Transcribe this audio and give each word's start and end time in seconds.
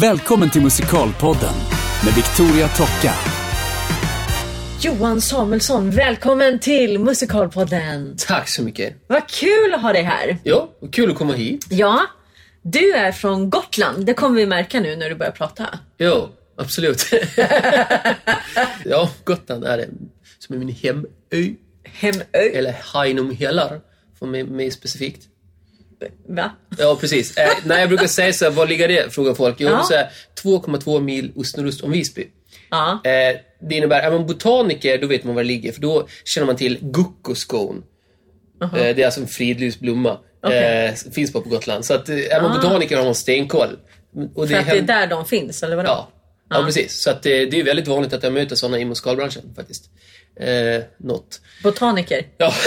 Välkommen 0.00 0.50
till 0.50 0.62
Musikalpodden 0.62 1.54
med 2.04 2.14
Victoria 2.14 2.68
Tocka. 2.68 3.14
Johan 4.80 5.20
Samuelsson, 5.20 5.90
välkommen 5.90 6.58
till 6.58 6.98
Musikalpodden. 6.98 8.14
Tack 8.18 8.48
så 8.48 8.62
mycket. 8.62 8.94
Vad 9.06 9.28
kul 9.28 9.74
att 9.74 9.82
ha 9.82 9.92
dig 9.92 10.02
här. 10.02 10.38
Ja, 10.44 10.70
kul 10.92 11.10
att 11.10 11.16
komma 11.16 11.32
hit. 11.32 11.66
Ja, 11.70 12.00
du 12.62 12.92
är 12.92 13.12
från 13.12 13.50
Gotland. 13.50 14.06
Det 14.06 14.14
kommer 14.14 14.36
vi 14.36 14.46
märka 14.46 14.80
nu 14.80 14.96
när 14.96 15.08
du 15.08 15.14
börjar 15.14 15.32
prata. 15.32 15.78
Ja, 15.96 16.30
absolut. 16.56 17.04
ja, 18.84 19.10
Gotland 19.24 19.64
är 19.64 19.76
det 19.76 19.88
som 20.38 20.54
är 20.54 20.58
min 20.58 20.74
hemö. 20.74 21.02
Hemö. 21.84 22.22
Eller 22.32 22.76
Hainom 22.82 23.30
Helar, 23.30 23.80
för 24.18 24.26
mig, 24.26 24.44
mig 24.44 24.70
specifikt. 24.70 25.28
Va? 26.28 26.50
Ja, 26.78 26.96
precis. 27.00 27.36
Eh, 27.36 27.48
när 27.64 27.78
jag 27.80 27.88
brukar 27.88 28.06
säga 28.06 28.32
så 28.32 28.44
här, 28.44 28.52
var 28.52 28.66
ligger 28.66 28.88
det? 28.88 29.14
Frågar 29.14 29.34
folk. 29.34 29.56
Jo, 29.58 29.68
Ja. 29.68 29.82
så 29.82 29.94
här, 29.94 30.10
2,2 30.42 31.00
mil 31.00 31.32
ost 31.36 31.82
om 31.82 31.90
Visby. 31.92 32.26
Ja. 32.70 32.92
Eh, 33.04 33.36
det 33.68 33.74
innebär, 33.74 34.02
är 34.02 34.10
man 34.10 34.26
botaniker, 34.26 34.98
då 34.98 35.06
vet 35.06 35.24
man 35.24 35.34
var 35.34 35.42
det 35.42 35.48
ligger. 35.48 35.72
För 35.72 35.80
då 35.80 36.08
känner 36.24 36.46
man 36.46 36.56
till 36.56 36.78
Guckoskon. 36.80 37.82
Eh, 38.62 38.70
det 38.72 39.02
är 39.02 39.04
alltså 39.04 39.20
en 39.20 39.26
fridlyst 39.26 39.80
blomma. 39.80 40.18
Okej. 40.42 40.86
Eh, 40.86 40.94
finns 41.12 41.32
bara 41.32 41.42
på 41.42 41.48
Gotland. 41.48 41.84
Så 41.84 41.94
att, 41.94 42.08
eh, 42.08 42.16
är 42.16 42.42
man 42.42 42.56
botaniker 42.56 42.96
har 42.96 43.04
man 43.04 43.14
stenkoll. 43.14 43.78
Och 44.34 44.48
För 44.48 44.56
att 44.56 44.66
det 44.66 44.78
är 44.78 44.82
där 44.82 45.06
de 45.06 45.24
finns, 45.26 45.62
eller 45.62 45.76
vadå? 45.76 45.88
Ja, 45.88 46.08
ja. 46.50 46.64
precis. 46.64 47.00
Så 47.02 47.10
att 47.10 47.22
det, 47.22 47.46
det 47.46 47.60
är 47.60 47.64
väldigt 47.64 47.88
vanligt 47.88 48.12
att 48.12 48.22
jag 48.22 48.32
möter 48.32 48.56
sådana 48.56 48.78
i 48.78 48.84
musikalbranschen 48.84 49.42
faktiskt. 49.56 49.90
Eh, 50.40 50.82
något. 50.98 51.40
Botaniker? 51.62 52.26
Ja. 52.38 52.52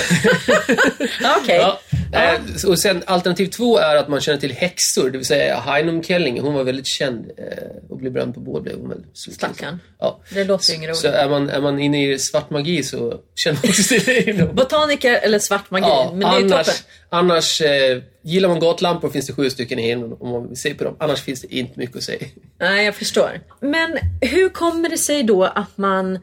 Ja, 1.22 1.36
Okej. 1.44 1.55
ja. 1.58 1.80
Eh, 2.14 2.40
och 2.68 2.80
sen 2.80 3.04
alternativ 3.05 3.48
två 3.48 3.77
är 3.77 3.96
att 3.96 4.08
man 4.08 4.22
känner 4.22 4.40
till 4.40 4.52
häxor, 4.54 5.10
det 5.10 5.18
vill 5.18 5.27
säga 5.27 5.60
Heinum 5.60 6.04
Kelling. 6.04 6.41
Hon 6.41 6.54
var 6.54 6.63
väldigt 6.63 6.88
känd 6.88 7.32
eh, 7.38 7.46
och 7.90 7.98
blev 7.98 8.12
bränd 8.13 8.34
på 8.34 8.40
bål 8.40 8.62
blev 8.62 8.80
hon 8.80 8.90
väl. 8.90 9.04
Stackarn. 9.13 9.80
Ja. 9.99 10.20
Det 10.34 10.43
låter 10.43 10.70
ju 10.70 10.76
inget 10.76 10.96
Så 10.98 11.08
roligt. 11.08 11.20
är 11.20 11.30
man, 11.30 11.49
är 11.49 11.62
man 11.62 11.80
inne 11.80 12.12
i 12.12 12.20
svart 12.20 12.49
magi 12.49 12.84
så 12.84 13.20
känner 13.35 13.60
man 13.63 13.70
också 13.70 13.84
till 13.84 14.38
det. 14.38 14.54
Botaniker 14.54 15.13
eller 15.24 15.40
svart 15.40 15.71
magi. 15.71 15.84
Ja, 15.88 16.10
men 16.15 16.20
det 16.20 16.26
är 16.36 16.40
ju 16.40 16.46
annars, 16.54 16.68
toppen. 16.68 16.82
annars 17.10 17.62
eh, 17.62 18.02
gillar 18.24 18.49
man 18.49 18.60
gatlampor 18.60 19.10
finns 19.10 19.27
det 19.27 19.34
sju 19.34 19.49
stycken 19.49 19.80
i 19.80 19.82
himlen 19.82 20.13
om 20.20 20.30
man 20.30 20.48
vill 20.48 20.58
se 20.58 20.74
på 20.74 20.84
dem. 20.84 20.96
Annars 20.99 21.21
finns 21.21 21.41
det 21.41 21.55
inte 21.55 21.80
mycket 21.80 21.96
att 21.98 22.04
säga. 22.04 22.26
Nej, 22.60 22.86
jag 22.86 22.96
förstår. 22.96 23.40
Men 23.60 23.98
hur 24.21 24.49
kommer 24.49 24.90
det 24.90 24.98
sig 24.98 25.24
då 25.24 25.43
att 25.43 25.77
man 25.77 26.20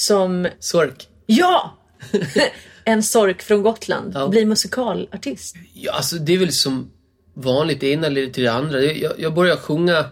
som... 0.00 0.48
Sork. 0.58 1.08
Ja! 1.26 1.78
en 2.84 3.02
sork 3.02 3.42
från 3.42 3.62
Gotland 3.62 4.12
Ja. 4.14 4.28
blir 4.28 4.46
musikalartist. 4.46 5.56
Ja, 5.74 5.92
alltså 5.92 6.16
det 6.16 6.32
är 6.34 6.38
väl 6.38 6.52
som 6.52 6.90
vanligt, 7.34 7.80
det 7.80 7.90
ena 7.92 8.08
leder 8.08 8.32
till 8.32 8.42
det 8.44 8.52
andra. 8.52 8.82
Jag, 8.82 9.12
jag 9.18 9.34
började 9.34 9.60
sjunga, 9.60 10.04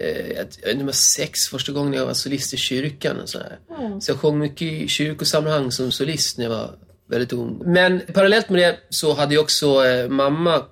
eh, 0.00 0.36
jag 0.66 0.84
var 0.84 0.92
sex 0.92 1.40
första 1.40 1.72
gången 1.72 1.92
jag 1.92 2.06
var 2.06 2.14
solist 2.14 2.54
i 2.54 2.56
kyrkan. 2.56 3.20
Och 3.20 3.28
så, 3.28 3.38
här. 3.38 3.58
så 4.00 4.10
jag 4.10 4.18
sjöng 4.18 4.38
mycket 4.38 4.62
i 4.62 4.88
kyrkosammanhang 4.88 5.72
som 5.72 5.92
solist 5.92 6.38
när 6.38 6.44
jag 6.44 6.50
var 6.50 6.70
väldigt 7.10 7.32
ung. 7.32 7.62
Men 7.64 8.00
parallellt 8.14 8.48
med 8.48 8.60
det 8.60 8.78
så 8.90 9.14
hade 9.14 9.34
jag 9.34 9.42
också 9.42 9.84
eh, 9.86 10.08
mamma 10.08 10.62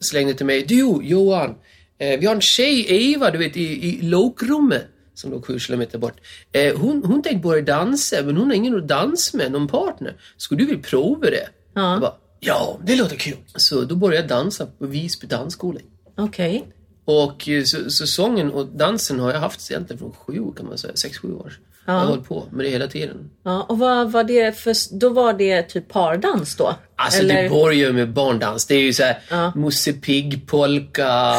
slängde 0.00 0.34
till 0.34 0.46
mig, 0.46 0.62
du 0.62 1.00
Johan, 1.02 1.54
eh, 1.98 2.20
vi 2.20 2.26
har 2.26 2.34
en 2.34 2.40
tjej, 2.40 2.86
Eva, 3.12 3.30
du 3.30 3.38
vet 3.38 3.56
i, 3.56 3.88
i 3.88 4.02
lokrummet 4.02 4.86
som 5.18 5.30
låg 5.30 5.46
sju 5.46 5.58
kilometer 5.58 5.98
bort. 5.98 6.20
Eh, 6.52 6.76
hon, 6.76 7.04
hon 7.04 7.22
tänkte 7.22 7.48
börja 7.48 7.62
dansa, 7.62 8.16
men 8.24 8.36
hon 8.36 8.46
har 8.46 8.54
ingen 8.54 8.76
att 8.76 8.88
dansa 8.88 9.36
med, 9.36 9.52
någon 9.52 9.68
partner. 9.68 10.16
Skulle 10.36 10.60
du 10.60 10.66
vilja 10.66 10.82
prova 10.82 11.30
det? 11.30 11.48
Ja. 11.74 11.92
Jag 11.92 12.00
bara, 12.00 12.14
ja, 12.40 12.78
det 12.84 12.96
låter 12.96 13.16
kul. 13.16 13.36
Så 13.56 13.80
då 13.84 13.94
började 13.94 14.16
jag 14.16 14.28
dansa 14.28 14.66
på 14.66 14.86
Visby 14.86 15.26
dansskola. 15.26 15.80
Okej. 16.16 16.64
Och 17.04 17.48
eh, 17.48 17.62
så, 17.64 17.90
så 17.90 18.06
sången 18.06 18.50
och 18.50 18.66
dansen 18.66 19.20
har 19.20 19.32
jag 19.32 19.40
haft 19.40 19.70
egentligen 19.70 19.98
från 19.98 20.12
sju 20.12 20.52
kan 20.56 20.66
man 20.66 20.78
säga, 20.78 20.96
sex, 20.96 21.18
sju 21.18 21.32
år. 21.34 21.58
Jag 21.88 21.94
har 21.94 22.06
hållit 22.06 22.28
på 22.28 22.46
med 22.52 22.64
det 22.66 22.70
hela 22.70 22.86
tiden. 22.86 23.30
Ja, 23.44 23.62
och 23.68 23.78
vad 23.78 24.12
var 24.12 24.24
det 24.24 24.58
för... 24.58 24.98
Då 24.98 25.08
var 25.08 25.32
det 25.32 25.62
typ 25.62 25.88
pardans 25.88 26.56
då? 26.56 26.74
Alltså 26.96 27.20
Eller? 27.20 27.42
det 27.42 27.48
börjar 27.48 27.92
med 27.92 28.12
barndans. 28.12 28.66
Det 28.66 28.74
är 28.74 28.80
ju 28.80 28.92
såhär 28.92 29.18
Ja. 29.30 29.52
Musse 29.56 29.92
Pigg, 29.92 30.46
polka. 30.46 31.02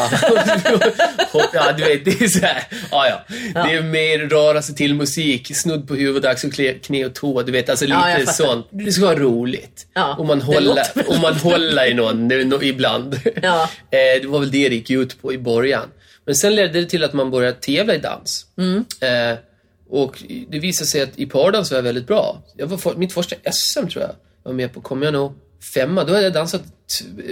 ja, 1.52 1.72
du 1.76 1.84
vet, 1.84 2.04
det 2.04 2.20
är 2.24 2.28
såhär. 2.28 2.62
Ja, 2.90 3.06
ja. 3.08 3.20
Det 3.62 3.74
är 3.74 3.82
mer 3.82 4.18
röra 4.18 4.62
sig 4.62 4.74
till 4.74 4.94
musik, 4.94 5.56
snudd 5.56 5.88
på 5.88 5.94
huvud, 5.94 6.26
axel, 6.26 6.74
knä, 6.82 7.06
och 7.06 7.14
tå. 7.14 7.42
Du 7.42 7.52
vet, 7.52 7.70
alltså 7.70 7.84
lite 7.84 8.16
Ja, 8.18 8.26
sånt. 8.26 8.66
Det 8.70 8.92
ska 8.92 9.04
vara 9.04 9.18
roligt. 9.18 9.86
Ja, 9.94 10.14
och 10.18 10.26
man 10.26 10.40
håller, 10.40 10.82
och 11.08 11.18
man 11.22 11.34
håller 11.42 11.90
i 11.90 11.94
någon 11.94 12.62
ibland. 12.62 13.20
Ja. 13.42 13.70
Eh, 13.90 14.22
det 14.22 14.28
var 14.28 14.40
väl 14.40 14.50
det 14.50 14.68
det 14.68 14.74
gick 14.74 14.90
ut 14.90 15.22
på 15.22 15.32
i 15.32 15.38
början. 15.38 15.88
Men 16.26 16.34
sen 16.34 16.54
ledde 16.54 16.80
det 16.80 16.86
till 16.86 17.04
att 17.04 17.12
man 17.12 17.30
började 17.30 17.56
tävla 17.56 17.94
i 17.94 17.98
dans. 17.98 18.46
Mm. 18.58 18.84
Eh, 19.00 19.38
och 19.90 20.22
det 20.48 20.58
visade 20.58 20.86
sig 20.86 21.02
att 21.02 21.18
i 21.18 21.26
pardans 21.26 21.70
var 21.70 21.78
jag 21.78 21.82
väldigt 21.82 22.06
bra. 22.06 22.42
Jag 22.56 22.66
var 22.66 22.76
för, 22.76 22.94
mitt 22.94 23.12
första 23.12 23.36
SM 23.52 23.86
tror 23.86 24.02
jag. 24.02 24.10
Jag 24.42 24.50
var 24.50 24.52
med 24.52 24.72
på, 24.72 24.80
kom 24.80 25.02
jag 25.02 25.12
nog 25.12 25.32
femma. 25.74 26.04
Då 26.04 26.12
hade 26.12 26.24
jag 26.24 26.32
dansat 26.32 26.62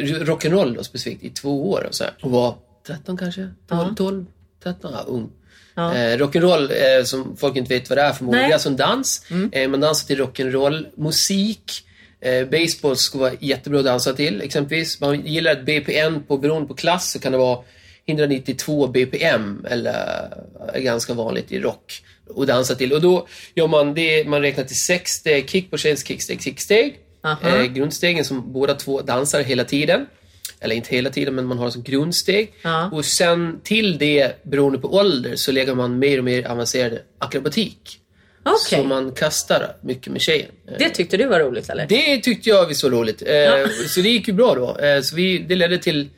rock'n'roll 0.01 0.77
då 0.77 0.85
specifikt 0.85 1.25
i 1.25 1.31
två 1.31 1.71
år 1.71 1.87
och 1.89 1.95
så 1.95 2.05
här. 2.05 2.15
Och 2.23 2.31
var 2.31 2.55
13 2.87 3.17
kanske? 3.17 3.49
12, 3.69 3.95
12 3.95 4.27
13? 4.63 4.93
Ja, 4.95 5.05
ung. 5.07 5.31
Ja. 5.75 5.95
Eh, 5.95 6.19
rock'n'roll, 6.19 6.71
eh, 6.99 7.05
som 7.05 7.37
folk 7.37 7.57
inte 7.57 7.75
vet 7.75 7.89
vad 7.89 7.99
det 7.99 8.03
är 8.03 8.13
förmodligen, 8.13 8.49
det 8.49 8.53
är 8.53 8.55
alltså 8.55 8.69
en 8.69 8.77
dans. 8.77 9.27
Eh, 9.53 9.69
man 9.69 9.81
dansar 9.81 10.07
till 10.07 10.19
rock'n'roll, 10.19 10.87
musik. 10.97 11.85
Eh, 12.21 12.49
baseball 12.49 12.97
ska 12.97 13.19
vara 13.19 13.33
jättebra 13.41 13.79
att 13.79 13.85
dansa 13.85 14.13
till 14.13 14.43
exempelvis. 14.43 15.01
Man 15.01 15.27
gillar 15.27 15.53
ett 15.53 15.65
BPM 15.65 16.23
på, 16.23 16.39
beroende 16.39 16.69
på 16.69 16.75
klass 16.75 17.11
så 17.11 17.19
kan 17.19 17.33
det 17.33 17.39
vara 17.39 17.59
192 18.07 18.87
BPM 18.87 19.67
eller 19.69 19.93
är 20.75 20.81
ganska 20.81 21.15
vanligt 21.15 21.53
i 21.53 21.61
rock 21.61 22.03
att 22.37 22.47
dansa 22.47 22.75
till. 22.75 22.93
Och 22.93 23.01
då 23.01 23.27
gör 23.55 23.67
man 23.67 23.95
det, 23.95 24.29
man 24.29 24.43
räknar 24.43 24.65
till 24.65 24.81
sex 24.81 25.11
steg, 25.11 25.51
kick 25.51 25.71
på 25.71 25.77
tjejs 25.77 26.07
kicksteg, 26.07 26.43
kicksteg. 26.43 26.99
Aha. 27.25 27.49
Eh, 27.49 27.65
grundstegen 27.65 28.25
som 28.25 28.53
båda 28.53 28.75
två 28.75 29.01
dansar 29.01 29.43
hela 29.43 29.65
tiden. 29.65 30.07
Eller 30.61 30.75
inte 30.77 30.95
hela 30.95 31.11
tiden, 31.11 31.35
men 31.35 31.47
man 31.47 31.59
har 31.59 31.71
som 31.71 31.83
grundsteg. 31.83 32.53
Ja. 32.63 32.91
Och 32.93 33.05
sen 33.05 33.61
till 33.65 33.99
det, 33.99 34.45
beroende 34.45 34.79
på 34.79 34.95
ålder, 34.95 35.37
så 35.37 35.53
lägger 35.53 35.75
man 35.75 35.99
mer 35.99 36.19
och 36.19 36.25
mer 36.25 36.47
avancerad 36.47 36.99
akrobatik. 37.19 38.01
Okej. 38.45 38.79
Så 38.79 38.85
man 38.85 39.13
kastar 39.13 39.77
mycket 39.83 40.13
med 40.13 40.23
tjejen. 40.23 40.51
Det 40.79 40.89
tyckte 40.91 41.17
du 41.17 41.27
var 41.27 41.41
roligt 41.41 41.69
eller? 41.69 41.87
det 41.87 42.19
tyckte 42.19 42.49
jag 42.49 42.57
var 42.83 42.91
roligt. 42.91 43.23
Eh, 43.27 43.71
Så 43.89 44.01
det 44.01 44.09
gick 44.09 44.29
ju 44.29 44.35
bra 44.35 44.55
då. 44.55 44.79
Eh, 44.85 45.01
så 45.03 45.17
vi, 45.17 45.39
det 45.39 45.57
ledde 45.57 45.79
till, 45.79 46.09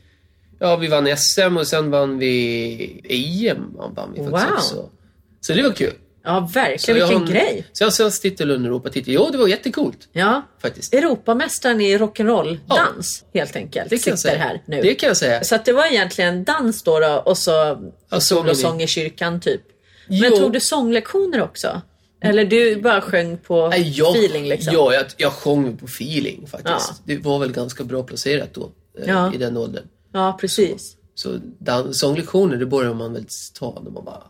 ja 0.59 0.77
vi 0.77 0.89
vann 0.89 1.17
SM 1.17 1.57
och 1.57 1.67
sen 1.67 1.91
vann 1.91 2.19
vi 2.19 3.03
EM. 3.49 3.73
Vann 3.97 4.13
vi 4.17 4.31
faktiskt 4.31 4.47
Wow. 4.49 4.55
också. 4.57 4.91
Så 5.41 5.53
det 5.53 5.63
var 5.63 5.71
kul. 5.73 5.93
Ja, 6.25 6.49
Så 6.49 6.53
verkligen. 6.61 7.01
jag 7.01 7.09
Vilken 7.09 7.27
en- 7.27 7.33
grej. 7.33 7.67
Så 7.73 7.83
jag 7.83 7.87
har 7.87 7.93
svensk 7.93 8.23
titel 8.23 8.51
och 8.51 8.57
en 8.57 8.65
Europatitel. 8.65 9.15
Jo, 9.15 9.29
det 9.33 9.39
var 9.39 9.49
jättecoolt 9.49 10.09
Ja. 10.13 10.43
faktiskt. 10.63 10.95
Europamästaren 10.95 11.81
i 11.81 11.99
rock'n'roll-dans, 11.99 13.25
helt 13.35 13.57
enkelt, 13.57 13.91
Det 13.91 13.99
kan 13.99 14.11
jag 14.11 14.19
sitter 14.19 14.37
här 14.37 14.63
nu. 14.67 14.83
Det 14.83 14.95
kan 14.95 15.07
jag 15.07 15.17
säga. 15.17 15.45
Så 15.45 15.55
att 15.55 15.65
det 15.65 15.73
var 15.73 15.87
egentligen 15.87 16.45
dans 16.45 16.83
då, 16.83 17.01
då 17.01 17.23
och 17.27 17.39
så 17.39 17.79
Ja, 18.11 18.21
solosång 18.21 18.83
i 18.83 18.87
kyrkan 18.87 19.41
typ. 19.41 19.61
Men 20.09 20.19
Jo. 20.19 20.37
tog 20.37 20.53
du 20.53 20.61
sånglektioner 20.61 21.43
också? 21.43 21.81
Eller 22.23 22.45
du 22.45 22.77
bara 22.77 23.01
sjöng 23.01 23.39
på 23.39 23.69
Nej, 23.69 23.91
jag, 23.97 24.17
feeling 24.17 24.49
liksom? 24.49 24.75
Ja, 24.75 24.95
jag, 24.95 25.05
jag 25.17 25.33
sjöng 25.33 25.77
på 25.77 25.85
feeling 25.87 26.47
faktiskt. 26.47 26.89
Ja. 26.89 26.95
Det 27.05 27.17
var 27.19 27.39
väl 27.39 27.53
ganska 27.53 27.85
bra 27.85 28.03
placerat 28.03 28.55
då. 28.55 28.71
eh, 28.99 29.05
Ja. 29.09 29.35
I 29.35 29.37
den 29.39 29.57
åldern. 29.57 29.85
Ja, 30.13 30.37
precis. 30.41 30.97
Så 31.15 31.39
dan- 31.59 31.95
sånglektioner, 31.95 32.57
det 32.57 32.67
börjar 32.67 32.95
man 32.95 33.13
väl 33.13 33.25
ta 33.59 33.81
när 33.85 33.91
man 33.91 34.05
var 34.05 34.23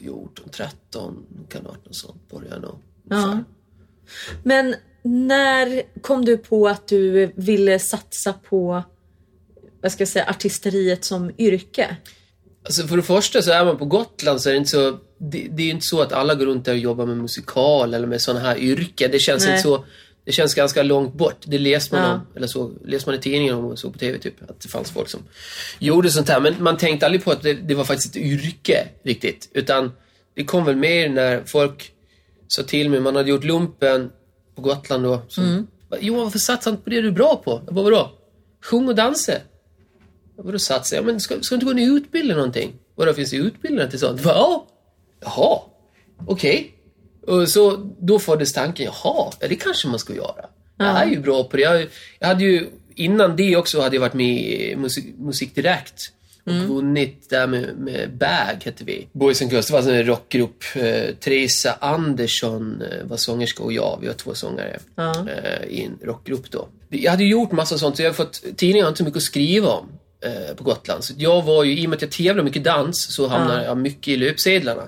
14, 0.00 0.48
13, 0.50 1.26
kan 1.48 1.62
ha 1.62 1.70
varit 1.70 1.86
något 1.86 1.96
sånt. 1.96 2.30
Börjar 2.30 2.58
nog. 2.58 2.78
Ja. 3.08 3.38
Men 4.42 4.74
när 5.02 5.82
kom 6.00 6.24
du 6.24 6.38
på 6.38 6.68
att 6.68 6.88
du 6.88 7.32
ville 7.36 7.78
satsa 7.78 8.32
på 8.32 8.82
vad 9.82 9.92
ska 9.92 10.00
jag 10.00 10.08
säga, 10.08 10.24
artisteriet 10.24 11.04
som 11.04 11.30
yrke? 11.38 11.96
Alltså 12.64 12.86
för 12.86 12.96
det 12.96 13.02
första 13.02 13.42
så 13.42 13.50
är 13.50 13.64
man 13.64 13.78
på 13.78 13.84
Gotland 13.84 14.40
så 14.40 14.48
är 14.48 14.52
det 14.52 14.58
inte 14.58 14.70
så... 14.70 14.98
Det, 15.18 15.48
det 15.50 15.62
är 15.62 15.70
inte 15.70 15.86
så 15.86 16.00
att 16.00 16.12
alla 16.12 16.34
går 16.34 16.46
runt 16.46 16.64
där 16.64 16.72
och 16.72 16.78
jobbar 16.78 17.06
med 17.06 17.16
musikal 17.16 17.94
eller 17.94 18.06
med 18.06 18.20
sådana 18.20 18.40
här 18.40 18.58
yrken. 18.58 19.10
Det 19.10 19.18
känns 19.18 19.44
Nej. 19.44 19.50
inte 19.52 19.62
så... 19.62 19.84
Det 20.30 20.34
känns 20.34 20.54
ganska 20.54 20.82
långt 20.82 21.14
bort. 21.14 21.36
Det 21.44 21.58
läser 21.58 21.96
man 21.96 22.08
Ja. 22.08 22.14
om, 22.14 22.20
eller 22.36 22.46
så, 22.46 22.72
läser 22.84 23.06
man 23.08 23.14
i 23.14 23.18
tidningen 23.18 23.54
om 23.54 23.64
och 23.64 23.78
så 23.78 23.90
på 23.90 23.98
TV 23.98 24.18
typ. 24.18 24.50
Att 24.50 24.60
det 24.60 24.68
fanns 24.68 24.90
folk 24.90 25.08
som 25.08 25.20
gjorde 25.78 26.10
sånt 26.10 26.28
här. 26.28 26.40
Men 26.40 26.54
man 26.62 26.76
tänkte 26.76 27.06
aldrig 27.06 27.24
på 27.24 27.30
att 27.30 27.42
det, 27.42 27.52
det 27.54 27.74
var 27.74 27.84
faktiskt 27.84 28.16
ett 28.16 28.22
yrke 28.22 28.88
riktigt. 29.02 29.48
Utan 29.52 29.92
det 30.34 30.44
kom 30.44 30.64
väl 30.64 30.76
mer 30.76 31.08
när 31.08 31.42
folk 31.44 31.92
sa 32.48 32.62
till 32.62 32.90
mig, 32.90 33.00
man 33.00 33.16
hade 33.16 33.30
gjort 33.30 33.44
lumpen 33.44 34.10
på 34.54 34.62
Gotland 34.62 35.04
då. 35.04 35.22
Så, 35.28 35.40
Mm. 35.40 35.66
Johan, 36.00 36.24
varför 36.24 36.38
satsar 36.38 36.70
inte 36.70 36.82
på 36.84 36.90
det 36.90 37.00
du 37.00 37.08
är 37.08 37.12
bra 37.12 37.36
på? 37.44 37.62
Jag 37.66 37.74
bara, 37.74 37.84
vadå? 37.84 38.10
Sjung 38.64 38.88
och 38.88 38.94
dansa. 38.94 39.32
Vadå 40.36 40.58
satsa? 40.58 40.96
Ja, 40.96 41.02
men 41.02 41.20
ska, 41.20 41.40
ska 41.40 41.54
du 41.56 41.70
inte 41.70 41.82
gå 41.84 41.92
och 41.92 41.96
utbilda 41.96 42.34
någonting? 42.34 42.72
Vadå, 42.94 43.12
finns 43.12 43.30
det 43.30 43.36
utbildningar 43.36 43.90
till 43.90 43.98
sånt? 43.98 44.20
Va, 44.20 44.32
ja. 44.34 44.66
Jaha, 45.20 45.60
okej. 46.26 46.74
Och 47.26 47.48
så 47.48 47.90
då 47.98 48.18
föddes 48.18 48.52
tanken, 48.52 48.84
jaha, 48.86 49.32
ja, 49.40 49.48
det 49.48 49.56
kanske 49.56 49.88
man 49.88 49.98
ska 49.98 50.14
göra. 50.14 50.44
Jag 50.78 51.02
är 51.02 51.06
ju 51.06 51.20
bra 51.20 51.44
på 51.44 51.56
det. 51.56 51.62
Jag, 51.62 51.86
jag 52.18 52.28
hade 52.28 52.44
ju, 52.44 52.66
innan 52.94 53.36
det 53.36 53.56
också 53.56 53.80
hade 53.80 53.96
jag 53.96 54.00
varit 54.00 54.14
med 54.14 54.40
i 54.40 54.76
musik, 54.76 55.04
musik 55.18 55.54
Direkt. 55.54 56.12
och 56.46 56.74
vunnit 56.74 57.30
där 57.30 57.46
med, 57.46 57.76
med 57.76 58.10
Bag, 58.16 58.62
hette 58.64 58.84
vi. 58.84 59.06
Boys 59.12 59.42
and 59.42 59.52
Girls, 59.52 59.66
det 59.66 59.72
var 59.72 59.92
en 59.92 60.06
rockgrupp. 60.06 60.64
Eh, 60.74 61.14
Teresa 61.20 61.76
Andersson 61.80 62.82
eh, 62.82 63.06
var 63.06 63.16
sångerska 63.16 63.62
och 63.62 63.72
jag, 63.72 63.98
vi 64.00 64.06
var 64.06 64.14
två 64.14 64.34
sångare 64.34 64.78
eh, 64.96 65.68
i 65.68 65.84
en 65.84 65.98
rockgrupp 66.02 66.50
då. 66.50 66.68
Jag 66.88 67.10
hade 67.10 67.24
ju 67.24 67.30
gjort 67.30 67.52
massa 67.52 67.78
sånt, 67.78 67.96
så 67.96 68.02
jag 68.02 68.08
har 68.08 68.14
fått, 68.14 68.42
tidningar 68.56 68.84
har 68.84 68.88
inte 68.88 68.98
så 68.98 69.04
mycket 69.04 69.16
att 69.16 69.22
skriva 69.22 69.68
om 69.68 69.86
eh, 70.24 70.54
på 70.56 70.64
Gotland. 70.64 71.04
Så 71.04 71.14
jag 71.16 71.42
var 71.42 71.64
ju, 71.64 71.78
i 71.78 71.86
och 71.86 71.90
med 71.90 71.96
att 71.96 72.02
jag 72.02 72.10
tävlar 72.10 72.44
mycket 72.44 72.64
dans, 72.64 73.14
så 73.14 73.28
hamnar 73.28 73.64
jag 73.64 73.78
mycket 73.78 74.08
i 74.08 74.16
löpsedlarna. 74.16 74.82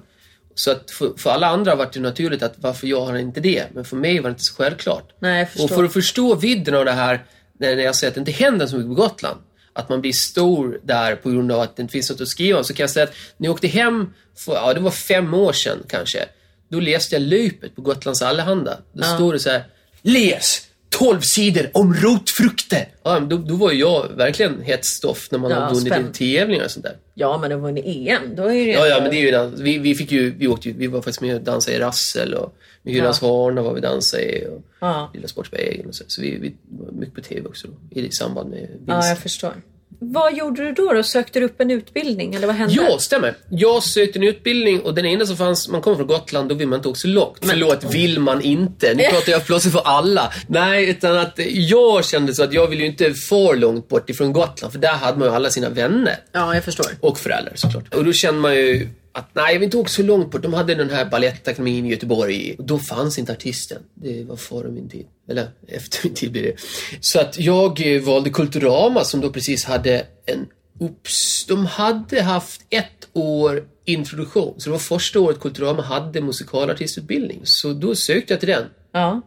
Så 0.55 0.71
att 0.71 0.91
för, 0.91 1.13
för 1.17 1.31
alla 1.31 1.47
andra 1.47 1.75
var 1.75 1.91
det 1.93 2.01
naturligt 2.01 2.43
att 2.43 2.55
varför 2.57 2.87
jag 2.87 3.01
har 3.01 3.17
inte 3.17 3.41
det, 3.41 3.65
men 3.75 3.85
för 3.85 3.97
mig 3.97 4.21
var 4.21 4.31
det 4.31 4.33
inte 4.33 4.43
så 4.43 4.55
självklart. 4.55 5.13
Nej. 5.19 5.49
Och 5.59 5.71
för 5.71 5.85
att 5.85 5.93
förstå 5.93 6.35
vidden 6.35 6.75
av 6.75 6.85
det 6.85 6.93
här, 6.93 7.25
när 7.59 7.77
jag 7.77 7.95
säger 7.95 8.11
att 8.11 8.15
det 8.15 8.19
inte 8.19 8.33
händer 8.33 8.67
så 8.67 8.77
mycket 8.77 8.97
på 8.97 9.03
Gotland, 9.03 9.41
att 9.73 9.89
man 9.89 10.01
blir 10.01 10.13
stor 10.13 10.81
där 10.83 11.17
på 11.17 11.31
grund 11.31 11.53
av 11.53 11.61
att 11.61 11.77
det 11.77 11.83
inte 11.83 11.93
finns 11.93 12.11
något 12.11 12.21
att 12.21 12.29
skriva 12.29 12.59
om, 12.59 12.65
så 12.65 12.75
kan 12.75 12.83
jag 12.85 12.91
säga 12.91 13.05
att 13.05 13.15
när 13.37 13.47
jag 13.47 13.55
åkte 13.55 13.69
hem, 13.69 14.13
för, 14.37 14.55
ja 14.55 14.75
det 14.75 14.81
var 14.81 14.91
fem 14.91 15.35
år 15.35 15.53
sedan 15.53 15.79
kanske, 15.89 16.25
då 16.69 16.81
läste 16.81 17.15
jag 17.15 17.23
löpet 17.23 17.77
på 17.77 17.83
Gotlands 17.83 18.23
Allehanda. 18.23 18.79
Då 18.93 19.05
stod 19.05 19.35
det 19.35 19.39
så 19.39 19.51
här, 19.51 19.65
läs! 20.03 20.69
12 20.99 21.21
sidor 21.21 21.71
om 21.75 21.95
rotfrukter! 21.95 22.89
Ja, 23.03 23.21
men 23.21 23.29
då, 23.29 23.37
då 23.37 23.55
var 23.55 23.73
ju 23.73 23.79
jag 23.81 24.09
verkligen 24.17 24.61
hett 24.63 24.85
stoff 24.85 25.29
när 25.31 25.39
man 25.39 25.51
Ja, 25.51 25.57
har 25.61 25.75
vunnit 25.75 26.21
i 26.21 26.35
tävlingar 26.37 26.65
och 26.65 26.71
sånt 26.71 26.85
där. 26.85 26.97
Ja, 27.15 27.39
men 27.39 27.51
det 27.51 27.57
var 27.57 27.69
en 27.69 27.79
EM. 27.79 28.37
Då 28.37 28.43
är 28.43 28.67
det 28.67 28.73
Ja, 28.73 28.87
ja, 28.87 29.01
men 29.01 29.11
det 29.11 29.17
är 29.17 29.21
ju 29.21 29.31
den. 29.31 29.55
Vi, 29.65 29.79
vi 29.79 29.95
fick 29.95 30.13
ju, 30.13 30.31
vi 30.31 30.49
åkte 30.49 30.69
ju, 30.69 30.75
vi 30.75 30.87
var 30.87 31.01
faktiskt 31.01 31.21
med 31.21 31.35
och 31.35 31.43
dansade 31.43 31.77
i 31.77 31.81
Rassel 31.81 32.35
och 32.35 32.55
med 32.83 32.95
Hylands 32.95 33.21
Hörna 33.21 33.63
var 33.63 33.75
vi 33.75 33.81
dansade 33.81 34.23
i 34.23 34.47
och 34.47 34.63
Ja. 34.81 35.11
Lilla 35.15 35.29
Sportspegeln 35.29 35.89
och 35.89 35.95
så. 35.95 36.05
Så 36.07 36.23
vi, 36.23 36.39
vi 36.39 36.55
var 36.69 36.93
mycket 36.93 37.15
på 37.15 37.21
TV 37.21 37.49
också 37.49 37.69
då, 37.69 38.01
i 38.01 38.11
samband 38.11 38.51
med 38.51 38.59
vinst. 38.61 38.83
Ja, 38.87 39.07
jag 39.09 39.19
förstår. 39.19 39.53
Vad 39.99 40.37
gjorde 40.37 40.65
du 40.65 40.73
då? 40.73 40.93
då? 40.93 41.03
Sökte 41.03 41.41
du 41.41 41.47
upp 41.47 41.61
en 41.61 41.71
utbildning 41.71 42.35
eller 42.35 42.47
vad 42.47 42.57
hände? 42.57 42.75
Ja, 42.75 42.99
stämmer. 42.99 43.35
Jag 43.51 43.83
sökte 43.83 44.19
en 44.19 44.23
utbildning 44.23 44.81
och 44.81 44.95
den 44.95 45.05
enda 45.05 45.27
som 45.27 45.37
fanns, 45.37 45.69
man 45.69 45.83
kommer 45.83 45.97
från 45.97 46.07
Gotland, 46.07 46.49
då 46.49 46.55
vill 46.55 46.69
man 46.69 46.79
inte 46.79 46.89
åka 46.89 46.99
så 46.99 47.09
långt. 47.09 47.39
Förlåt, 47.43 47.85
vill 47.95 48.21
man 48.21 48.43
inte? 48.43 48.95
Nu 48.95 49.05
pratar 49.05 49.33
jag 49.33 49.47
plötsligt 49.47 49.75
för 49.75 49.83
alla. 49.85 50.33
Nej, 50.47 50.91
utan 50.91 51.17
att 51.19 51.39
jag 51.47 52.05
kände 52.05 52.35
så 52.35 52.43
att 52.43 52.53
jag 52.53 52.67
vill 52.67 52.81
ju 52.81 52.87
inte 52.87 53.15
för 53.15 53.57
långt 53.57 53.89
bort 53.89 54.11
ifrån 54.11 54.33
Gotland, 54.33 54.73
för 54.73 54.81
där 54.81 54.93
hade 54.93 55.19
man 55.19 55.29
ju 55.29 55.35
alla 55.35 55.51
sina 55.51 55.69
vänner. 55.69 56.17
Ja, 56.33 56.55
jag 56.55 56.65
förstår. 56.65 56.87
Och 57.01 57.19
föräldrar 57.19 57.53
såklart. 57.57 57.95
Och 57.95 58.05
då 58.05 58.13
kände 58.13 58.41
man 58.41 58.55
ju 58.55 58.89
att 59.13 59.35
nej, 59.35 59.53
jag 59.53 59.61
vill 59.61 59.65
inte 59.65 59.77
åka 59.77 59.89
så 59.89 60.03
långt 60.03 60.31
bort. 60.31 60.43
De 60.43 60.55
hade 60.55 60.75
den 60.75 60.91
här 60.91 61.05
Balettakademin 61.05 61.87
i 61.87 61.91
Göteborg. 61.91 62.57
Då 62.59 62.79
fanns 62.79 63.19
inte 63.19 63.33
artisten. 63.33 63.83
Det 63.95 64.25
var 64.25 64.37
före 64.37 64.69
min 64.69 64.89
tid. 64.89 65.07
Eller 65.29 65.49
efter 65.69 65.99
min 66.05 66.15
tid 66.15 66.33
blir 66.33 66.43
det. 66.43 66.55
Så 67.01 67.21
att 67.21 67.39
jag 67.39 67.95
eh, 67.95 68.03
valde 68.03 68.31
Kulturama 68.31 69.05
som 69.05 69.21
då 69.21 69.31
precis 69.31 69.65
hade 69.65 70.07
en 70.27 70.47
Oops, 70.79 71.47
de 71.47 71.67
hade 71.67 72.23
haft 72.23 72.61
ett 72.71 73.09
år 73.13 73.65
introduktion. 73.85 74.55
Så 74.61 74.65
det 74.69 74.71
var 74.73 74.79
första 74.79 75.21
året 75.21 75.41
Kulturama 75.41 75.83
hade 75.83 76.21
musikalartistutbildning. 76.21 77.41
Så 77.45 77.73
då 77.73 77.95
sökte 77.95 78.33
jag 78.33 78.41
till 78.41 78.49
den. 78.49 78.65
Ja. 78.93 79.23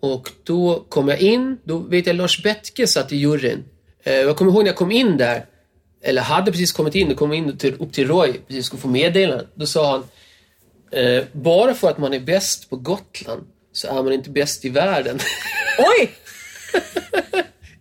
Och 0.00 0.30
då 0.44 0.84
kom 0.88 1.08
jag 1.08 1.20
in, 1.20 1.56
då 1.64 1.78
vet 1.78 2.06
jag 2.06 2.16
Lars 2.16 2.42
Bettke 2.42 2.86
satt 2.86 3.12
i 3.12 3.16
juryn. 3.16 3.64
Eh, 4.04 4.12
Jag 4.14 4.36
kommer 4.36 4.52
ihåg 4.52 4.62
när 4.62 4.68
jag 4.68 4.76
kom 4.76 4.90
in 4.92 5.16
där, 5.16 5.46
eller 6.02 6.22
hade 6.22 6.50
precis 6.50 6.72
kommit 6.72 6.94
in 6.94 7.10
och 7.10 7.16
kom 7.16 7.32
in 7.32 7.58
till, 7.58 7.74
upp 7.78 7.92
till 7.92 8.08
Roy, 8.08 8.32
precis 8.46 8.66
skulle 8.66 8.82
få 8.82 8.88
meddelande. 8.88 9.46
Då 9.54 9.66
sa 9.66 9.90
han, 9.90 10.04
eh, 11.02 11.24
bara 11.32 11.74
för 11.74 11.90
att 11.90 11.98
man 11.98 12.14
är 12.14 12.20
bäst 12.20 12.70
på 12.70 12.76
Gotland 12.76 13.42
så 13.72 13.88
är 13.88 14.02
man 14.02 14.12
inte 14.12 14.30
bäst 14.30 14.64
i 14.64 14.68
världen. 14.68 15.18
Oj! 15.78 16.10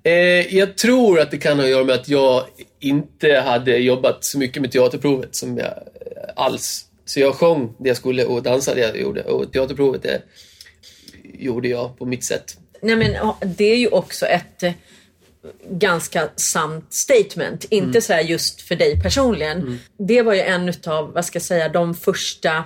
eh, 0.03 0.55
jag 0.55 0.77
tror 0.77 1.19
att 1.19 1.31
det 1.31 1.37
kan 1.37 1.57
ha 1.57 1.63
att 1.63 1.69
göra 1.69 1.83
med 1.83 1.95
att 1.95 2.09
jag 2.09 2.43
inte 2.79 3.33
hade 3.33 3.77
jobbat 3.77 4.25
så 4.25 4.37
mycket 4.37 4.61
med 4.61 4.71
teaterprovet 4.71 5.35
som 5.35 5.57
jag 5.57 5.67
eh, 5.67 5.73
alls. 6.35 6.85
Så 7.05 7.19
jag 7.19 7.35
sjöng 7.35 7.73
det 7.77 7.87
jag 7.87 7.97
skulle 7.97 8.25
och 8.25 8.43
dansade 8.43 8.81
det 8.81 8.87
jag 8.87 8.99
gjorde 8.99 9.23
och 9.23 9.53
teaterprovet 9.53 10.03
det 10.03 10.21
gjorde 11.33 11.67
jag 11.67 11.97
på 11.97 12.05
mitt 12.05 12.23
sätt. 12.23 12.57
Nej, 12.81 12.95
men 12.95 13.33
det 13.57 13.65
är 13.65 13.77
ju 13.77 13.87
också 13.87 14.25
ett 14.25 14.63
eh, 14.63 14.71
ganska 15.69 16.29
sant 16.35 16.93
statement. 16.93 17.63
Inte 17.69 18.01
så 18.01 18.13
här 18.13 18.21
just 18.21 18.61
för 18.61 18.75
dig 18.75 19.01
personligen. 19.01 19.79
Det 19.97 20.21
var 20.21 20.33
ju 20.33 20.41
en 20.41 20.69
utav, 20.69 21.13
vad 21.13 21.25
ska 21.25 21.35
jag 21.35 21.43
säga, 21.43 21.69
de 21.69 21.93
första 21.93 22.63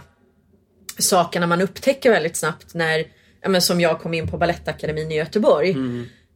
sakerna 1.00 1.48
man 1.48 1.62
upptäcker 1.62 2.12
väldigt 2.12 2.38
snabbt 2.38 2.74
när, 2.74 3.06
ja, 3.42 3.50
men 3.50 3.62
som 3.62 3.82
jag 3.82 4.00
kom 4.00 4.14
in 4.14 4.28
på 4.28 4.38
Balettakademin 4.38 5.12
i 5.12 5.16
Göteborg. 5.16 5.76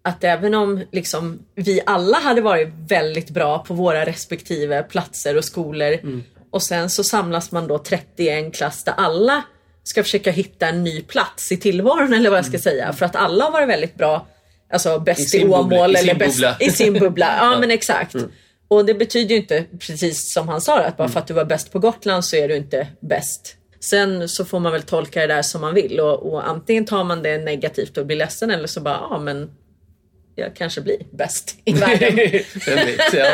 Att 0.02 0.24
även 0.24 0.54
om 0.54 0.84
liksom, 0.92 1.40
vi 1.56 1.82
alla 1.86 2.18
hade 2.18 2.42
varit 2.42 2.70
väldigt 2.88 3.30
bra 3.30 3.60
på 3.60 3.74
våra 3.74 4.06
respektive 4.06 4.84
platser 4.84 5.38
och 5.38 5.46
skolor 5.46 5.98
och 6.52 6.64
sen 6.64 6.90
så 6.90 7.04
samlas 7.04 7.52
man 7.52 7.68
då 7.68 7.78
30 7.78 8.24
i 8.24 8.30
en 8.30 8.52
klass 8.52 8.84
där 8.84 8.94
alla 8.98 9.44
ska 9.84 10.04
försöka 10.04 10.32
hitta 10.32 10.68
en 10.68 10.84
ny 10.84 11.02
plats 11.02 11.52
i 11.52 11.58
tillvaron 11.58 12.14
eller 12.14 12.30
vad 12.30 12.38
jag 12.38 12.46
ska 12.46 12.60
säga. 12.60 12.94
För 12.94 13.06
att 13.06 13.16
alla 13.16 13.44
har 13.44 13.52
varit 13.52 13.70
väldigt 13.70 13.96
bra, 13.96 14.28
alltså 14.72 15.00
bäst 15.00 15.36
i, 15.36 15.46
Åmål 15.46 15.96
eller 15.96 16.16
bäst 16.16 16.36
bubbla. 16.38 16.58
i 16.60 16.72
sin 16.72 16.94
bubbla. 16.94 17.26
Ja 17.40 17.60
men 17.60 17.72
exakt. 17.72 18.16
Och 18.68 18.86
det 18.86 18.94
betyder 18.94 19.30
ju 19.30 19.42
inte 19.42 19.66
precis 19.80 20.34
som 20.34 20.50
han 20.50 20.62
sa 20.62 20.80
att 20.80 20.98
bara 20.98 21.10
för 21.10 21.20
att 21.20 21.28
du 21.28 21.34
var 21.34 21.46
bäst 21.46 21.72
på 21.72 21.80
Gotland 21.80 22.26
så 22.26 22.36
är 22.36 22.48
du 22.48 22.56
inte 22.56 22.88
bäst. 23.00 23.56
Sen 23.80 24.30
så 24.30 24.46
får 24.46 24.60
man 24.60 24.72
väl 24.72 24.82
tolka 24.82 25.22
det 25.22 25.28
där 25.28 25.42
som 25.42 25.62
man 25.62 25.74
vill 25.74 26.00
och, 26.00 26.34
och 26.34 26.50
antingen 26.50 26.86
tar 26.86 27.04
man 27.04 27.24
det 27.24 27.38
negativt 27.38 27.98
och 27.98 28.06
blir 28.06 28.18
ledsen 28.18 28.52
eller 28.52 28.68
så 28.68 28.82
bara, 28.82 29.00
ja 29.10 29.20
men 29.20 29.50
jag 30.36 30.56
kanske 30.56 30.82
blir 30.82 30.98
bäst 31.12 31.56
i 31.66 31.74
världen. 31.74 32.16
Vet, 32.16 32.46
ja. 33.14 33.26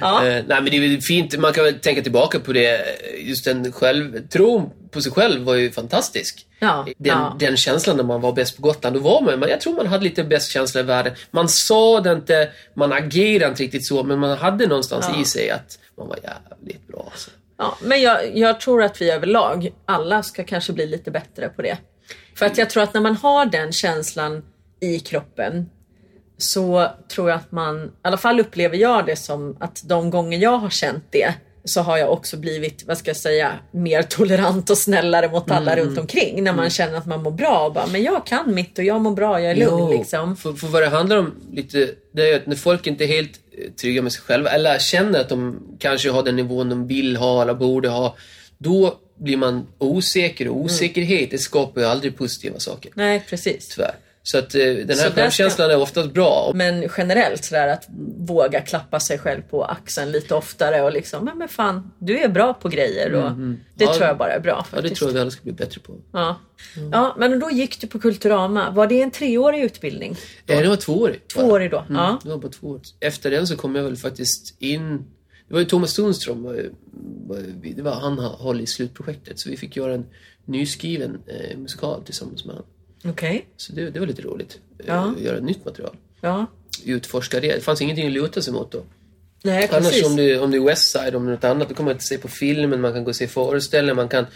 Ja. 0.00 0.26
Eh, 0.26 0.44
nej 0.46 0.62
men 0.62 0.64
det 0.64 0.76
är 0.76 1.00
fint, 1.00 1.38
man 1.38 1.52
kan 1.52 1.64
väl 1.64 1.74
tänka 1.74 2.02
tillbaka 2.02 2.40
på 2.40 2.52
det. 2.52 2.84
Just 3.18 3.44
den 3.44 3.72
självtron 3.72 4.70
på 4.90 5.00
sig 5.00 5.12
själv 5.12 5.44
var 5.44 5.54
ju 5.54 5.70
fantastisk. 5.70 6.46
Ja, 6.58 6.86
Den, 6.98 7.18
ja. 7.18 7.36
den 7.38 7.56
känslan 7.56 7.96
när 7.96 8.04
man 8.04 8.20
var 8.20 8.32
bäst 8.32 8.56
på 8.56 8.62
Gotland, 8.62 8.96
då 8.96 9.00
var 9.00 9.36
man, 9.36 9.48
jag 9.48 9.60
tror 9.60 9.74
man 9.74 9.86
hade 9.86 10.04
lite 10.04 10.24
bäst 10.24 10.50
känsla 10.50 10.80
i 10.80 10.84
världen. 10.84 11.14
Man 11.30 11.48
sa 11.48 12.00
det 12.00 12.12
inte, 12.12 12.50
man 12.74 12.92
agerade 12.92 13.50
inte 13.50 13.62
riktigt 13.62 13.86
så, 13.86 14.02
men 14.02 14.18
man 14.18 14.38
hade 14.38 14.66
någonstans 14.66 15.06
Ja. 15.14 15.20
i 15.20 15.24
sig 15.24 15.50
att 15.50 15.78
man 15.96 16.08
var 16.08 16.18
jävligt 16.22 16.88
bra. 16.88 17.08
Alltså. 17.10 17.30
Ja, 17.58 17.76
men 17.82 18.02
jag, 18.02 18.36
jag 18.36 18.60
tror 18.60 18.82
att 18.82 19.00
vi 19.00 19.10
överlag, 19.10 19.72
alla 19.84 20.22
ska 20.22 20.44
kanske 20.44 20.72
bli 20.72 20.86
lite 20.86 21.10
bättre 21.10 21.48
på 21.48 21.62
det. 21.62 21.78
För 22.34 22.46
att 22.46 22.58
jag 22.58 22.70
tror 22.70 22.82
att 22.82 22.94
när 22.94 23.00
man 23.00 23.16
har 23.16 23.46
den 23.46 23.72
känslan 23.72 24.42
i 24.80 24.98
kroppen 25.00 25.70
så 26.38 26.88
tror 27.14 27.30
jag 27.30 27.36
att 27.36 27.52
man, 27.52 27.84
i 27.84 27.90
alla 28.02 28.16
fall 28.16 28.40
upplever 28.40 28.76
jag 28.76 29.06
det 29.06 29.16
som 29.16 29.56
att 29.60 29.82
de 29.84 30.10
gånger 30.10 30.38
jag 30.38 30.58
har 30.58 30.70
känt 30.70 31.04
det 31.10 31.34
så 31.68 31.80
har 31.80 31.98
jag 31.98 32.12
också 32.12 32.36
blivit, 32.36 32.84
vad 32.86 32.98
ska 32.98 33.10
jag 33.10 33.16
säga, 33.16 33.52
mer 33.70 34.02
tolerant 34.02 34.70
och 34.70 34.78
snällare 34.78 35.28
mot 35.28 35.50
alla 35.50 35.76
runt 35.76 35.98
omkring. 35.98 36.44
När 36.44 36.52
man 36.52 36.70
känner 36.70 36.98
att 36.98 37.06
man 37.06 37.22
mår 37.22 37.30
bra 37.30 37.66
och 37.66 37.72
bara, 37.72 37.86
men 37.86 38.02
jag 38.02 38.26
kan 38.26 38.54
mitt 38.54 38.78
och 38.78 38.84
jag 38.84 39.00
mår 39.00 39.10
bra, 39.10 39.40
jag 39.40 39.50
är 39.50 39.56
lugn 39.56 39.78
Jo, 39.78 39.98
liksom. 39.98 40.36
För, 40.36 40.52
för 40.52 40.66
vad 40.66 40.82
det 40.82 40.88
handlar 40.88 41.16
om 41.16 41.34
lite, 41.52 41.90
det 42.12 42.30
är 42.30 42.36
att 42.36 42.46
när 42.46 42.56
folk 42.56 42.86
inte 42.86 43.04
är 43.04 43.08
helt 43.08 43.40
eh, 43.58 43.72
trygga 43.72 44.02
med 44.02 44.12
sig 44.12 44.22
själva, 44.22 44.50
eller 44.50 44.78
känner 44.78 45.20
att 45.20 45.28
de 45.28 45.62
kanske 45.78 46.10
har 46.10 46.22
den 46.22 46.36
nivån 46.36 46.68
de 46.68 46.86
vill 46.86 47.16
ha 47.16 47.42
eller 47.42 47.54
borde 47.54 47.88
ha, 47.88 48.16
då 48.58 48.98
blir 49.18 49.36
man 49.36 49.66
osäker 49.78 50.48
och 50.48 50.56
osäkerhet, 50.56 51.30
det 51.30 51.38
skapar 51.38 51.80
ju 51.80 51.86
aldrig 51.86 52.16
positiva 52.16 52.58
saker. 52.58 52.92
Nej, 52.94 53.24
precis. 53.28 53.68
Tyvärr. 53.68 53.94
Så 54.30 54.38
att 54.38 54.54
eh, 54.54 54.60
den 54.60 54.74
här 54.76 54.84
där 54.86 54.94
ska- 54.94 55.10
självkänslan 55.10 55.70
är 55.70 55.76
oftast 55.80 56.12
bra. 56.12 56.52
Men 56.54 56.88
generellt 56.96 57.44
sådär 57.44 57.68
att 57.68 57.88
våga 58.18 58.60
klappa 58.60 59.00
sig 59.00 59.18
själv 59.18 59.42
på 59.42 59.64
axeln 59.64 60.12
lite 60.12 60.34
oftare 60.34 60.82
och 60.82 60.92
liksom, 60.92 61.24
men, 61.24 61.38
men 61.38 61.48
fan, 61.48 61.90
du 61.98 62.18
är 62.18 62.28
bra 62.28 62.54
på 62.54 62.68
grejer 62.68 63.12
och 63.14 63.22
det 63.22 63.26
Mm, 63.28 63.60
Ja, 63.78 63.94
tror 63.94 64.06
jag 64.06 64.18
bara 64.18 64.32
är 64.32 64.40
bra 64.40 64.52
Ja, 64.52 64.62
faktiskt. 64.64 64.94
det 64.94 64.98
tror 64.98 65.10
jag 65.10 65.14
vi 65.14 65.20
alla 65.20 65.30
ska 65.30 65.42
bli 65.42 65.52
bättre 65.52 65.80
på. 65.80 65.94
Ja. 66.12 66.40
ja, 66.92 67.14
men 67.18 67.38
då 67.40 67.50
gick 67.50 67.80
du 67.80 67.86
på 67.86 67.98
Kulturama. 67.98 68.70
Var 68.70 68.86
det 68.86 69.02
en 69.02 69.10
treårig 69.10 69.60
utbildning? 69.62 70.16
Eh, 70.46 70.58
det 70.60 70.68
var 70.68 70.76
tvåårigt. 70.76 71.34
bara. 71.34 71.44
Tvåårig 71.44 71.70
då? 71.70 71.78
Mm, 71.78 71.94
Ja. 71.94 72.20
Det 72.22 72.28
var 72.30 72.36
bara 72.38 72.52
två 72.52 72.66
år. 72.68 72.80
Efter 73.00 73.30
den 73.30 73.46
så 73.46 73.56
kom 73.56 73.74
jag 73.76 73.82
väl 73.84 73.96
faktiskt 73.96 74.54
in... 74.58 74.98
Det 75.48 75.54
var 75.54 75.60
ju 75.60 75.66
Thomas 75.66 75.90
Sundström, 75.92 76.44
ju- 76.44 76.72
det 77.76 77.82
var 77.82 77.92
han 77.94 78.18
höll 78.18 78.60
i 78.60 78.66
slutprojektet. 78.66 79.38
Så 79.38 79.50
vi 79.50 79.56
fick 79.56 79.76
göra 79.76 79.94
en 79.94 80.06
nyskriven 80.44 81.18
eh, 81.26 81.58
musikal 81.58 82.02
tillsammans 82.04 82.44
med 82.44 82.54
honom. 82.54 82.70
Okej. 83.04 83.46
Så 83.56 83.72
det, 83.72 83.90
det 83.90 84.00
var 84.00 84.06
lite 84.06 84.22
roligt. 84.22 84.58
eh, 84.78 84.84
Ja. 84.88 85.12
Att 85.16 85.22
göra 85.22 85.40
nytt 85.40 85.64
material. 85.64 85.96
Ja. 86.20 86.46
Utforska 86.84 87.40
det. 87.40 87.54
Det 87.54 87.60
fanns 87.60 87.82
ingenting 87.82 88.06
att 88.06 88.12
luta 88.12 88.42
sig 88.42 88.52
mot 88.52 88.72
då. 88.72 88.82
Nej, 89.42 89.68
Annars 89.72 89.86
precis. 89.88 90.06
om 90.06 90.16
det, 90.16 90.38
om 90.38 90.50
det 90.50 90.56
är 90.56 90.60
Westside, 90.60 91.14
om 91.14 91.24
det 91.26 91.30
är 91.30 91.34
något 91.34 91.44
annat, 91.44 91.68
då 91.68 91.74
kan 91.74 91.84
man 91.84 91.92
inte 91.92 92.04
se 92.04 92.18
på 92.18 92.28
filmen, 92.28 92.80
man 92.80 92.92
kan 92.92 93.04
gå 93.04 93.10
och 93.10 93.16
se 93.16 93.26
föreställningar, 93.28 93.94
man 93.94 94.08
kan... 94.08 94.26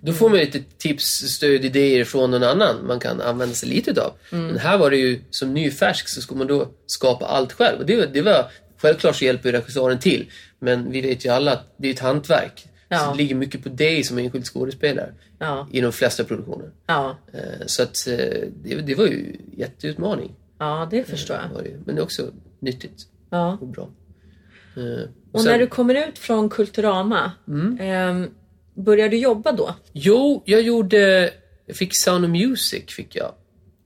Då 0.00 0.12
får 0.12 0.28
man 0.28 0.38
lite 0.38 0.62
tips, 0.78 1.04
stöd, 1.04 1.64
idéer 1.64 2.04
från 2.04 2.30
någon 2.30 2.42
annan 2.42 2.86
man 2.86 3.00
kan 3.00 3.20
använda 3.20 3.54
sig 3.54 3.68
lite 3.68 3.90
utav. 3.90 4.12
Mm. 4.32 4.46
Men 4.46 4.58
här 4.58 4.78
var 4.78 4.90
det 4.90 4.96
ju, 4.96 5.20
som 5.30 5.54
nyfärsk 5.54 6.08
så 6.08 6.20
ska 6.20 6.34
man 6.34 6.46
då 6.46 6.68
skapa 6.86 7.26
allt 7.26 7.52
själv. 7.52 7.78
Och 7.80 7.86
det, 7.86 7.96
var- 7.96 8.06
det 8.06 8.22
var, 8.22 8.50
självklart 8.78 9.16
så 9.16 9.24
hjälper 9.24 9.52
regissören 9.52 9.98
till. 9.98 10.26
Men 10.58 10.90
vi 10.90 11.00
vet 11.00 11.24
ju 11.26 11.28
alla 11.30 11.52
att 11.52 11.74
det 11.78 11.88
är 11.88 11.92
ett 11.92 11.98
hantverk. 12.00 12.64
Ja. 12.88 12.98
Så 12.98 13.10
det 13.10 13.16
ligger 13.16 13.34
mycket 13.34 13.62
på 13.62 13.68
dig 13.68 14.04
som 14.04 14.18
enskild 14.18 14.44
skådespelare. 14.46 15.12
Ja. 15.38 15.68
I 15.72 15.80
de 15.80 15.92
flesta 15.92 16.24
produktioner. 16.24 16.70
Ja. 16.86 17.16
Eh, 17.32 17.66
Så 17.66 17.82
att 17.82 18.06
eh, 18.06 18.14
det, 18.62 18.74
det 18.86 18.94
var 18.94 19.06
ju 19.06 19.36
jätteutmaning. 19.52 20.34
ja, 20.58 20.88
det 20.90 21.04
förstår 21.04 21.36
jag. 21.36 21.66
Men 21.86 21.94
det 21.94 22.00
är 22.00 22.04
också 22.04 22.30
nyttigt 22.60 23.06
Ja. 23.30 23.58
och 23.60 23.66
bra. 23.66 23.88
Eh, 24.76 25.08
Och 25.32 25.40
sen- 25.40 25.52
när 25.52 25.58
du 25.58 25.66
kommer 25.66 26.08
ut 26.08 26.18
från 26.18 26.48
Kulturama, 26.48 27.32
Mm. 27.48 28.30
börjar 28.74 29.08
du 29.08 29.16
jobba 29.18 29.52
då? 29.52 29.74
Jo, 29.92 30.42
jag 30.46 30.62
gjorde... 30.62 31.30
Jag 31.66 31.76
fick 31.76 31.96
Sound 31.96 32.24
of 32.24 32.30
Music 32.30 32.84
fick 32.88 33.16
jag 33.16 33.32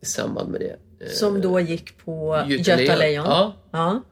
i 0.02 0.06
samband 0.06 0.50
med 0.50 0.60
det. 0.60 0.76
Eh, 1.06 1.10
Som 1.10 1.40
då 1.40 1.60
gick 1.60 1.98
på 2.04 2.44
Göta 2.48 2.80
Göta 2.82 2.96
Lejon. 2.96 3.24
Ja. 3.26 3.54
ja. 3.70 4.02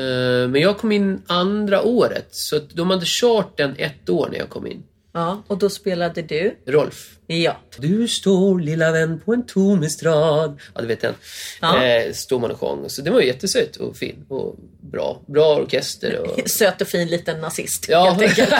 Eh, 0.00 0.48
Men 0.48 0.54
jag 0.60 0.78
kom 0.78 0.92
in 0.92 1.22
andra 1.26 1.82
året, 1.82 2.26
så 2.30 2.58
de 2.74 2.90
hade 2.90 3.04
kört 3.06 3.56
den 3.56 3.74
ett 3.78 4.08
år 4.10 4.28
när 4.32 4.38
jag 4.38 4.48
kom 4.48 4.66
in. 4.66 4.82
Ja, 5.18 5.42
och 5.46 5.58
då 5.58 5.70
spelade 5.70 6.22
du? 6.22 6.58
Rolf. 6.66 7.10
Ja. 7.26 7.56
Du 7.78 8.08
står 8.08 8.60
lilla 8.60 8.92
vän 8.92 9.20
på 9.24 9.34
en 9.34 9.46
tom 9.46 9.82
estrad. 9.82 10.60
Ja, 10.74 10.80
du 10.80 10.86
vet 10.86 11.00
den. 11.00 11.14
Ja. 11.60 11.84
Eh, 11.84 12.12
stod 12.12 12.40
man 12.40 12.50
och 12.50 12.60
sjöng. 12.60 12.90
Så 12.90 13.02
det 13.02 13.10
var 13.10 13.20
jättesöt 13.20 13.76
och 13.76 13.96
fin 13.96 14.24
och 14.28 14.56
bra. 14.80 15.22
Bra 15.26 15.56
orkester. 15.56 16.18
Och... 16.18 16.50
Söt 16.50 16.80
och 16.80 16.88
fin 16.88 17.08
liten 17.08 17.40
nazist 17.40 17.86
Ja, 17.88 18.10
helt 18.10 18.22
enkelt. 18.22 18.54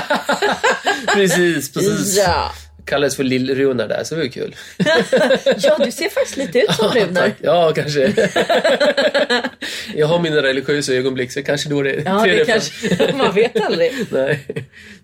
precis, 1.15 1.73
precis. 1.73 2.17
Ja. 2.17 2.53
Kallades 2.89 3.17
för 3.17 3.25
Lill-Runar 3.25 3.89
där, 3.89 4.05
så 4.05 4.15
det 4.15 4.19
var 4.19 4.25
ju 4.25 4.31
kul. 4.31 4.57
ja, 5.63 5.79
du 5.85 5.91
ser 5.91 6.09
faktiskt 6.09 6.37
lite 6.37 6.59
ut 6.59 6.73
som 6.75 6.89
Runar. 6.95 7.33
Ja, 7.41 7.73
kanske. 7.75 8.13
jag 9.95 10.07
har 10.07 10.19
mina 10.21 10.43
religiösa 10.43 10.93
ögonblick, 10.93 11.33
så 11.33 11.43
kanske 11.43 11.69
då 11.69 11.83
det 11.83 12.03
Ja, 12.05 12.25
det 12.27 12.45
kanske... 12.47 13.13
Man 13.17 13.35
vet 13.35 13.61
aldrig. 13.61 13.93
Nej. 14.11 14.47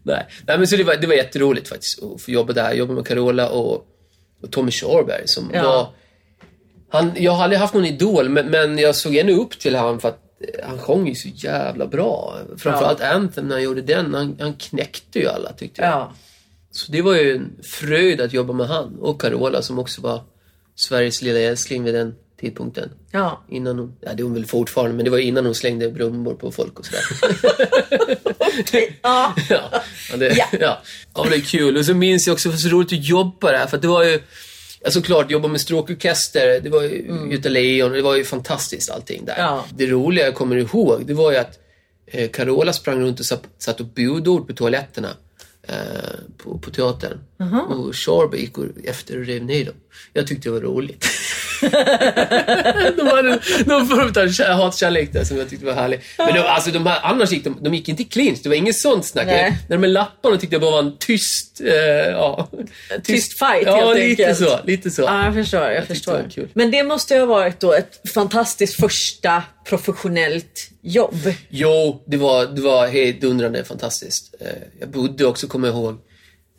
Nej. 0.02 0.26
Nej, 0.46 0.58
men 0.58 0.66
så 0.66 0.76
det 0.76 0.84
var, 0.84 0.96
det 0.96 1.06
var 1.06 1.14
jätteroligt 1.14 1.68
faktiskt 1.68 2.02
att 2.02 2.22
få 2.22 2.30
jobba 2.30 2.52
där. 2.52 2.72
Jobba 2.74 2.94
med 2.94 3.06
Carola 3.06 3.48
och, 3.48 3.86
och 4.42 4.50
Tommy 4.52 4.70
Körberg 4.70 5.28
som 5.28 5.50
Ja. 5.54 5.62
var... 5.62 5.88
Han, 6.90 7.12
jag 7.16 7.32
har 7.32 7.44
aldrig 7.44 7.60
haft 7.60 7.74
någon 7.74 7.84
idol, 7.84 8.28
men, 8.28 8.46
men 8.46 8.78
jag 8.78 8.94
såg 8.96 9.16
ändå 9.16 9.32
upp 9.32 9.58
till 9.58 9.76
honom 9.76 10.00
för 10.00 10.08
att 10.08 10.20
eh, 10.40 10.66
han 10.68 10.78
sjöng 10.78 11.08
ju 11.08 11.14
så 11.14 11.28
jävla 11.28 11.86
bra. 11.86 12.38
Framförallt 12.58 13.00
Anthem 13.00 13.48
när 13.48 13.54
han 13.54 13.62
gjorde 13.64 13.82
den. 13.82 14.14
Han, 14.14 14.36
han 14.40 14.54
knäckte 14.54 15.18
ju 15.18 15.28
alla 15.28 15.52
tyckte 15.52 15.82
jag. 15.82 15.90
Ja. 15.90 16.12
Så 16.74 16.92
det 16.92 17.02
var 17.02 17.14
ju 17.14 17.34
en 17.34 17.56
fröjd 17.62 18.20
att 18.20 18.32
jobba 18.32 18.52
med 18.52 18.66
han 18.66 18.98
och 19.00 19.20
Carola 19.20 19.62
som 19.62 19.78
också 19.78 20.00
var 20.00 20.22
Sveriges 20.76 21.22
lilla 21.22 21.38
älskling 21.38 21.84
vid 21.84 21.94
den 21.94 22.14
tidpunkten. 22.40 22.90
Ja. 23.10 23.44
Innan 23.48 23.78
hon, 23.78 23.96
ja 24.00 24.14
det 24.14 24.22
är 24.22 24.24
hon 24.24 24.34
väl 24.34 24.46
fortfarande, 24.46 24.96
men 24.96 25.04
det 25.04 25.10
var 25.10 25.18
innan 25.18 25.44
hon 25.44 25.54
slängde 25.54 25.90
brummor 25.90 26.34
på 26.34 26.52
folk 26.52 26.78
och 26.78 26.86
sådär. 26.86 27.02
ja. 29.02 29.34
ja, 29.48 29.82
ja, 30.10 30.16
det, 30.16 30.34
Ja. 30.36 30.46
ja. 30.52 30.82
ja, 31.14 31.22
men 31.22 31.30
det 31.30 31.36
är 31.36 31.40
kul. 31.40 31.76
Och 31.76 31.86
så 31.86 31.94
minns 31.94 32.26
jag 32.26 32.34
också, 32.34 32.48
det 32.48 32.52
var 32.52 32.58
så 32.58 32.68
roligt 32.68 32.92
att 32.92 33.04
jobba 33.04 33.52
där, 33.52 33.66
för 33.66 33.76
att 33.76 33.82
det 33.82 33.88
var 33.88 34.04
ju 34.04 34.20
Ja, 34.84 34.90
såklart, 34.90 35.30
jobba 35.30 35.48
med 35.48 35.60
stråkorkester, 35.60 36.60
det 36.60 36.70
var 36.70 36.82
ju 36.82 37.28
Göta 37.30 37.48
Lejon, 37.48 37.92
det 37.92 38.02
var 38.02 38.16
ju 38.16 38.24
fantastiskt 38.24 38.90
allting 38.90 39.24
där. 39.24 39.34
Mm. 39.34 39.46
Ja. 39.46 39.64
Det 39.76 39.86
roliga 39.86 40.24
jag 40.24 40.34
kommer 40.34 40.56
ihåg, 40.56 41.06
det 41.06 41.14
var 41.14 41.32
ju 41.32 41.38
att 41.38 41.58
eh, 42.06 42.30
Carola 42.30 42.72
sprang 42.72 43.00
runt 43.00 43.20
och 43.20 43.26
satt, 43.26 43.42
satt 43.58 43.80
och 43.80 43.86
budord 43.86 44.46
på 44.46 44.52
toaletterna 44.52 45.08
på, 46.36 46.58
på 46.58 46.70
teatern. 46.70 47.18
Och 47.68 47.96
Charby 47.96 48.38
gick 48.38 48.54
efter 48.84 49.18
och 49.18 49.26
rev 49.26 49.44
ner 49.44 49.64
dem. 49.64 49.74
Jag 50.12 50.26
tyckte 50.26 50.48
det 50.48 50.52
var 50.52 50.60
roligt. 50.60 51.06
de 52.96 53.06
hade 53.06 53.38
någon 53.66 53.86
form 53.88 54.08
av 54.08 54.28
kär- 54.28 54.52
hatkärlek 54.54 55.12
där 55.12 55.24
som 55.24 55.36
jag 55.38 55.50
tyckte 55.50 55.66
var 55.66 55.72
härlig. 55.72 56.00
Men 56.18 56.34
de, 56.34 56.40
alltså, 56.40 56.70
de 56.70 56.86
här, 56.86 56.98
annars 57.02 57.30
gick 57.32 57.44
de, 57.44 57.58
de 57.60 57.74
gick 57.74 57.88
inte 57.88 58.02
i 58.02 58.06
clinch, 58.06 58.38
det 58.42 58.48
var 58.48 58.56
inget 58.56 58.76
sånt 58.78 59.04
snack. 59.06 59.26
Nej. 59.26 59.58
När 59.68 59.76
de 59.76 59.84
är 59.84 59.88
lapparna 59.88 60.36
tyckte 60.36 60.54
jag 60.54 60.60
bara 60.62 60.70
var 60.70 60.78
en 60.78 60.96
tyst, 60.98 61.60
eh, 61.60 61.74
ja. 62.10 62.48
Tyst 63.04 63.38
fight, 63.38 63.62
Ja, 63.66 63.76
helt 63.76 63.96
lite 63.98 64.22
enkelt. 64.26 64.38
så. 64.50 64.58
Lite 64.64 64.90
så. 64.90 65.02
Ja, 65.02 65.24
jag 65.24 65.34
förstår. 65.34 65.60
Jag, 65.62 65.72
tyckte 65.80 65.94
förstår. 65.94 66.18
det 66.18 66.30
kul. 66.34 66.48
Men 66.54 66.70
det 66.70 66.82
måste 66.82 67.14
ju 67.14 67.20
ha 67.20 67.26
varit 67.26 67.60
då 67.60 67.72
ett 67.72 68.10
fantastiskt 68.14 68.80
första 68.80 69.42
professionellt 69.68 70.70
jobb. 70.82 71.32
Jo, 71.48 72.04
det 72.06 72.16
var, 72.16 72.46
det 72.46 72.60
var 72.62 72.86
helt 72.86 73.20
dundrande 73.20 73.64
fantastiskt. 73.64 74.34
Eh, 74.40 74.46
Jag 74.80 74.88
bodde 74.88 75.24
också, 75.26 75.46
kommer 75.46 75.68
jag 75.68 75.76
ihåg, 75.76 75.98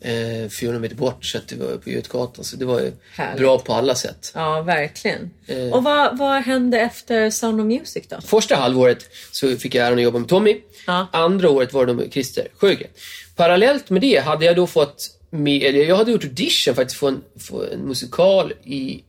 eh, 0.00 0.48
400 0.50 0.80
meter 0.80 0.96
bort, 0.96 1.24
så 1.24 1.38
att 1.38 1.48
det 1.48 1.56
var 1.56 1.76
på 1.76 1.90
Götgatan. 1.90 2.44
Så 2.44 2.56
det 2.56 2.64
var 2.64 2.80
ju 2.80 2.92
Härligt. 3.14 3.40
bra 3.40 3.58
på 3.58 3.72
alla 3.72 3.94
sätt. 3.94 4.32
Ja, 4.34 4.62
verkligen. 4.62 5.30
Eh. 5.46 5.72
Och 5.72 5.84
vad, 5.84 6.18
vad 6.18 6.42
hände 6.42 6.80
efter 6.80 7.30
Sound 7.30 7.60
of 7.60 7.66
Music 7.66 8.06
då? 8.08 8.20
Första 8.20 8.56
halvåret 8.56 9.08
så 9.32 9.56
fick 9.56 9.74
jag 9.74 9.86
äran 9.86 9.98
att 9.98 10.04
jobba 10.04 10.18
med 10.18 10.28
Tommy. 10.28 10.56
Ja. 10.86 11.06
Andra 11.12 11.50
året 11.50 11.72
var 11.72 11.86
det 11.86 11.94
med 11.94 12.12
Christer 12.12 12.48
Sjögren. 12.56 12.90
Parallellt 13.36 13.90
med 13.90 14.00
det 14.00 14.24
hade 14.24 14.44
jag 14.44 14.56
då 14.56 14.66
fått 14.66 15.10
med, 15.30 15.62
eller 15.62 15.84
jag 15.84 15.96
hade 15.96 16.10
gjort 16.10 16.24
audition 16.24 16.74
faktiskt 16.74 17.00
för 17.00 17.08
en, 17.08 17.22
för 17.38 17.72
en 17.72 17.80
musikal 17.80 18.52
i 18.64 19.04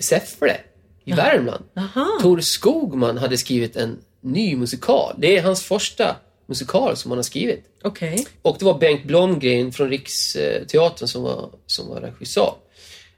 Säffle 0.00 0.56
i 1.04 1.12
Värmland. 1.12 1.64
Jaha. 1.74 2.06
Tor 2.22 2.40
Skogman 2.40 3.18
hade 3.18 3.38
skrivit 3.38 3.76
en 3.76 3.98
ny 4.20 4.56
musikal. 4.56 5.14
Det 5.18 5.36
är 5.36 5.42
hans 5.42 5.62
första 5.62 6.16
musikal 6.46 6.96
som 6.96 7.10
han 7.10 7.18
har 7.18 7.22
skrivit. 7.22 7.64
Okej. 7.82 8.26
Och 8.42 8.56
det 8.58 8.64
var 8.64 8.78
Bengt 8.78 9.04
Blomgren 9.04 9.72
från 9.72 9.90
Riksteatern 9.90 11.08
som 11.08 11.22
var, 11.22 11.50
som 11.66 11.88
var 11.88 12.00
regissör. 12.00 12.54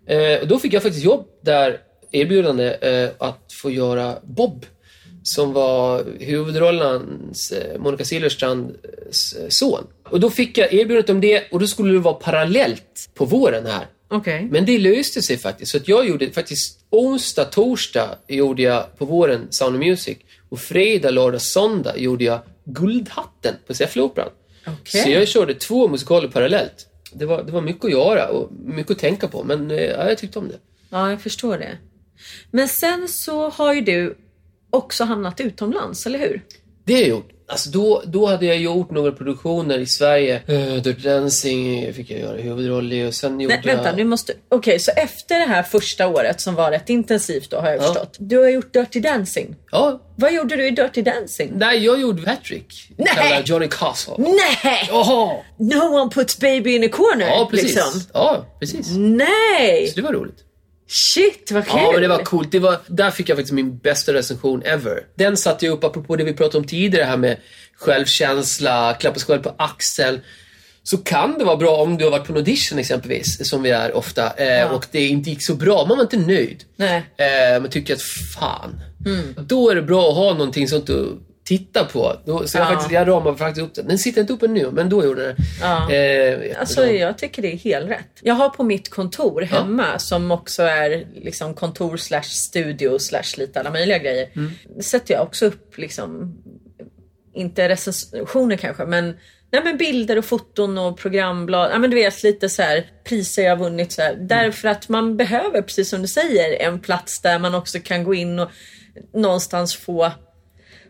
Eh, 0.06 0.40
och 0.40 0.48
då 0.48 0.58
fick 0.58 0.72
jag 0.72 0.82
faktiskt 0.82 1.04
jobb 1.04 1.26
där, 1.40 1.80
erbjudande 2.12 2.76
eh, 2.80 3.10
att 3.18 3.52
få 3.62 3.70
göra 3.70 4.18
Bob. 4.22 4.66
Som 5.22 5.52
var 5.52 6.04
huvudrollens 6.20 7.52
eh, 7.52 7.80
Monica 7.80 8.04
Silfverstrands 8.04 9.32
eh, 9.32 9.48
son. 9.48 9.86
Och 10.10 10.20
då 10.20 10.30
fick 10.30 10.58
jag 10.58 10.72
erbjudandet 10.72 11.10
om 11.10 11.20
det 11.20 11.44
och 11.50 11.60
då 11.60 11.66
skulle 11.66 11.92
det 11.92 11.98
vara 11.98 12.14
parallellt 12.14 13.08
på 13.14 13.24
våren 13.24 13.66
här. 13.66 13.86
Okej. 14.08 14.48
Men 14.50 14.64
det 14.64 14.78
löste 14.78 15.22
sig 15.22 15.36
faktiskt. 15.36 15.70
Så 15.70 15.76
att 15.76 15.88
jag 15.88 16.08
gjorde 16.08 16.30
faktiskt 16.30 16.80
onsdag, 16.90 17.44
torsdag 17.44 18.18
gjorde 18.28 18.62
jag 18.62 18.98
på 18.98 19.04
våren 19.04 19.46
Sound 19.50 19.76
of 19.76 19.80
Music. 19.80 20.18
Och 20.48 20.60
fredag, 20.60 21.10
lördag, 21.10 21.42
söndag 21.42 21.98
gjorde 21.98 22.24
jag 22.24 22.40
Guldhatten 22.66 23.54
på 23.66 23.74
Säffleoperan. 23.74 24.28
Okej. 24.66 25.02
Så 25.02 25.10
jag 25.10 25.28
körde 25.28 25.54
två 25.54 25.88
musikaler 25.88 26.28
parallellt. 26.28 26.86
Det 27.12 27.26
var, 27.26 27.42
det 27.42 27.52
var 27.52 27.60
mycket 27.60 27.84
att 27.84 27.90
göra 27.90 28.28
och 28.28 28.52
mycket 28.52 28.92
att 28.92 28.98
tänka 28.98 29.28
på, 29.28 29.44
men 29.44 29.70
eh, 29.70 29.76
ja, 29.76 30.08
jag 30.08 30.18
tyckte 30.18 30.38
om 30.38 30.48
det. 30.48 30.58
Ja, 30.90 31.10
jag 31.10 31.20
förstår 31.20 31.58
det. 31.58 31.78
Men 32.50 32.68
sen 32.68 33.08
så 33.08 33.48
har 33.48 33.74
ju 33.74 33.80
du 33.80 34.16
också 34.70 35.04
hamnat 35.04 35.40
utomlands, 35.40 36.06
eller 36.06 36.18
hur? 36.18 36.42
Det 36.84 36.92
har 36.94 37.00
jag 37.00 37.08
gjort. 37.08 37.30
Alltså 37.48 37.70
då, 37.70 38.02
då 38.06 38.26
hade 38.26 38.46
jag 38.46 38.56
gjort 38.58 38.90
några 38.90 39.12
produktioner 39.12 39.78
i 39.78 39.86
Sverige. 39.86 40.42
Uh, 40.48 40.74
Dirty 40.82 41.08
Dancing 41.08 41.92
fick 41.92 42.10
jag 42.10 42.20
göra 42.20 42.36
huvudroll 42.36 42.92
i 42.92 43.08
och 43.08 43.14
sen 43.14 43.40
gjorde 43.40 43.54
Nej, 43.64 43.74
vänta, 43.74 43.88
jag... 43.88 43.96
nu 43.96 44.04
måste... 44.04 44.32
Okej, 44.48 44.78
så 44.78 44.90
efter 44.96 45.38
det 45.38 45.46
här 45.46 45.62
första 45.62 46.06
året 46.08 46.40
som 46.40 46.54
var 46.54 46.70
rätt 46.70 46.88
intensivt 46.90 47.50
då 47.50 47.56
har 47.56 47.66
jag 47.70 47.76
Ja. 47.76 47.82
förstått. 47.82 48.16
Du 48.18 48.38
har 48.38 48.48
gjort 48.48 48.72
Dirty 48.72 49.00
Dancing. 49.00 49.56
Ja, 49.70 50.00
Vad 50.16 50.34
gjorde 50.34 50.56
du 50.56 50.66
i 50.66 50.70
Dirty 50.70 51.02
Dancing? 51.02 51.50
nej, 51.54 51.84
jag 51.84 52.00
gjorde 52.00 52.22
Patrick. 52.22 52.66
Nej! 52.96 53.42
Johnny 53.44 53.68
Castle. 53.70 54.14
Nej! 54.18 54.86
Jaha! 54.88 55.36
No 55.58 56.00
one 56.00 56.10
puts 56.10 56.38
baby 56.38 56.76
in 56.76 56.84
a 56.84 56.88
corner, 56.92 57.26
Ja, 57.26 57.48
precis. 57.50 57.74
liksom. 57.74 58.00
Ja, 58.14 58.46
precis. 58.60 58.86
Nej! 58.96 59.86
Så 59.86 59.96
det 59.96 60.02
var 60.02 60.12
roligt. 60.12 60.38
Shit, 60.88 61.50
vad 61.52 61.66
kul! 61.66 61.80
Ja, 61.82 61.92
men 61.92 62.02
det 62.02 62.08
var 62.08 62.24
coolt. 62.24 62.52
Det 62.52 62.58
var, 62.58 62.78
där 62.86 63.10
fick 63.10 63.28
jag 63.28 63.36
faktiskt 63.36 63.52
min 63.52 63.78
bästa 63.78 64.12
recension 64.14 64.62
ever. 64.62 65.00
Den 65.14 65.36
satte 65.36 65.66
jag 65.66 65.72
upp, 65.72 65.84
apropå 65.84 66.16
det 66.16 66.24
vi 66.24 66.32
pratade 66.32 66.58
om 66.58 66.64
tidigare, 66.64 67.04
här 67.04 67.16
med 67.16 67.36
självkänsla, 67.76 68.94
klappa 69.00 69.18
sig 69.18 69.26
själv 69.26 69.42
på 69.42 69.54
axeln. 69.58 70.20
Så 70.82 70.98
kan 70.98 71.38
det 71.38 71.44
vara 71.44 71.56
bra 71.56 71.76
om 71.76 71.98
du 71.98 72.04
har 72.04 72.10
varit 72.10 72.26
på 72.26 72.32
en 72.32 72.36
audition 72.36 72.78
exempelvis, 72.78 73.48
som 73.50 73.62
vi 73.62 73.70
är 73.70 73.96
ofta, 73.96 74.32
eh, 74.32 74.72
och 74.72 74.86
det 74.90 75.06
inte 75.06 75.30
gick 75.30 75.42
så 75.42 75.54
bra. 75.54 75.86
Man 75.86 75.96
var 75.96 76.04
inte 76.04 76.18
nöjd. 76.18 76.64
Nej. 76.76 77.02
Eh, 77.16 77.60
man 77.60 77.70
tycker 77.70 77.94
att 77.94 78.02
fan. 78.02 78.80
Då 79.36 79.70
är 79.70 79.74
det 79.74 79.82
bra 79.82 80.08
att 80.08 80.14
ha 80.14 80.32
någonting 80.32 80.68
sånt 80.68 80.90
att 80.90 81.06
titta 81.46 81.84
på. 81.84 82.16
Då, 82.26 82.46
så 82.46 82.58
jag, 82.58 82.64
Ja. 82.64 82.68
faktiskt, 82.68 82.90
jag 82.92 83.08
ramade 83.08 83.36
faktiskt 83.36 83.66
upp 83.66 83.74
den. 83.74 83.88
Den 83.88 83.98
sitter 83.98 84.20
inte 84.20 84.32
uppe 84.32 84.46
nu, 84.48 84.70
men 84.72 84.88
då 84.88 85.04
gjorde 85.04 85.26
den 85.26 85.36
Ja. 85.60 85.92
eh, 85.92 86.60
Alltså 86.60 86.80
jättebra. 86.80 87.00
jag 87.00 87.18
tycker 87.18 87.42
det 87.42 87.52
är 87.52 87.56
helt 87.56 87.90
rätt. 87.90 88.10
Jag 88.22 88.34
har 88.34 88.48
på 88.48 88.62
mitt 88.62 88.88
kontor 88.90 89.42
hemma 89.42 89.98
som 89.98 90.30
också 90.30 90.62
är 90.62 91.06
liksom 91.14 91.54
kontor 91.54 91.96
slash 91.96 92.22
studio 92.22 92.98
slash 92.98 93.36
lite 93.38 93.60
alla 93.60 93.70
möjliga 93.70 93.98
grejer. 93.98 94.28
Sätter 94.82 95.14
jag 95.14 95.22
också 95.22 95.46
upp 95.46 95.78
liksom, 95.78 96.34
inte 97.34 97.68
recensioner 97.68 98.56
kanske 98.56 98.84
men 98.84 99.16
Nej 99.52 99.64
men 99.64 99.76
bilder 99.76 100.18
och 100.18 100.24
foton 100.24 100.78
och 100.78 100.98
programblad. 100.98 101.70
Ja 101.72 101.78
men 101.78 101.90
du 101.90 101.96
vet 101.96 102.22
lite 102.22 102.48
så 102.48 102.62
här 102.62 102.86
priser 103.04 103.42
jag 103.42 103.50
har 103.56 103.64
vunnit 103.64 103.92
så 103.92 104.02
här. 104.02 104.14
Därför 104.20 104.68
att 104.68 104.88
man 104.88 105.16
behöver, 105.16 105.62
precis 105.62 105.88
som 105.90 106.02
du 106.02 106.08
säger, 106.08 106.62
en 106.62 106.80
plats 106.80 107.20
där 107.20 107.38
man 107.38 107.54
också 107.54 107.78
kan 107.84 108.04
gå 108.04 108.14
in 108.14 108.38
och 108.38 108.50
någonstans 109.14 109.76
få 109.76 110.12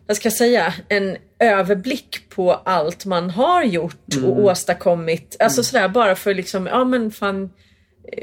vad 0.07 0.17
ska 0.17 0.25
jag 0.25 0.33
säga, 0.33 0.73
en 0.89 1.17
överblick 1.39 2.29
på 2.29 2.53
allt 2.53 3.05
man 3.05 3.29
har 3.29 3.63
gjort 3.63 4.15
och 4.23 4.39
åstadkommit. 4.39 5.35
Alltså 5.39 5.63
sådär 5.63 5.89
bara 5.89 6.15
för 6.15 6.33
liksom, 6.33 6.67
ja 6.67 6.85
men 6.85 7.11
fan. 7.11 7.49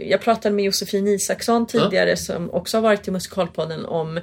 Jag 0.08 0.20
pratade 0.20 0.54
med 0.54 0.64
Josefin 0.64 1.08
Isaksson 1.08 1.66
tidigare 1.66 2.16
som 2.16 2.50
också 2.50 2.76
har 2.76 2.82
varit 2.82 3.08
i 3.08 3.10
Musikalpodden 3.10 3.84
om 3.84 4.20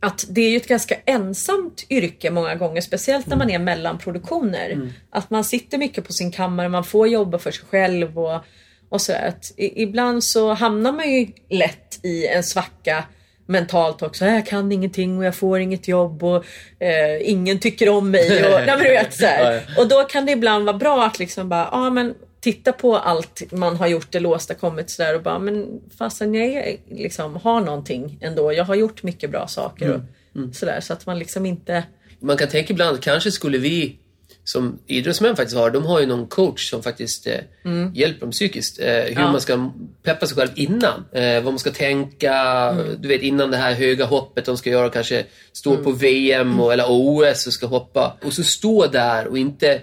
att 0.00 0.24
det 0.28 0.40
är 0.40 0.50
ju 0.50 0.56
ett 0.56 0.68
ganska 0.68 0.96
ensamt 1.04 1.86
yrke 1.90 2.30
många 2.30 2.54
gånger, 2.54 2.80
speciellt 2.80 3.26
när 3.26 3.36
man 3.36 3.50
är 3.50 3.58
mellan 3.58 3.98
produktioner. 3.98 4.92
Att 5.10 5.30
man 5.30 5.44
sitter 5.44 5.78
mycket 5.78 6.06
på 6.06 6.12
sin 6.12 6.32
kammare, 6.32 6.68
man 6.68 6.84
får 6.84 7.08
jobba 7.08 7.38
för 7.38 7.50
sig 7.50 7.64
själv 7.70 8.18
och, 8.18 8.44
och 8.88 9.00
sådär. 9.00 9.28
Att 9.28 9.52
ibland 9.56 10.24
så 10.24 10.52
hamnar 10.52 10.92
man 10.92 11.12
ju 11.12 11.26
lätt 11.50 12.00
i 12.02 12.26
en 12.26 12.42
svacka 12.42 13.04
mentalt 13.46 14.02
också. 14.02 14.24
Jag 14.24 14.46
kan 14.46 14.72
ingenting 14.72 15.18
och 15.18 15.24
jag 15.24 15.34
får 15.34 15.58
inget 15.58 15.88
jobb 15.88 16.22
och 16.24 16.44
eh, 16.78 17.30
ingen 17.30 17.58
tycker 17.58 17.88
om 17.88 18.10
mig. 18.10 18.54
Och, 18.54 18.60
nej, 18.66 18.78
vet, 18.78 19.14
så 19.14 19.26
här. 19.26 19.62
och 19.78 19.88
då 19.88 20.02
kan 20.02 20.26
det 20.26 20.32
ibland 20.32 20.66
vara 20.66 20.76
bra 20.76 21.04
att 21.04 21.18
liksom 21.18 21.48
bara, 21.48 21.68
ja 21.72 21.90
men 21.90 22.14
titta 22.40 22.72
på 22.72 22.96
allt 22.96 23.42
man 23.52 23.76
har 23.76 23.86
gjort 23.86 24.14
eller 24.14 24.28
åstadkommit 24.28 24.90
sådär 24.90 25.14
och 25.14 25.22
bara, 25.22 25.38
men 25.38 25.80
fastän 25.98 26.34
jag 26.34 26.76
liksom 26.90 27.36
har 27.36 27.60
någonting 27.60 28.18
ändå. 28.20 28.52
Jag 28.52 28.64
har 28.64 28.74
gjort 28.74 29.02
mycket 29.02 29.30
bra 29.30 29.46
saker 29.46 29.90
och 29.92 30.54
sådär 30.54 30.80
så 30.80 30.92
att 30.92 31.06
man 31.06 31.18
liksom 31.18 31.46
inte 31.46 31.84
Man 32.20 32.36
kan 32.36 32.48
tänka 32.48 32.72
ibland, 32.72 33.02
kanske 33.02 33.30
skulle 33.30 33.58
vi 33.58 33.98
som 34.44 34.78
idrottsmän 34.86 35.36
faktiskt 35.36 35.56
har, 35.56 35.70
de 35.70 35.86
har 35.86 36.00
ju 36.00 36.06
någon 36.06 36.26
coach 36.26 36.70
som 36.70 36.82
faktiskt 36.82 37.26
eh, 37.26 37.38
hjälper 37.94 38.20
dem 38.20 38.30
psykiskt. 38.30 38.80
Eh, 38.80 38.86
hur 38.86 39.20
Ja. 39.20 39.32
man 39.32 39.40
ska 39.40 39.70
peppa 40.02 40.26
sig 40.26 40.36
själv 40.36 40.50
innan. 40.54 41.04
Eh, 41.12 41.34
vad 41.42 41.52
man 41.52 41.58
ska 41.58 41.70
tänka, 41.70 42.72
du 42.98 43.08
vet 43.08 43.22
innan 43.22 43.50
det 43.50 43.56
här 43.56 43.72
höga 43.74 44.04
hoppet 44.04 44.44
de 44.44 44.56
ska 44.56 44.70
göra, 44.70 44.90
kanske 44.90 45.24
stå 45.52 45.76
på 45.76 45.90
VM 45.92 46.60
och, 46.60 46.72
eller 46.72 46.84
OS 46.88 47.46
och 47.46 47.52
ska 47.52 47.66
hoppa. 47.66 48.16
Och 48.24 48.32
så 48.32 48.42
stå 48.44 48.86
där 48.86 49.26
och 49.26 49.38
inte 49.38 49.80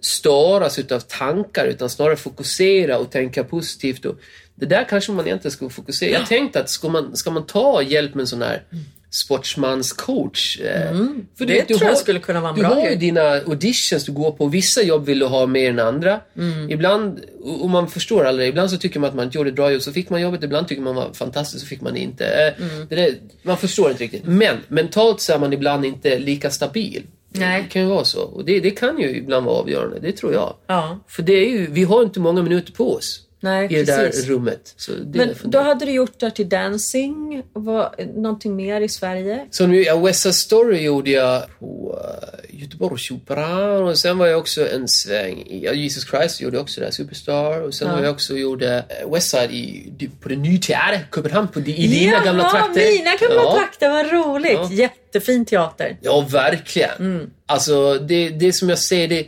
störas 0.00 0.78
utav 0.78 1.00
tankar 1.00 1.66
utan 1.66 1.90
snarare 1.90 2.16
fokusera 2.16 2.98
och 2.98 3.10
tänka 3.10 3.44
positivt. 3.44 4.04
Och 4.04 4.14
det 4.54 4.66
där 4.66 4.84
kanske 4.88 5.12
man 5.12 5.26
egentligen 5.26 5.52
ska 5.52 5.68
fokusera. 5.68 6.10
Jag 6.10 6.26
tänkte 6.26 6.60
att 6.60 6.70
ska 6.70 6.88
man, 6.88 7.16
ska 7.16 7.30
man 7.30 7.46
ta 7.46 7.82
hjälp 7.82 8.14
med 8.14 8.20
en 8.20 8.26
sån 8.26 8.42
här 8.42 8.62
sportsmanscoach. 9.10 10.60
eh, 10.60 10.96
För 11.38 11.46
Det 11.46 11.64
tror 11.64 11.84
jag 11.84 11.98
skulle 11.98 12.20
kunna 12.20 12.40
vara 12.40 12.50
en 12.50 12.56
Du 12.56 12.62
bra 12.62 12.74
har 12.74 12.88
ju 12.90 12.96
dina 12.96 13.20
auditions 13.22 14.04
du 14.04 14.12
går 14.12 14.30
på. 14.32 14.46
Vissa 14.46 14.82
jobb 14.82 15.04
vill 15.06 15.18
du 15.18 15.26
ha 15.26 15.46
mer 15.46 15.70
än 15.70 15.78
andra. 15.78 16.20
Mm. 16.36 16.70
Ibland, 16.70 17.20
och 17.60 17.70
man 17.70 17.88
förstår 17.88 18.24
aldrig, 18.24 18.48
ibland 18.48 18.70
så 18.70 18.76
tycker 18.76 19.00
man 19.00 19.08
att 19.10 19.16
man 19.16 19.24
inte 19.24 19.38
gjorde 19.38 19.50
ett 19.50 19.56
bra 19.56 19.72
jobb 19.72 19.82
så 19.82 19.92
fick 19.92 20.10
man 20.10 20.20
jobbet. 20.20 20.42
Ibland 20.44 20.68
tycker 20.68 20.82
man 20.82 20.94
var 20.94 21.12
fantastiskt 21.12 21.60
så 21.62 21.66
fick 21.66 21.80
man 21.80 21.92
det 21.94 22.00
inte. 22.00 22.24
Eh, 22.26 22.64
Mm. 22.70 22.86
Det 22.88 22.94
där, 22.96 23.14
man 23.42 23.56
förstår 23.56 23.90
inte 23.90 24.04
riktigt. 24.04 24.22
Men 24.24 24.56
mentalt 24.68 25.20
så 25.20 25.32
är 25.32 25.38
man 25.38 25.52
ibland 25.52 25.84
inte 25.84 26.18
lika 26.18 26.50
stabil. 26.50 27.02
Nej. 27.32 27.62
Det 27.62 27.68
kan 27.68 27.82
ju 27.82 27.88
vara 27.88 28.04
så. 28.04 28.20
Och 28.22 28.44
det, 28.44 28.60
det 28.60 28.70
kan 28.70 28.98
ju 28.98 29.16
ibland 29.16 29.46
vara 29.46 29.56
avgörande, 29.56 29.98
det 30.00 30.12
tror 30.12 30.32
jag. 30.32 30.54
Ja. 30.66 30.98
För 31.08 31.22
det 31.22 31.32
är 31.32 31.50
ju, 31.50 31.66
vi 31.70 31.84
har 31.84 32.02
inte 32.02 32.20
många 32.20 32.42
minuter 32.42 32.72
på 32.72 32.94
oss. 32.94 33.20
Nej, 33.42 33.72
I 33.72 33.74
det 33.74 33.84
där 33.84 34.12
rummet. 34.26 34.76
Men 35.14 35.34
då 35.44 35.58
hade 35.58 35.84
du 35.84 35.92
gjort 35.92 36.20
Dirty 36.20 36.44
Dancing, 36.44 37.42
var, 37.52 37.94
någonting 38.14 38.56
mer 38.56 38.80
i 38.80 38.88
Sverige? 38.88 39.46
Så 39.50 39.66
nu, 39.66 39.82
ja, 39.82 39.96
West 39.96 40.22
Side 40.22 40.34
Story 40.34 40.82
gjorde 40.82 41.10
jag 41.10 41.42
på 41.58 41.98
uh, 41.98 42.60
Göteborgsoperan 42.60 43.82
och 43.82 43.98
sen 43.98 44.18
var 44.18 44.26
jag 44.26 44.38
också 44.38 44.68
en 44.68 44.88
sväng 44.88 45.38
i 45.38 45.64
ja, 45.64 45.72
Jesus 45.72 46.06
Christ 46.10 46.40
gjorde 46.40 46.58
också 46.58 46.80
där, 46.80 46.90
Superstar. 46.90 47.60
Och 47.60 47.74
sen 47.74 47.88
Ja. 47.88 47.94
var 47.94 48.02
jag 48.02 48.12
också 48.12 48.36
gjorde 48.36 48.84
eh, 48.88 49.12
West 49.12 49.30
Side 49.30 49.50
i, 49.50 50.10
på 50.20 50.28
det 50.28 50.36
nya 50.36 50.58
teater, 50.60 51.06
Köpenhamn, 51.14 51.48
på, 51.48 51.60
i 51.60 51.62
dina 51.62 52.24
gamla 52.24 52.50
trakter. 52.50 52.92
mina 52.92 53.10
gamla 53.20 53.42
ja. 53.42 53.56
trakter, 53.58 53.90
vad 53.90 54.12
roligt! 54.12 54.52
Ja. 54.52 54.72
Jättefin 54.72 55.44
teater. 55.44 55.96
Ja, 56.00 56.26
verkligen. 56.30 56.90
Mm. 56.98 57.30
Alltså, 57.46 57.94
det, 57.94 58.28
det 58.28 58.52
som 58.52 58.68
jag 58.68 58.78
säger, 58.78 59.08
det, 59.08 59.26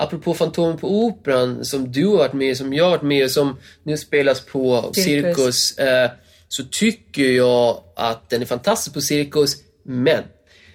apropå 0.00 0.34
Fantomen 0.34 0.78
på 0.78 1.04
Operan, 1.04 1.64
som 1.64 1.92
du 1.92 2.06
har 2.06 2.16
varit 2.16 2.32
med 2.32 2.56
som 2.56 2.74
jag 2.74 2.84
har 2.84 2.90
varit 2.90 3.02
med 3.02 3.30
som 3.30 3.56
nu 3.82 3.96
spelas 3.96 4.40
på 4.40 4.90
Cirkus. 4.94 5.36
Cirkus, 5.36 5.78
eh, 5.78 6.10
så 6.48 6.64
tycker 6.70 7.22
jag 7.30 7.80
att 7.96 8.30
den 8.30 8.42
är 8.42 8.46
fantastisk 8.46 8.94
på 8.94 9.00
Cirkus, 9.00 9.56
men 9.82 10.22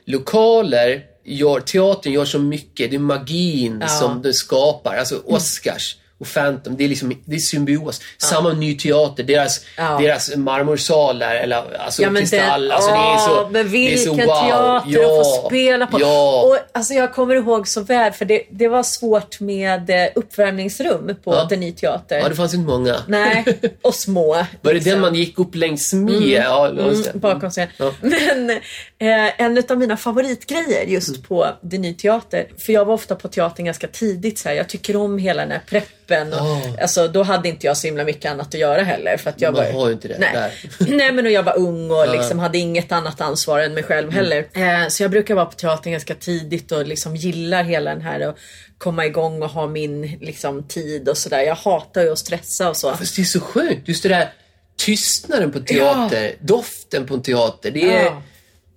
lokaler, 0.06 1.04
gör, 1.26 1.60
teatern 1.60 2.14
gör 2.14 2.26
så 2.26 2.40
mycket, 2.40 2.90
det 2.90 2.96
är 2.96 3.00
magin 3.00 3.78
Ja. 3.82 3.88
som 3.88 4.22
det 4.22 4.34
skapar, 4.34 4.96
alltså 4.96 5.22
Oscars 5.26 5.98
och 6.20 6.28
Phantom, 6.28 6.78
det 6.78 6.84
är 6.84 6.88
liksom 6.88 7.22
det 7.26 7.36
är 7.36 7.40
symbios. 7.40 8.02
Samma 8.18 8.54
ny 8.54 8.78
teater, 8.78 9.24
deras, 9.24 9.62
Ja. 9.78 9.98
deras 10.02 10.36
marmorsal 10.36 11.20
där, 11.20 11.36
eller 11.36 11.78
alltså 11.80 12.02
Ja, 12.02 12.10
kristall, 12.10 12.68
det, 12.68 12.74
alltså 12.76 12.92
det 12.92 12.98
är 12.98 13.18
så... 13.18 13.50
Men 13.52 13.72
det 13.72 13.94
är 13.94 13.98
så 13.98 14.10
vilken 14.14 14.28
wow. 14.28 14.36
teater 14.36 14.92
ja, 14.92 15.20
att 15.22 15.26
få 15.42 15.48
spela 15.48 15.88
på. 15.88 16.02
Ja. 16.02 16.42
Och, 16.42 16.58
alltså, 16.78 16.94
jag 16.94 17.14
kommer 17.14 17.36
ihåg 17.36 17.68
så 17.68 17.82
väl, 17.82 18.12
för 18.12 18.26
det, 18.26 18.44
det 18.52 18.68
var 18.68 18.84
svårt 18.84 19.40
med 19.40 19.90
eh, 19.90 20.08
uppvärmningsrum 20.16 21.16
på 21.24 21.34
Ja. 21.34 21.48
Den 21.50 21.60
Ny 21.60 21.72
Teater. 21.72 22.18
Ja, 22.20 22.30
det 22.30 22.36
fanns 22.36 22.54
inte 22.54 22.68
många. 22.68 22.96
Nej, 23.08 23.46
och 23.82 23.96
små. 23.96 24.34
Var 24.34 24.46
det 24.62 24.74
liksom. 24.74 24.92
den 24.92 25.02
man 25.02 25.16
gick 25.16 25.40
upp 25.40 25.56
längs 25.56 25.94
med? 25.94 26.14
Ja, 26.22 26.70
just 26.70 27.04
det. 27.04 27.10
Mm, 27.10 27.20
bakom 27.20 27.50
scen. 27.50 27.68
Ja. 27.78 27.92
Men 28.02 28.50
eh, 28.50 29.42
en 29.42 29.64
av 29.70 29.78
mina 29.78 29.98
favoritgrejer 29.98 30.86
just 30.88 31.06
Mm. 31.10 31.22
på 31.22 31.48
Det 31.62 31.78
Ny 31.78 31.94
Teater, 31.94 32.48
för 32.66 32.74
jag 32.74 32.86
var 32.86 32.94
ofta 32.94 33.16
på 33.16 33.28
teatern 33.28 33.66
ganska 33.66 33.88
tidigt. 33.88 34.40
Så 34.40 34.50
här, 34.50 34.56
jag 34.56 34.70
tycker 34.70 34.96
om 34.96 35.18
hela 35.18 35.42
den 35.42 35.52
här 35.52 35.62
preppen. 35.70 36.05
Och, 36.12 36.38
Ja. 36.38 36.62
Alltså, 36.82 37.08
då 37.08 37.24
hade 37.24 37.50
inte 37.50 37.68
jag 37.68 37.78
så 37.78 37.88
himla 37.88 38.04
mycket 38.04 38.32
annat 38.32 38.48
att 38.48 38.54
göra 38.60 38.84
heller. 38.84 39.18
För 39.18 39.30
att 39.30 39.42
jag 39.42 39.54
Man 39.54 39.74
var, 39.74 39.92
inte 39.92 40.08
det 40.08 40.18
nej. 40.20 40.30
där. 40.34 40.52
nej 40.98 41.12
men 41.12 41.26
och 41.26 41.32
jag 41.32 41.44
var 41.44 41.58
ung 41.58 41.92
och 41.92 42.10
liksom 42.12 42.40
hade 42.40 42.58
inget 42.58 42.92
annat 42.92 43.22
ansvar 43.22 43.60
än 43.60 43.74
mig 43.74 43.84
själv 43.84 44.08
Mm. 44.10 44.16
heller. 44.16 44.48
Eh, 44.84 44.88
så 44.90 45.04
jag 45.04 45.12
brukar 45.12 45.36
vara 45.36 45.46
på 45.46 45.54
teatern 45.56 45.92
ganska 45.92 46.16
tidigt 46.16 46.72
och 46.72 46.86
liksom 46.88 47.16
gillar 47.16 47.64
hela 47.64 47.92
den 47.92 48.02
här 48.02 48.28
och 48.30 48.38
komma 48.78 49.06
igång 49.06 49.42
och 49.42 49.50
ha 49.50 49.68
min 49.68 50.18
liksom, 50.22 50.64
tid 50.68 51.10
och 51.10 51.18
sådär. 51.18 51.42
Jag 51.42 51.56
hatar 51.56 52.02
ju 52.02 52.12
att 52.12 52.20
stressa 52.20 52.70
och 52.70 52.78
så. 52.78 52.94
Fast 52.94 53.16
det 53.16 53.22
är 53.22 53.24
så 53.24 53.40
skönt. 53.40 53.88
Just 53.88 54.04
det 54.04 54.10
där 54.10 54.30
tystnaden 54.78 55.52
på 55.52 55.60
teater, 55.60 56.36
doften 56.40 57.06
på 57.06 57.14
en 57.14 57.22
teater. 57.22 57.72
Det 57.72 57.94
är... 57.98 58.04
Ja. 58.04 58.22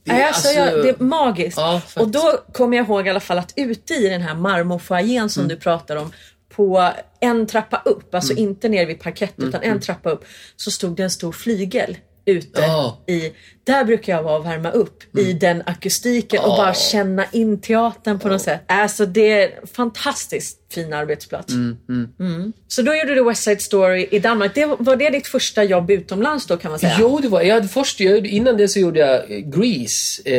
Det 0.05 0.15
är, 0.15 0.27
alltså, 0.29 0.49
jag, 0.53 0.83
det 0.83 0.89
är 0.89 0.97
magiskt. 1.05 1.59
Ja, 1.59 1.81
och 1.97 2.09
då 2.09 2.41
kommer 2.53 2.77
jag 2.77 2.87
ihåg 2.87 3.07
i 3.07 3.11
alla 3.11 3.21
fall 3.21 3.39
att 3.39 3.53
ute 3.57 3.95
i 3.95 4.09
den 4.09 4.21
här 4.23 4.35
marmorfoajén 4.35 5.31
som 5.31 5.41
Mm. 5.43 5.49
du 5.57 5.61
pratar 5.63 5.97
om, 5.97 6.13
på 6.59 6.93
en 7.21 7.47
trappa 7.47 7.83
upp, 7.85 8.15
alltså 8.15 8.33
Mm. 8.33 8.45
inte 8.45 8.69
ner 8.69 8.87
vid 8.87 9.01
parkett 9.01 9.35
utan 9.37 9.63
en 9.63 9.81
trappa 9.81 10.11
upp, 10.11 10.25
så 10.57 10.71
stod 10.71 10.97
det 10.97 11.03
en 11.03 11.11
stor 11.11 11.33
flygel 11.33 11.97
ute 12.25 12.61
Ja. 12.61 12.99
i, 13.07 13.33
där 13.73 13.85
brukar 13.85 14.13
jag 14.13 14.23
vara 14.23 14.37
och 14.39 14.47
värma 14.47 14.71
upp 14.71 15.17
i 15.19 15.33
den 15.33 15.63
akustiken 15.67 16.41
och 16.41 16.49
Ja. 16.49 16.57
bara 16.57 16.75
känna 16.75 17.25
in 17.33 17.61
teatern 17.61 18.19
på 18.19 18.29
något 18.29 18.43
sätt. 18.43 18.61
Alltså 18.67 19.07
det 19.07 19.31
är 19.43 19.47
en 19.61 19.67
fantastiskt 19.67 20.59
fin 20.73 20.93
arbetsplats. 20.93 21.53
Mm. 21.53 22.53
Så 22.69 22.83
då 22.83 22.95
gjorde 22.95 23.15
du 23.15 23.25
West 23.25 23.43
Side 23.43 23.63
Story 23.63 24.09
i 24.11 24.19
Danmark. 24.19 24.55
Det, 24.55 24.65
var 24.79 24.97
det 24.97 25.11
ditt 25.11 25.27
första 25.27 25.65
jobb 25.65 25.91
utomlands 25.91 26.47
då 26.47 26.57
kan 26.57 26.71
man 26.71 26.81
säga? 26.81 26.97
Jo, 27.01 27.19
det 27.23 27.29
var 27.29 27.43
jag. 27.43 27.71
Först, 27.71 28.01
jag, 28.01 28.27
innan 28.27 28.57
det 28.57 28.69
så 28.69 28.79
gjorde 28.79 29.01
jag 29.01 29.23
Grease 29.29 30.23
eh, 30.25 30.35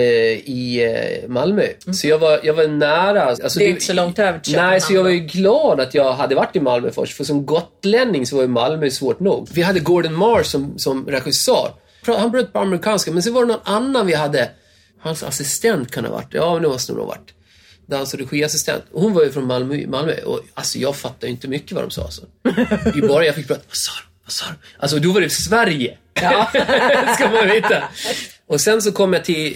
i 0.49 0.83
eh, 1.23 1.29
Malmö. 1.29 1.63
Så 1.91 2.07
jag 2.07 2.19
var, 2.19 2.39
jag 2.43 2.53
var 2.53 2.67
nära. 2.67 3.23
Alltså, 3.23 3.59
Mm. 3.59 3.65
Det 3.65 3.65
är 3.65 3.69
inte 3.69 3.85
så 3.85 3.93
långt 3.93 4.19
över 4.19 4.39
till 4.39 4.55
Nej, 4.55 4.81
så 4.81 4.93
jag 4.93 5.03
var 5.03 5.09
ju 5.09 5.19
glad 5.19 5.79
att 5.79 5.93
jag 5.93 6.13
hade 6.13 6.35
varit 6.35 6.55
i 6.55 6.59
Malmö 6.59 6.91
först. 6.91 7.17
För 7.17 7.23
som 7.23 7.45
gotlänning 7.45 8.25
så 8.25 8.35
var 8.35 8.43
ju 8.43 8.47
Malmö 8.49 8.89
svårt 8.89 9.19
nog. 9.19 9.47
Vi 9.53 9.61
hade 9.61 9.79
Gordon 9.79 10.13
Mars 10.13 10.45
som, 10.47 10.73
som 10.79 11.05
regissör. 11.07 11.69
Han 12.17 12.31
bröt 12.31 12.53
på 12.53 12.59
amerikanska, 12.59 13.11
men 13.11 13.23
så 13.23 13.31
var 13.31 13.41
det 13.45 13.47
någon 13.47 13.61
annan 13.63 14.05
vi 14.07 14.13
hade. 14.13 14.49
Hans 15.01 15.23
assistent 15.23 15.91
kan 15.91 16.05
ha 16.05 16.11
varit. 16.11 16.27
Ja, 16.33 16.59
det 16.59 16.67
måste 16.67 16.91
nog 16.91 17.01
ha 17.01 17.07
varit. 17.07 17.33
Dans 17.85 18.13
och 18.13 18.19
regiassistent. 18.19 18.83
Hon 18.91 19.13
var 19.13 19.23
ju 19.23 19.31
från 19.31 19.47
Malmö, 19.47 19.87
Malmö 19.87 20.21
och 20.21 20.41
alltså 20.53 20.77
jag 20.79 20.95
fattade 20.95 21.27
inte 21.31 21.47
mycket 21.47 21.71
vad 21.71 21.83
de 21.83 21.91
sa. 21.91 22.03
Alltså. 22.03 22.21
I 22.95 23.01
början 23.01 23.25
jag 23.25 23.35
fick 23.35 23.47
prata, 23.47 23.61
vad 23.67 23.75
sa 23.75 23.91
de? 23.91 24.07
Vad 24.23 24.31
sa 24.31 24.45
de? 24.45 24.53
Alltså 24.79 24.99
då 24.99 25.11
var 25.11 25.21
det 25.21 25.29
Sverige. 25.29 25.97
Ja. 26.21 26.49
ska 27.15 27.29
man 27.29 27.47
veta. 27.47 27.83
Och 28.47 28.61
sen 28.61 28.81
så 28.81 28.91
kom 28.91 29.13
jag 29.13 29.25
till 29.25 29.53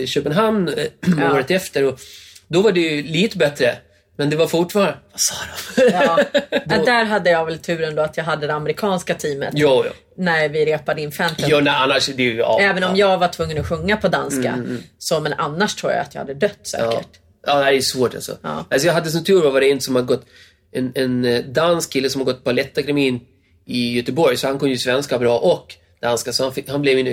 eh, 0.00 0.06
Köpenhamn 0.06 0.68
eh, 0.68 0.86
Ja. 1.18 1.32
året 1.34 1.50
efter 1.50 1.84
och 1.84 2.00
då 2.48 2.62
var 2.62 2.72
det 2.72 2.80
ju 2.80 3.02
lite 3.02 3.36
bättre. 3.38 3.78
Men 4.20 4.30
det 4.30 4.36
var 4.36 4.46
fortfarande, 4.46 4.96
vad 5.12 5.20
sa 5.20 5.34
de? 5.76 5.90
Ja. 5.92 6.18
Ja, 6.50 6.84
där 6.84 7.04
hade 7.04 7.30
jag 7.30 7.44
väl 7.44 7.58
turen 7.58 7.94
då 7.94 8.02
att 8.02 8.16
jag 8.16 8.24
hade 8.24 8.46
det 8.46 8.54
amerikanska 8.54 9.14
teamet 9.14 9.52
jo, 9.54 9.82
jo. 9.86 9.92
när 10.16 10.48
vi 10.48 10.66
repade 10.66 11.02
in 11.02 11.10
Phantom. 11.10 11.44
Jo, 11.48 11.60
nej, 11.60 11.74
annars 11.76 12.08
är 12.08 12.14
det 12.14 12.22
ju... 12.22 12.36
Ja, 12.36 12.60
Även 12.60 12.84
om 12.84 12.96
ja. 12.96 13.10
jag 13.10 13.18
var 13.18 13.28
tvungen 13.28 13.58
att 13.58 13.68
sjunga 13.68 13.96
på 13.96 14.08
danska. 14.08 14.64
Så, 14.98 15.20
men 15.20 15.32
annars 15.32 15.74
tror 15.74 15.92
jag 15.92 16.00
att 16.00 16.14
jag 16.14 16.20
hade 16.20 16.34
dött 16.34 16.58
säkert. 16.62 17.08
Ja, 17.46 17.64
ja 17.64 17.70
det 17.70 17.76
är 17.76 17.80
svårt 17.80 18.14
alltså. 18.14 18.38
Ja. 18.42 18.64
alltså 18.70 18.86
jag 18.86 18.94
hade 18.94 19.10
som 19.10 19.24
tur 19.24 19.50
var 19.50 19.60
det 19.60 19.70
en 19.70 19.80
som 19.80 19.94
har 19.94 20.02
gått, 20.02 20.26
en, 20.72 20.92
en 20.94 21.24
eh, 21.24 21.44
dansk 21.44 21.92
kille 21.92 22.10
som 22.10 22.20
har 22.20 22.26
gått 22.26 22.44
Balettakademin 22.44 23.20
i 23.66 23.96
Göteborg, 23.96 24.36
så 24.36 24.46
han 24.46 24.58
kunde 24.58 24.72
ju 24.72 24.78
svenska 24.78 25.18
bra 25.18 25.38
och 25.38 25.74
danska, 26.02 26.32
så 26.32 26.44
han, 26.44 26.54
fick, 26.54 26.68
han 26.68 26.82
blev 26.82 26.96
min 26.96 27.06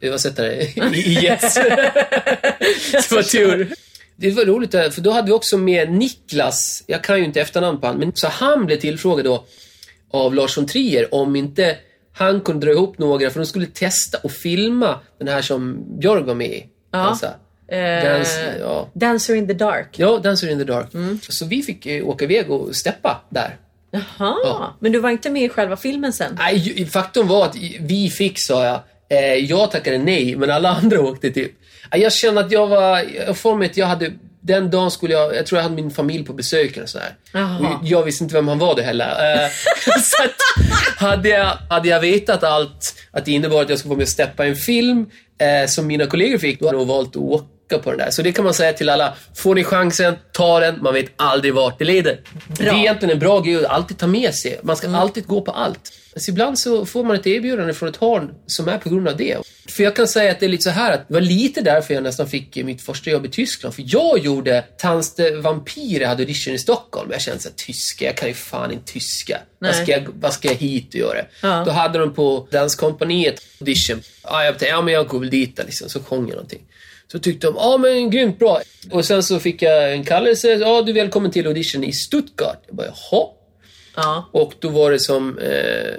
översättare 0.00 0.62
i, 0.94 1.24
Yes. 1.24 1.54
så 1.54 1.60
det 1.60 3.10
var 3.10 3.22
tur. 3.22 3.74
Det 4.20 4.30
var 4.30 4.44
roligt, 4.44 4.70
där, 4.72 4.90
för 4.90 5.00
då 5.00 5.10
hade 5.10 5.26
vi 5.26 5.32
också 5.32 5.58
med 5.58 5.92
Niklas, 5.92 6.84
jag 6.86 7.04
kan 7.04 7.18
ju 7.18 7.24
inte 7.24 7.40
efternamn 7.40 7.80
på 7.80 7.86
han, 7.86 7.96
men 7.96 8.12
så 8.14 8.28
han 8.28 8.66
blev 8.66 8.76
tillfrågad 8.76 9.24
då 9.24 9.44
av 10.10 10.34
Lars 10.34 10.56
von 10.58 10.66
Trier 10.66 11.14
om 11.14 11.36
inte 11.36 11.76
han 12.12 12.40
kunde 12.40 12.66
dra 12.66 12.72
ihop 12.72 12.98
några, 12.98 13.30
för 13.30 13.40
de 13.40 13.46
skulle 13.46 13.66
testa 13.66 14.18
och 14.22 14.32
filma 14.32 15.00
den 15.18 15.28
här 15.28 15.42
som 15.42 15.84
Björk 16.00 16.26
var 16.26 16.34
med 16.34 16.50
i. 16.50 16.66
Ja. 16.92 16.98
Alltså, 16.98 17.26
Eh, 17.70 18.04
Dance, 18.04 18.54
ja. 18.60 18.88
Dancer 18.94 19.34
in 19.34 19.46
the 19.46 19.52
dark. 19.54 19.88
Ja, 19.98 20.18
Dancer 20.18 20.50
in 20.50 20.58
the 20.58 20.64
Dark. 20.64 20.94
Mm. 20.94 21.18
Så 21.28 21.46
vi 21.46 21.62
fick 21.62 21.86
eh, 21.86 22.08
åka 22.08 22.24
iväg 22.24 22.50
och 22.50 22.76
steppa 22.76 23.20
där. 23.30 23.56
Jaha, 23.90 24.04
Ja. 24.44 24.76
men 24.80 24.92
du 24.92 24.98
var 24.98 25.10
inte 25.10 25.30
med 25.30 25.42
i 25.42 25.48
själva 25.48 25.76
filmen 25.76 26.12
sen? 26.12 26.34
Nej, 26.38 26.86
faktum 26.86 27.28
var 27.28 27.44
att 27.46 27.56
vi 27.80 28.10
fick, 28.10 28.38
sa 28.38 28.64
jag. 28.64 28.80
Eh, 29.08 29.34
jag 29.34 29.70
tackade 29.70 29.98
nej, 29.98 30.36
men 30.36 30.50
alla 30.50 30.68
andra 30.82 31.00
åkte 31.00 31.30
typ. 31.30 31.52
Jag 31.90 32.12
kände 32.12 32.40
att 32.40 32.52
jag 32.52 32.66
var, 32.66 33.04
jag 33.26 33.36
får 33.36 33.56
mig 33.56 33.70
att 33.70 33.76
jag 33.76 33.86
hade, 33.86 34.12
den 34.40 34.70
dagen 34.70 34.90
skulle 34.90 35.12
jag, 35.14 35.36
jag 35.36 35.46
tror 35.46 35.58
jag 35.58 35.62
hade 35.62 35.74
min 35.74 35.90
familj 35.90 36.24
på 36.24 36.32
besök 36.32 36.76
eller 36.76 36.86
sådär. 36.86 37.14
Och 37.60 37.86
jag 37.86 38.02
visste 38.02 38.24
inte 38.24 38.34
vem 38.34 38.48
han 38.48 38.58
var 38.58 38.76
då 38.76 38.82
heller. 38.82 39.06
Eh, 39.44 39.50
så 40.02 40.22
att, 40.24 40.34
hade 40.96 41.28
jag, 41.28 41.58
hade 41.70 41.88
jag 41.88 42.00
vetat 42.00 42.44
allt, 42.44 42.94
att 43.10 43.24
det 43.24 43.32
innebar 43.32 43.62
att 43.62 43.68
jag 43.68 43.78
skulle 43.78 43.90
vara 43.90 43.96
med 43.96 44.04
och 44.04 44.08
steppa 44.08 44.46
en 44.46 44.56
film, 44.56 45.06
eh, 45.40 45.68
som 45.68 45.86
mina 45.86 46.06
kollegor 46.06 46.38
fick, 46.38 46.60
då 46.60 46.66
hade 46.66 46.78
de 46.78 46.88
valt 46.88 47.08
att 47.08 47.16
åka 47.16 47.44
på 47.76 47.90
den 47.90 47.98
där. 47.98 48.10
Så 48.10 48.22
det 48.22 48.32
kan 48.32 48.44
man 48.44 48.54
säga 48.54 48.72
till 48.72 48.88
alla. 48.88 49.14
Får 49.36 49.54
ni 49.54 49.64
chansen, 49.64 50.14
ta 50.32 50.60
den. 50.60 50.82
Man 50.82 50.94
vet 50.94 51.12
aldrig 51.16 51.54
vart 51.54 51.78
det 51.78 51.84
leder. 51.84 52.20
Det 52.58 52.66
är 52.66 52.74
egentligen 52.74 53.12
en 53.12 53.18
bra 53.18 53.40
grej 53.40 53.56
att 53.56 53.64
alltid 53.64 53.98
ta 53.98 54.06
med 54.06 54.34
sig. 54.34 54.60
Man 54.62 54.76
ska 54.76 54.96
alltid 54.96 55.26
gå 55.26 55.40
på 55.40 55.52
allt. 55.52 55.92
Så 56.16 56.30
ibland 56.30 56.58
så 56.58 56.86
får 56.86 57.04
man 57.04 57.16
ett 57.16 57.26
erbjudande 57.26 57.74
från 57.74 57.88
ett 57.88 57.96
hörn 57.96 58.30
som 58.46 58.68
är 58.68 58.78
på 58.78 58.88
grund 58.88 59.08
av 59.08 59.16
det. 59.16 59.38
För 59.68 59.82
jag 59.82 59.96
kan 59.96 60.08
säga 60.08 60.30
att 60.30 60.40
det 60.40 60.46
är 60.46 60.50
lite 60.50 60.64
så 60.64 60.70
här 60.70 60.92
att 60.92 61.08
det 61.08 61.14
var 61.14 61.20
lite 61.20 61.60
därför 61.60 61.94
jag 61.94 62.02
nästan 62.02 62.28
fick 62.28 62.56
mitt 62.56 62.82
första 62.82 63.10
jobb 63.10 63.26
i 63.26 63.28
Tyskland. 63.28 63.74
För 63.74 63.84
jag 63.86 64.18
gjorde 64.18 64.64
Tanste 64.78 65.30
Vampyr, 65.30 66.00
jag 66.00 66.08
hade 66.08 66.22
audition 66.22 66.54
i 66.54 66.58
Stockholm. 66.58 67.10
Jag 67.12 67.20
kände 67.20 67.40
såhär, 67.40 67.54
tyska, 67.56 68.04
jag 68.04 68.16
kan 68.16 68.28
ju 68.28 68.34
fan 68.34 68.72
inte 68.72 68.92
tyska. 68.92 69.38
Vad 69.58 69.74
ska, 69.74 69.92
jag, 69.92 70.08
vad 70.14 70.32
ska 70.32 70.48
jag 70.48 70.54
hit 70.54 70.88
och 70.88 71.00
göra? 71.00 71.18
Ja. 71.42 71.62
Då 71.66 71.70
hade 71.70 71.98
de 71.98 72.14
på 72.14 72.48
Danskompaniet 72.50 73.42
audition. 73.60 74.02
Ja, 74.24 74.44
jag 74.44 74.52
tänkte, 74.52 74.66
ja 74.66 74.82
men 74.82 74.94
jag 74.94 75.08
går 75.08 75.20
väl 75.20 75.30
dit 75.30 75.58
liksom. 75.58 75.88
Så 75.88 76.02
sjöng 76.02 76.20
jag 76.20 76.34
någonting. 76.34 76.62
Så 77.12 77.18
tyckte 77.18 77.46
de, 77.46 77.54
ja 77.56 77.76
men 77.78 78.10
grymt 78.10 78.38
bra. 78.38 78.60
Och 78.90 79.04
sen 79.04 79.22
så 79.22 79.40
fick 79.40 79.62
jag 79.62 79.92
en 79.92 80.04
kallelse, 80.04 80.48
ja 80.48 80.82
du 80.82 80.90
är 80.90 80.94
välkommen 80.94 81.30
till 81.30 81.46
audition 81.46 81.84
i 81.84 81.92
Stuttgart. 81.92 82.62
Jag 82.66 82.76
bara, 82.76 82.86
jaha? 82.86 83.26
Ja. 83.96 84.28
Och 84.32 84.52
då 84.58 84.68
var 84.68 84.90
det 84.90 85.00
som 85.00 85.38
eh, 85.38 85.94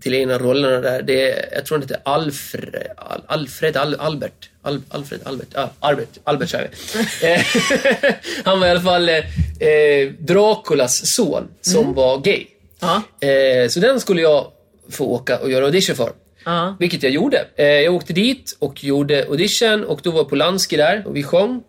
till 0.00 0.30
av 0.30 0.38
rollerna 0.38 0.80
där, 0.80 1.02
det, 1.02 1.48
jag 1.52 1.66
tror 1.66 1.78
han 1.78 1.82
hette 1.82 2.00
Alfred, 2.04 2.86
Al, 2.96 3.22
Alfred 3.26 3.76
Al, 3.76 3.94
Albert. 3.94 4.50
Al, 4.62 4.82
Alfred 4.88 5.20
Albert, 5.24 5.48
ja, 5.54 5.70
Albert, 5.80 6.18
Albert 6.24 6.50
säger. 6.50 6.70
Eh, 7.22 7.40
Han 8.44 8.60
var 8.60 8.66
i 8.66 8.70
alla 8.70 8.80
fall 8.80 9.08
eh, 9.08 9.16
eh, 9.68 10.12
Draculas 10.18 11.14
son 11.14 11.48
som 11.60 11.94
var 11.94 12.18
gay. 12.18 12.46
Ja. 12.80 13.02
Eh, 13.28 13.68
så 13.68 13.80
den 13.80 14.00
skulle 14.00 14.22
jag 14.22 14.46
få 14.90 15.04
åka 15.04 15.38
och 15.38 15.50
göra 15.50 15.64
audition 15.64 15.96
för. 15.96 16.12
Ja. 16.48 16.76
Vilket 16.80 17.02
jag 17.02 17.12
gjorde. 17.12 17.46
Eh, 17.56 17.66
jag 17.66 17.94
åkte 17.94 18.12
dit 18.12 18.56
och 18.58 18.84
gjorde 18.84 19.26
audition 19.28 19.84
och 19.84 20.00
då 20.02 20.10
var 20.10 20.24
Polanski 20.24 20.76
där 20.76 21.02
och 21.06 21.16
vi 21.16 21.22
sjöng. 21.22 21.62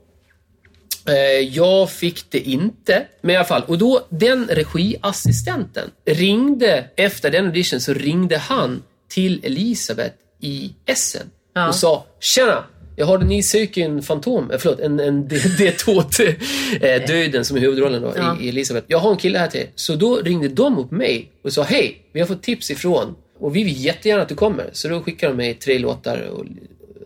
Eh, 1.08 1.15
jag 1.39 1.89
fick 1.92 2.32
det 2.32 2.39
inte, 2.39 3.06
men 3.22 3.32
i 3.32 3.36
alla 3.36 3.46
fall. 3.46 3.63
Och 3.68 3.78
då, 3.78 4.06
den 4.10 4.48
regiassistenten 4.52 5.89
ringde, 6.06 6.86
efter 6.96 7.32
den 7.32 7.46
audition 7.46 7.80
så 7.82 7.94
ringde 7.94 8.38
han 8.38 8.84
till 9.10 9.39
Elisabeth 9.44 10.15
i 10.42 10.74
Essen 10.86 11.30
Ja. 11.54 11.68
och 11.68 11.76
sa 11.76 12.06
Tjena! 12.20 12.63
Jag 12.96 13.06
hörde 13.06 13.26
ni 13.26 13.44
söker 13.44 13.86
en 13.86 14.02
fantom, 14.02 14.52
eh, 14.52 14.58
förlåt, 14.60 14.80
en, 14.80 15.00
en 15.00 15.28
D2 15.30 16.04
eh, 16.82 17.08
döden 17.08 17.46
som 17.46 17.58
är 17.58 17.62
huvudrollen 17.62 18.02
då, 18.02 18.13
Ja. 18.18 18.38
i, 18.42 18.50
Elisabeth. 18.50 18.86
Jag 18.89 18.98
har 19.00 19.12
en 19.12 19.18
kille 19.18 19.39
här 19.39 19.48
till. 19.48 19.65
Så 19.76 19.96
då 19.96 20.15
ringde 20.15 20.48
de 20.48 20.78
upp 20.80 20.92
mig 20.92 21.32
och 21.44 21.54
sa 21.54 21.63
Hej, 21.63 22.02
vi 22.13 22.20
har 22.20 22.28
fått 22.28 22.44
tips 22.44 22.72
ifrån 22.72 23.15
och 23.39 23.56
vi 23.56 23.63
vill 23.63 23.86
jättegärna 23.86 24.21
att 24.21 24.30
du 24.30 24.36
kommer. 24.36 24.69
Så 24.71 24.88
då 24.88 25.02
skickade 25.02 25.34
de 25.34 25.38
mig 25.38 25.54
tre 25.54 25.80
låtar 25.80 26.21
och, 26.21 26.45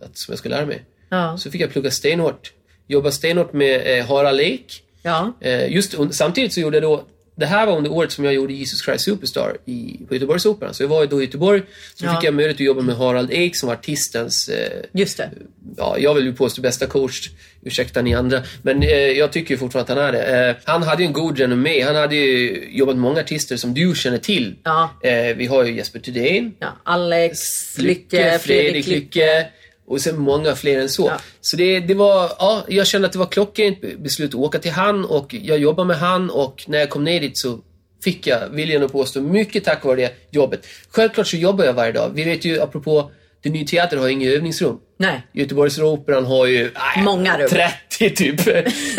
att, 0.02 0.16
som 0.16 0.32
jag 0.32 0.38
skulle 0.38 0.56
lära 0.56 0.66
mig. 0.66 0.82
Ja. 1.08 1.38
Så 1.38 1.50
fick 1.50 1.60
jag 1.60 1.70
plugga 1.70 1.90
stenhårt. 1.90 2.52
Jobba 2.86 3.10
stenhårt 3.10 3.52
med 3.52 3.98
eh, 3.98 4.06
Harald 4.06 4.36
Lek. 4.36 4.82
Ja. 5.02 5.32
Eh, 5.40 5.72
just 5.72 5.94
samtidigt 6.10 6.52
så 6.52 6.60
gjorde 6.60 6.76
jag 6.76 6.82
då 6.82 7.04
det 7.36 7.46
här 7.46 7.66
var 7.66 7.76
under 7.76 7.92
året 7.92 8.12
som 8.12 8.24
jag 8.24 8.34
gjorde 8.34 8.52
Jesus 8.52 8.82
Christ 8.84 9.04
Superstar 9.04 9.56
i, 9.66 10.00
på 10.08 10.14
Göteborgsoperan. 10.14 10.74
Så 10.74 10.82
jag 10.82 10.88
var 10.88 11.06
då 11.06 11.22
i 11.22 11.24
Göteborg. 11.24 11.62
Så 11.94 12.04
Ja. 12.04 12.14
fick 12.14 12.24
jag 12.28 12.34
möjlighet 12.34 12.56
att 12.56 12.60
jobba 12.66 12.82
med 12.82 12.96
Harald 12.96 13.32
Ek 13.32 13.56
som 13.56 13.66
var 13.66 13.74
artistens 13.76 14.48
eh, 14.48 14.82
Just 14.92 15.16
det. 15.16 15.30
ja, 15.76 15.96
jag 15.98 16.14
vill 16.14 16.24
ju 16.24 16.32
påstå 16.34 16.62
bästa 16.62 16.86
coach. 16.86 17.30
Ursäkta 17.62 18.02
ni 18.02 18.14
andra. 18.14 18.42
Men 18.62 18.82
eh, 18.82 18.88
jag 18.90 19.32
tycker 19.32 19.56
fortfarande 19.56 19.92
att 19.92 19.98
han 19.98 20.08
är 20.08 20.12
det. 20.12 20.48
Eh, 20.48 20.56
han 20.64 20.82
hade 20.82 21.02
ju 21.02 21.06
en 21.06 21.12
god 21.12 21.38
renommé. 21.38 21.80
Han 21.82 21.94
hade 21.96 22.16
ju 22.16 22.64
jobbat 22.70 22.94
med 22.94 23.02
många 23.02 23.20
artister 23.20 23.56
som 23.56 23.74
du 23.74 23.94
känner 23.96 24.18
till. 24.18 24.54
Ja. 24.62 24.90
Eh, 25.02 25.36
vi 25.36 25.46
har 25.46 25.64
ju 25.64 25.76
Jesper 25.76 25.98
Thydén. 26.00 26.54
Ja. 26.58 26.68
Alex, 26.82 27.38
Lycke, 27.78 28.38
Fredrik 28.38 28.86
Lycke. 28.86 29.46
Och 29.86 30.00
sen 30.00 30.18
många 30.20 30.54
fler 30.54 30.80
än 30.80 30.88
så. 30.88 31.06
Ja. 31.06 31.18
Så 31.40 31.56
det, 31.56 31.80
det 31.80 31.94
var, 31.94 32.30
ja, 32.38 32.64
jag 32.68 32.86
kände 32.86 33.06
att 33.06 33.12
det 33.12 33.18
var 33.18 33.26
klockrent 33.26 33.98
beslut 33.98 34.28
att 34.30 34.34
åka 34.34 34.58
till 34.58 34.70
han 34.70 35.04
och 35.04 35.34
jag 35.34 35.58
jobbade 35.58 35.86
med 35.88 35.96
han 35.96 36.30
och 36.30 36.64
när 36.66 36.78
jag 36.78 36.90
kom 36.90 37.04
ner 37.04 37.20
dit 37.20 37.38
så 37.38 37.58
fick 38.04 38.26
jag, 38.26 38.48
vill 38.48 38.70
jag 38.70 38.80
nog 38.80 38.92
påstå, 38.92 39.20
mycket 39.20 39.64
tack 39.64 39.84
vare 39.84 39.96
det 39.96 40.12
jobbet. 40.30 40.66
Självklart 40.90 41.26
så 41.26 41.36
jobbar 41.36 41.64
jag 41.64 41.72
varje 41.72 41.92
dag. 41.92 42.10
Vi 42.14 42.24
vet 42.24 42.44
ju, 42.44 42.60
apropå, 42.60 43.10
det 43.42 43.50
nya 43.50 43.66
teater 43.66 43.96
har 43.96 44.06
ju 44.06 44.12
inga 44.12 44.30
övningsrum. 44.30 44.78
Nej. 44.98 45.26
Göteborgsoperan 45.32 46.24
har 46.24 46.46
ju 46.46 46.62
nej, 46.74 47.04
Många 47.04 47.38
rum. 47.38 47.48
30 47.48 48.10
typ. 48.10 48.40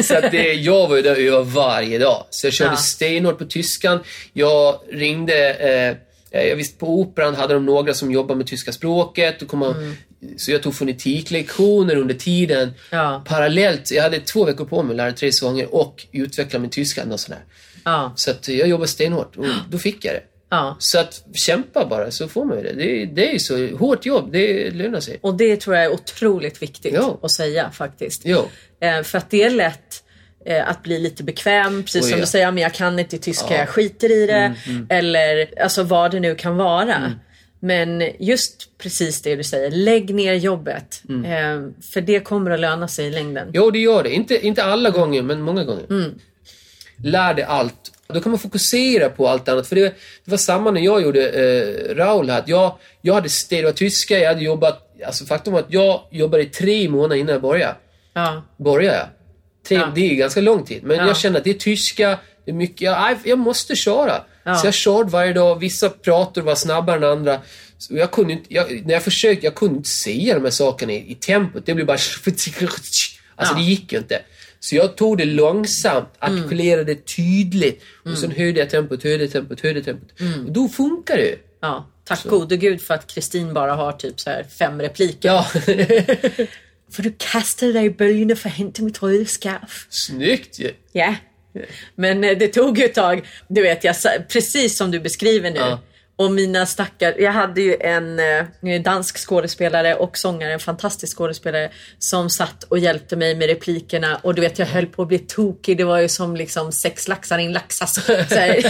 Så 0.06 0.15
att 0.17 0.32
det, 0.32 0.54
jag 0.54 0.88
var 0.88 0.95
ju 0.95 1.02
där 1.02 1.12
och 1.12 1.17
övade 1.17 1.43
varje 1.45 1.98
dag. 2.00 2.26
Så 2.30 2.48
jag 2.48 2.54
körde 2.54 2.71
Ja. 2.71 2.78
stenhårt 2.78 3.38
på 3.38 3.45
tyskan. 3.45 4.00
Jag 4.34 4.80
ringde, 4.91 5.54
eh, 5.54 5.95
jag 6.43 6.56
visste 6.56 6.80
på 6.80 7.00
operan 7.00 7.36
hade 7.36 7.54
de 7.54 7.65
några 7.65 7.93
som 7.93 8.12
jobbade 8.12 8.38
med 8.38 8.48
tyska 8.48 8.71
språket. 8.71 9.41
Och 9.41 9.48
kom 9.48 9.60
man, 9.60 9.95
Så 10.38 10.52
jag 10.52 10.63
tog 10.63 10.76
fonetiklektioner 10.76 11.95
under 11.95 12.15
tiden. 12.15 12.62
Mm. 12.62 12.74
Ja. 12.89 13.24
Parallellt, 13.28 13.91
jag 13.91 14.04
hade 14.04 14.19
två 14.19 14.45
veckor 14.45 14.65
på 14.65 14.84
mig 14.84 14.91
att 14.93 14.98
lära 14.98 15.12
tre 15.12 15.32
sånger 15.32 15.76
och 15.76 16.06
utveckla 16.12 16.60
min 16.60 16.69
tyska. 16.69 17.04
Och 17.12 17.19
sådär. 17.19 17.39
Ja. 17.84 18.13
Så 18.15 18.32
att 18.32 18.48
jag 18.48 18.67
jobbade 18.67 18.88
stenhårt 18.88 19.36
och 19.38 19.45
då 19.69 19.78
fick 19.78 20.06
jag 20.06 20.15
det. 20.15 20.24
Ja. 20.50 20.76
Så 20.80 21.00
att 21.00 21.24
kämpa 21.34 21.86
bara 21.86 22.12
så 22.12 22.28
får 22.28 22.45
man 22.45 22.58
ju 22.58 22.63
det. 22.63 22.74
Det, 22.74 23.06
det 23.06 23.30
är 23.30 23.34
ju 23.34 23.39
så, 23.39 23.67
hårt 23.78 24.06
jobb, 24.06 24.32
det 24.32 24.71
lönar 24.71 25.00
sig. 25.00 25.19
Och 25.21 25.38
det 25.38 25.58
tror 25.62 25.76
jag 25.76 25.86
är 25.86 25.91
otroligt 25.93 26.62
viktigt 26.62 26.93
Ja. 26.93 27.19
att 27.21 27.32
säga 27.32 27.71
faktiskt. 27.71 28.21
Jo. 28.26 28.50
Eh, 28.82 29.02
för 29.04 29.17
att 29.17 29.30
det 29.30 29.43
är 29.43 29.50
lätt 29.50 30.04
eh, 30.45 30.69
att 30.69 30.84
bli 30.84 30.99
lite 30.99 31.23
bekväm, 31.23 31.84
precis 31.84 32.01
Oh, 32.03 32.10
som 32.10 32.17
ja. 32.19 32.25
du 32.25 32.27
säger, 32.27 32.51
men 32.51 32.63
jag 32.63 32.73
kan 32.73 32.99
inte 32.99 33.17
tyska, 33.17 33.45
Ja. 33.49 33.53
Mm, 33.53 33.60
jag 33.60 33.69
skiter 33.69 34.12
i 34.12 34.25
det. 34.27 34.53
Eller 34.89 35.62
alltså 35.62 35.84
vad 35.84 36.12
det 36.12 36.19
nu 36.19 36.36
kan 36.36 36.58
vara. 36.58 37.12
Men 37.60 38.03
just 38.19 38.77
precis 38.77 39.21
det 39.21 39.36
du 39.36 39.43
säger, 39.43 39.71
lägg 39.71 40.15
ner 40.15 40.34
jobbet. 40.34 41.01
Mm. 41.10 41.25
Eh, 41.25 41.71
för 41.93 42.01
det 42.01 42.19
kommer 42.19 42.51
att 42.51 42.60
löna 42.60 42.88
sig 42.88 43.05
i 43.08 43.12
längden. 43.12 43.47
Jo, 43.53 43.71
det 43.71 43.79
gör 43.79 44.03
det. 44.03 44.10
Inte, 44.13 44.45
inte 44.47 44.63
alla 44.63 44.89
gånger, 44.89 45.21
men 45.21 45.41
många 45.41 45.63
gånger. 45.63 45.86
Mm. 45.89 46.19
Lär 47.03 47.34
dig 47.34 47.43
allt. 47.43 47.91
Då 48.08 48.21
kan 48.21 48.31
man 48.31 48.39
fokusera 48.39 49.10
på 49.10 49.27
allt 49.27 49.49
annat. 49.49 49.67
För 49.67 49.75
det, 49.75 49.81
det 50.25 50.31
var 50.31 50.38
samma 50.38 50.71
när 50.71 50.81
jag 50.81 51.01
gjorde 51.01 51.29
eh, 51.29 51.95
Raul 51.95 52.29
här. 52.29 52.43
Jag, 52.47 52.77
jag 53.01 53.13
hade 53.13 53.29
städat 53.29 53.75
tyska, 53.75 54.19
jag 54.19 54.27
hade 54.27 54.43
jobbat... 54.43 54.81
Alltså 55.05 55.25
faktum 55.25 55.53
var 55.53 55.60
att 55.60 55.73
jag 55.73 56.01
jobbade 56.12 56.43
i 56.43 56.45
tre 56.45 56.89
månader 56.89 57.15
innan 57.15 57.34
jag 57.34 57.41
började. 57.41 57.75
Ja. 58.13 58.43
Började 58.58 58.97
jag. 58.97 59.08
Tre, 59.67 59.78
Ja. 59.78 59.91
Det 59.95 60.12
är 60.12 60.15
ganska 60.15 60.41
lång 60.41 60.65
tid. 60.65 60.84
Men 60.84 60.97
Ja. 60.97 61.08
jag 61.08 61.17
kände 61.17 61.38
att 61.39 61.43
det 61.43 61.49
är 61.49 61.54
tyska, 61.54 62.19
det 62.45 62.51
är 62.51 62.56
mycket... 62.56 62.82
Jag, 62.82 63.17
jag 63.23 63.39
måste 63.39 63.75
köra. 63.75 64.23
Ja. 64.43 64.56
Så 64.56 64.67
jag 64.67 64.73
körde 64.73 65.10
varje 65.10 65.34
dag. 65.34 65.60
Vissa 65.60 65.89
prator 65.89 66.41
var 66.41 66.56
snabbare 66.56 66.97
än 66.97 67.04
andra. 67.04 67.41
Så 67.78 67.95
jag 67.95 68.12
kunde 68.12 68.34
inte, 68.34 68.54
jag, 68.54 68.86
när 68.86 68.93
jag 68.93 69.04
försökte, 69.04 69.45
jag 69.45 69.56
kunde 69.56 69.75
inte 69.78 69.89
säga 69.89 70.34
de 70.34 70.43
här 70.43 70.49
sakerna 70.51 70.93
i, 70.93 71.12
i 71.12 71.15
tempot. 71.15 71.65
Det 71.65 71.73
blev 71.73 71.88
bara... 71.88 71.97
Alltså 73.38 73.56
det 73.56 73.62
gick 73.62 73.91
ju 73.91 73.97
inte. 73.97 74.21
Så 74.60 74.75
jag 74.75 74.95
tog 74.95 75.17
det 75.17 75.25
långsamt, 75.25 76.10
artikulerade 76.19 76.84
det 76.93 77.06
tydligt. 77.15 77.84
Och 78.06 78.17
sen 78.17 78.32
höjde 78.32 78.60
jag 78.60 78.69
tempot, 78.69 79.04
höjde 79.04 79.28
tempot, 79.28 79.62
höjde 79.62 79.82
tempot. 79.82 80.10
Och 80.45 80.51
då 80.51 80.67
funkar 80.69 81.17
det. 81.17 81.36
ja. 81.62 81.89
Tack 82.08 82.23
gode 82.23 82.58
gud 82.58 82.82
för 82.82 82.93
att 82.93 83.08
Kristin 83.08 83.54
bara 83.54 83.73
har 83.73 83.91
typ 83.91 84.19
så 84.19 84.30
här 84.30 84.43
fem 84.60 84.82
repliker. 84.82 85.30
Ja, 85.30 85.47
För 86.91 87.04
du 87.04 87.15
kastade 87.17 87.74
dig 87.74 87.86
i 87.86 87.89
böljorna 87.89 88.36
för 88.36 88.50
att 88.50 88.56
hämta 88.56 88.84
mitt 88.84 89.04
röda 89.04 89.26
scarf. 89.26 89.88
snyggt 89.89 90.60
ju. 90.60 90.71
Ja. 90.91 91.15
Men 91.95 92.24
eh, 92.24 92.38
det 92.38 92.48
tog 92.48 92.78
ju 92.78 92.86
ett 92.86 92.93
tag. 92.93 93.28
Du 93.48 93.62
vet, 93.62 93.84
jag, 93.84 93.95
precis 94.30 94.78
som 94.78 94.91
du 94.91 95.00
beskriver 95.00 95.52
nu. 95.52 95.60
Ja. 95.60 95.80
Och 96.17 96.32
mina 96.32 96.65
stackar, 96.65 97.15
jag 97.19 97.32
hade 97.32 97.62
ju 97.62 97.78
en 97.80 98.19
eh, 98.19 98.82
dansk 98.82 99.17
skådespelare 99.17 99.95
och 99.95 100.17
sångare, 100.17 100.54
en 100.54 100.60
fantastisk 100.60 101.17
skådespelare 101.17 101.71
som 102.00 102.30
satt 102.30 102.63
och 102.63 102.80
hjälpte 102.80 103.15
mig 103.15 103.36
med 103.36 103.48
replikerna 103.48 104.19
och 104.24 104.36
du 104.36 104.41
vet 104.41 104.60
jag 104.60 104.65
höll 104.65 104.86
på 104.86 105.02
att 105.02 105.08
bli 105.08 105.19
tokig. 105.19 105.78
Det 105.78 105.84
var 105.84 106.00
ju 106.00 106.10
som 106.10 106.36
liksom 106.36 106.71
sex 106.71 107.08
laxar 107.08 107.39
i 107.39 107.45
en 107.45 107.54
laxas. 107.54 108.06
Så 108.06 108.13
här. 108.13 108.56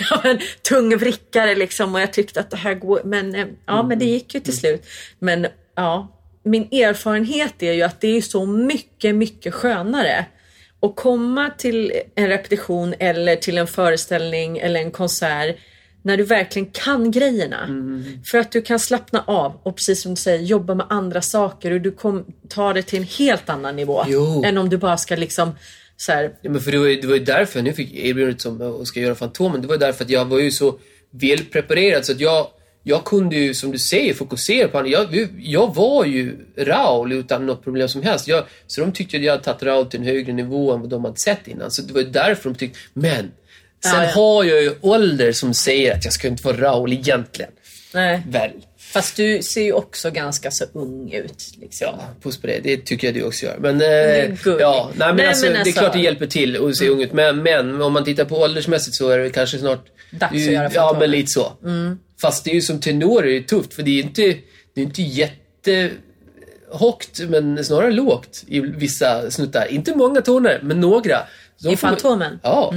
ja, 0.10 0.20
men, 0.24 0.40
tung 0.62 0.96
vrickare 0.96 1.54
liksom 1.54 1.94
och 1.94 2.00
jag 2.00 2.12
tyckte 2.12 2.40
att 2.40 2.50
det 2.50 2.56
här 2.56 2.74
går, 2.74 3.00
men 3.04 3.34
eh, 3.34 3.46
ja 3.66 3.82
men 3.82 3.98
det 3.98 4.04
gick 4.04 4.34
ju 4.34 4.40
till 4.40 4.56
slut. 4.56 4.86
Men 5.18 5.46
ja, 5.76 6.15
min 6.46 6.62
erfarenhet 6.62 7.62
är 7.62 7.72
ju 7.72 7.82
att 7.82 8.00
det 8.00 8.16
är 8.16 8.20
så 8.20 8.46
mycket, 8.46 9.14
mycket 9.14 9.54
skönare 9.54 10.26
att 10.80 10.96
komma 10.96 11.50
till 11.58 11.92
en 12.14 12.28
repetition 12.28 12.94
eller 12.98 13.36
till 13.36 13.58
en 13.58 13.66
föreställning 13.66 14.58
eller 14.58 14.80
en 14.80 14.90
konsert 14.90 15.56
när 16.02 16.16
du 16.16 16.22
verkligen 16.22 16.70
kan 16.72 17.10
grejerna. 17.10 17.64
Mm. 17.64 18.04
För 18.24 18.38
att 18.38 18.52
du 18.52 18.62
kan 18.62 18.78
slappna 18.78 19.24
av 19.26 19.60
och 19.62 19.76
precis 19.76 20.02
som 20.02 20.14
du 20.14 20.20
säger 20.20 20.42
jobba 20.42 20.74
med 20.74 20.86
andra 20.88 21.22
saker 21.22 21.70
och 21.70 21.80
du 21.80 21.90
kom, 21.90 22.24
tar 22.48 22.74
det 22.74 22.82
till 22.82 22.98
en 22.98 23.04
helt 23.04 23.48
annan 23.48 23.76
nivå. 23.76 24.04
Jo. 24.06 24.44
Än 24.44 24.58
om 24.58 24.68
du 24.68 24.76
bara 24.76 24.96
ska 24.96 25.16
liksom 25.16 25.52
så 25.96 26.12
här, 26.12 26.34
Ja, 26.42 26.50
men 26.50 26.60
för 26.60 26.72
det 26.72 26.78
var, 26.78 26.86
ju, 26.86 27.00
det 27.00 27.06
var 27.06 27.14
ju 27.14 27.24
därför 27.24 27.58
jag 27.58 27.64
nu 27.64 27.72
fick 27.72 27.94
erbjudandet 27.94 28.40
som 28.40 28.80
att 28.80 28.86
ska 28.86 29.00
göra 29.00 29.14
Fantomen. 29.14 29.62
Det 29.62 29.68
var 29.68 29.76
därför 29.76 30.04
att 30.04 30.10
jag 30.10 30.24
var 30.24 30.38
ju 30.38 30.50
så 30.50 30.78
välpreparerad 31.10 32.04
så 32.06 32.12
att 32.12 32.20
jag, 32.20 32.46
jag 32.88 33.04
kunde 33.04 33.36
ju, 33.36 33.54
som 33.54 33.70
du 33.72 33.78
säger, 33.78 34.14
fokusera 34.14 34.68
på 34.68 34.76
honom. 34.78 34.90
Jag, 34.92 35.28
jag 35.38 35.74
var 35.74 36.04
ju 36.04 36.36
Raul 36.58 37.12
utan 37.12 37.46
något 37.46 37.64
problem 37.64 37.88
som 37.88 38.02
helst. 38.02 38.28
Jag, 38.28 38.44
så 38.66 38.80
de 38.80 38.92
tyckte 38.92 39.16
att 39.16 39.22
jag 39.22 39.32
hade 39.32 39.44
tagit 39.44 39.62
Raul 39.62 39.86
till 39.86 40.00
en 40.00 40.06
högre 40.06 40.32
nivå 40.32 40.72
än 40.74 40.80
vad 40.80 40.90
de 40.90 41.04
hade 41.04 41.16
sett 41.16 41.48
innan. 41.48 41.70
Så 41.70 41.82
det 41.82 41.92
var 41.92 42.00
ju 42.00 42.10
därför 42.10 42.50
de 42.50 42.54
tyckte, 42.58 42.78
men 42.92 43.30
Sen 43.84 43.92
Ja, 43.94 44.04
ja. 44.04 44.10
har 44.14 44.44
jag 44.44 44.62
ju 44.62 44.72
ålder 44.80 45.32
som 45.32 45.54
säger 45.54 45.94
att 45.96 46.04
jag 46.04 46.12
ska 46.12 46.28
inte 46.28 46.42
vara 46.44 46.56
Raul 46.56 46.92
egentligen. 46.92 47.50
Nej. 47.94 48.22
Väl. 48.28 48.50
Fast 48.78 49.16
du 49.16 49.42
ser 49.42 49.62
ju 49.62 49.72
också 49.72 50.10
ganska 50.10 50.50
så 50.50 50.64
ung 50.72 51.12
ut. 51.12 51.44
Liksom. 51.60 51.86
Ja, 51.98 52.00
puss 52.22 52.40
på 52.40 52.46
det. 52.46 52.60
Det 52.62 52.76
tycker 52.76 53.06
jag 53.06 53.14
du 53.14 53.22
också 53.22 53.46
gör. 53.46 53.56
Men, 53.60 53.80
eh, 53.80 53.86
är 53.88 54.26
gulligt. 54.44 54.60
ja, 54.60 54.90
nej, 54.96 55.06
men 55.08 55.16
Nej, 55.16 55.26
alltså, 55.26 55.44
men 55.44 55.52
det 55.52 55.58
är 55.58 55.60
alltså- 55.60 55.80
klart 55.80 55.92
det 55.92 55.98
hjälper 56.00 56.26
till 56.26 56.64
att 56.64 56.76
se 56.76 56.88
ung 56.88 57.02
ut. 57.02 57.12
Men, 57.12 57.42
men 57.42 57.82
om 57.82 57.92
man 57.92 58.04
tittar 58.04 58.24
på 58.24 58.36
åldersmässigt 58.36 58.96
så 58.96 59.08
är 59.08 59.18
det 59.18 59.30
kanske 59.30 59.58
snart... 59.58 59.84
Dags 60.10 60.32
att 60.32 60.38
göra 60.40 60.70
Ja, 60.74 60.96
men 61.00 61.10
lite 61.10 61.30
så. 61.30 61.52
Fast 62.20 62.44
det 62.44 62.50
är 62.50 62.54
ju 62.54 62.60
som 62.60 62.80
tenor 62.80 63.26
är 63.26 63.32
det 63.32 63.42
tufft 63.42 63.74
för 63.74 63.82
det 63.82 63.98
är 63.98 64.02
inte, 64.02 64.22
det 64.74 64.80
är 64.80 64.84
inte 64.84 65.02
jättehögt 65.02 67.20
men 67.28 67.64
snarare 67.64 67.90
lågt 67.92 68.44
i 68.46 68.60
vissa 68.60 69.30
snuttar. 69.30 69.66
Inte 69.72 69.94
många 69.96 70.20
toner, 70.22 70.60
men 70.62 70.80
några. 70.80 71.18
De 71.62 71.68
I 71.72 71.76
Fantomen? 71.76 72.40
Ja. 72.42 72.72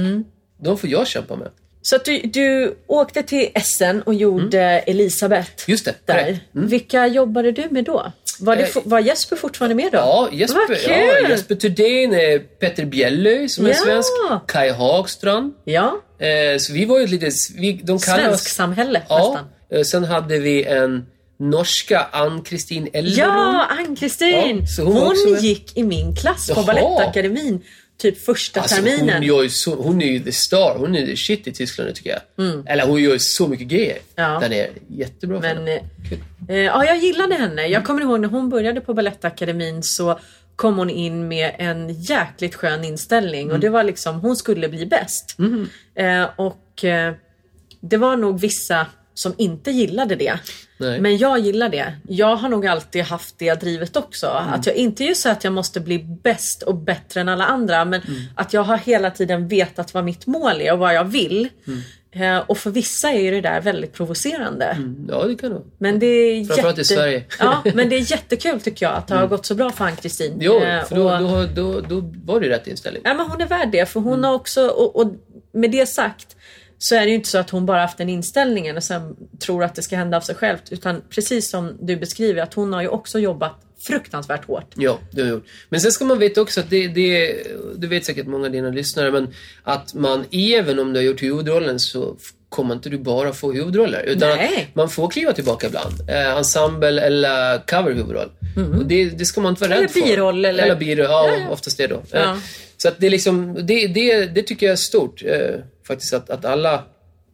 De 0.62 0.78
får 0.78 0.90
jag 0.90 1.06
kämpa 1.06 1.36
med. 1.36 1.48
Så 1.82 1.96
att 1.96 2.04
du, 2.04 2.18
du 2.18 2.76
åkte 2.86 3.22
till 3.22 3.48
Essen 3.54 4.02
och 4.02 4.14
gjorde 4.14 4.60
Elisabeth 4.62 5.50
Mm. 5.50 5.56
Just 5.66 5.84
det, 5.84 5.94
där. 6.04 6.24
korrekt. 6.24 6.40
Vilka 6.52 7.06
jobbade 7.06 7.52
du 7.52 7.68
med 7.70 7.84
då? 7.84 8.12
Var, 8.40 8.56
det, 8.56 8.76
Eh, 8.76 8.82
var 8.84 9.00
Jesper 9.00 9.36
fortfarande 9.36 9.74
med 9.74 9.92
då? 9.92 9.98
Ja, 9.98 10.28
Jesper, 10.32 10.60
Vad 10.68 10.78
kul! 10.78 10.92
ja, 11.22 11.28
Jesper 11.28 11.54
Thurdin, 11.54 12.10
Petter 12.60 12.84
Bjellöj 12.84 13.48
som 13.48 13.66
är 13.66 13.70
Ja. 13.70 13.74
svensk, 13.76 14.08
Kai 14.46 14.70
Hagstrand. 14.70 15.52
Ja, 15.64 16.00
Eh, 16.20 16.58
så 16.58 16.72
vi 16.72 16.84
var 16.84 16.98
ju 16.98 17.04
ett 17.04 17.10
litet... 17.10 17.34
Vi, 17.54 17.72
de 17.72 17.98
kallar 17.98 18.18
svensk 18.24 18.46
oss, 18.46 18.52
samhälle 18.52 19.02
Ja. 19.08 19.18
nästan. 19.18 19.78
Eh, 19.78 19.84
sen 19.84 20.04
hade 20.04 20.38
vi 20.38 20.64
en 20.64 21.06
norska 21.38 22.06
Ann-Kristin 22.12 22.88
Elverum. 22.92 23.28
Ja, 23.30 23.66
Ann-Kristin! 23.78 24.66
Ja, 24.78 24.84
hon 24.84 24.96
hon 24.96 25.38
gick 25.40 25.76
i 25.76 25.82
min 25.82 26.16
klass 26.16 26.46
på 26.48 26.54
Jaha. 26.54 26.66
Balettakademin 26.66 27.60
typ 27.98 28.24
första 28.24 28.60
Alltså, 28.60 28.76
terminen. 28.76 29.14
hon, 29.16 29.22
gör 29.22 29.42
ju 29.42 29.48
så, 29.50 29.74
hon 29.74 30.02
är 30.02 30.06
ju 30.06 30.20
the 30.20 30.32
star. 30.32 30.74
Hon 30.78 30.96
är 30.96 31.06
the 31.06 31.16
shit 31.16 31.46
i 31.46 31.52
Tyskland 31.52 31.88
nu, 31.88 31.94
tycker 31.94 32.10
jag. 32.36 32.62
Eller 32.66 32.86
hon 32.86 33.02
gör 33.02 33.12
ju 33.12 33.18
så 33.18 33.48
mycket 33.48 33.66
grejer 33.66 33.98
Mm. 34.16 34.32
Ja. 34.32 34.40
där 34.40 34.48
nere. 34.48 34.68
Jättebra 34.88 35.40
för 35.40 35.48
Men 35.48 35.56
henne. 35.56 35.74
eh, 36.48 36.56
eh, 36.56 36.56
ja, 36.64 36.84
jag 36.84 36.96
gillade 36.98 37.34
henne. 37.34 37.66
Jag 37.66 37.84
kommer 37.84 38.02
ihåg 38.02 38.20
när 38.20 38.28
hon 38.28 38.48
började 38.50 38.80
på 38.80 38.94
Balettakademin 38.94 39.82
så 39.82 40.18
kom 40.60 40.78
hon 40.78 40.90
in 40.90 41.28
med 41.28 41.54
en 41.58 41.88
jäkligt 41.92 42.54
skön 42.54 42.84
inställning 42.84 43.42
Mm. 43.42 43.54
och 43.54 43.60
det 43.60 43.68
var 43.68 43.82
liksom, 43.84 44.20
hon 44.20 44.36
skulle 44.36 44.68
bli 44.68 44.86
bäst. 44.86 45.36
Eh, 45.94 46.26
och 46.36 46.84
eh, 46.84 47.14
det 47.80 47.96
var 47.96 48.16
nog 48.16 48.40
vissa 48.40 48.86
som 49.14 49.34
inte 49.38 49.70
gillade 49.70 50.16
det. 50.16 50.38
Nej. 50.78 51.00
Men 51.00 51.18
jag 51.18 51.38
gillar 51.38 51.68
det. 51.68 51.92
Jag 52.08 52.36
har 52.36 52.48
nog 52.48 52.66
alltid 52.66 53.02
haft 53.04 53.38
det 53.38 53.54
drivet 53.60 53.96
också. 53.96 54.26
Mm. 54.26 54.52
Att 54.54 54.66
jag 54.66 54.74
inte 54.76 55.04
just 55.04 55.22
så 55.22 55.28
att 55.28 55.44
jag 55.44 55.52
måste 55.52 55.80
bli 55.80 55.98
bäst 55.98 56.62
och 56.62 56.74
bättre 56.74 57.20
än 57.20 57.28
alla 57.28 57.44
andra 57.44 57.84
men 57.84 58.00
Mm. 58.02 58.20
att 58.34 58.52
jag 58.52 58.62
har 58.62 58.76
hela 58.76 59.10
tiden 59.10 59.48
vetat 59.48 59.94
vad 59.94 60.04
mitt 60.04 60.26
mål 60.26 60.60
är 60.60 60.72
och 60.72 60.78
vad 60.78 60.94
jag 60.94 61.04
vill. 61.04 61.48
Mm. 61.66 61.80
Eh, 62.12 62.38
och 62.46 62.58
för 62.58 62.70
vissa 62.70 63.10
är 63.12 63.20
ju 63.20 63.30
det 63.30 63.40
där 63.40 63.60
väldigt 63.60 63.92
provocerande. 63.92 64.76
Ja, 65.08 65.24
det 65.24 65.34
kan 65.34 65.50
det. 65.50 65.60
Men 65.78 65.98
det 65.98 66.06
är 66.06 66.44
Framförallt 66.44 66.78
i 66.78 66.84
Sverige. 66.84 67.24
ja, 67.38 67.62
men 67.74 67.88
det 67.88 67.96
är 67.96 68.00
jättekul 68.12 68.60
tycker 68.60 68.86
jag 68.86 68.94
att 68.94 69.08
det 69.08 69.14
har 69.14 69.26
gått 69.26 69.46
så 69.46 69.54
bra 69.54 69.70
för 69.70 69.84
Ann-Kristin. 69.84 70.36
Jo, 70.40 70.60
Eh, 70.60 70.84
för 70.84 70.96
då, 70.96 71.10
och- 71.12 71.48
då, 71.48 71.80
då, 71.80 71.80
då 71.80 72.12
var 72.24 72.40
det 72.40 72.48
rätt 72.48 72.66
inställning. 72.66 73.02
Ja, 73.04 73.14
men 73.14 73.26
hon 73.30 73.40
är 73.40 73.46
värd 73.46 73.68
det 73.72 73.86
för 73.88 74.00
hon 74.00 74.12
Mm. 74.12 74.24
har 74.24 74.34
också, 74.34 74.66
och, 74.68 74.96
och 74.96 75.12
med 75.52 75.70
det 75.70 75.86
sagt 75.86 76.36
så 76.82 76.94
är 76.94 77.00
det 77.00 77.08
ju 77.08 77.14
inte 77.14 77.28
så 77.28 77.38
att 77.38 77.50
hon 77.50 77.66
bara 77.66 77.80
haft 77.80 77.98
den 77.98 78.08
inställningen 78.08 78.76
och 78.76 78.84
sen 78.84 79.16
tror 79.38 79.64
att 79.64 79.74
det 79.74 79.82
ska 79.82 79.96
hända 79.96 80.16
av 80.16 80.20
sig 80.20 80.34
självt. 80.34 80.72
Utan 80.72 81.02
precis 81.10 81.50
som 81.50 81.76
du 81.80 81.96
beskriver 81.96 82.42
att 82.42 82.54
hon 82.54 82.72
har 82.72 82.82
ju 82.82 82.88
också 82.88 83.18
jobbat 83.18 83.52
fruktansvärt 83.78 84.44
hårt. 84.44 84.74
Ja, 84.76 84.98
det 85.10 85.20
har 85.20 85.28
jag 85.28 85.34
gjort. 85.34 85.46
Men 85.68 85.80
sen 85.80 85.92
ska 85.92 86.04
man 86.04 86.18
veta 86.18 86.40
också 86.40 86.60
att 86.60 86.70
det, 86.70 86.88
det 86.88 87.42
du 87.76 87.86
vet 87.86 88.04
säkert 88.04 88.26
många 88.26 88.46
av 88.46 88.52
dina 88.52 88.70
lyssnare, 88.70 89.10
men 89.10 89.28
att 89.62 89.94
man 89.94 90.24
även 90.32 90.78
om 90.78 90.92
du 90.92 90.98
har 90.98 91.04
gjort 91.04 91.22
huvudrollen 91.22 91.80
så 91.80 92.16
kommer 92.50 92.74
inte 92.74 92.88
du 92.88 92.98
bara 92.98 93.32
få 93.32 93.52
huvudroller. 93.52 94.02
Utan 94.02 94.38
man 94.74 94.90
får 94.90 95.08
kliva 95.10 95.32
tillbaka 95.32 95.66
ibland. 95.66 96.10
Eh, 96.10 96.36
ensemble 96.36 97.00
eller 97.02 97.58
coverhuvudroll. 97.66 98.30
Och 98.78 98.86
det, 98.86 99.04
det 99.10 99.24
ska 99.24 99.40
man 99.40 99.50
inte 99.52 99.60
vara 99.68 99.72
Eller 99.74 99.82
rädd 99.82 99.90
för. 99.90 100.00
biroll, 100.00 100.44
eller- 100.44 100.64
Eller 100.64 100.76
biroll, 100.76 101.06
ja, 101.10 101.28
Ja, 101.28 101.36
ja. 101.36 101.48
oftast 101.50 101.76
det 101.78 101.86
då. 101.86 102.02
Ja. 102.10 102.18
Eh, 102.18 102.36
Så 102.76 102.88
att 102.88 102.94
det 102.98 103.06
är 103.06 103.10
liksom, 103.10 103.54
det, 103.66 103.86
det, 103.86 104.26
det 104.26 104.42
tycker 104.42 104.66
jag 104.66 104.72
är 104.72 104.76
stort. 104.76 105.22
Eh, 105.24 105.60
faktiskt 105.86 106.12
att, 106.14 106.30
att 106.30 106.44
alla 106.44 106.84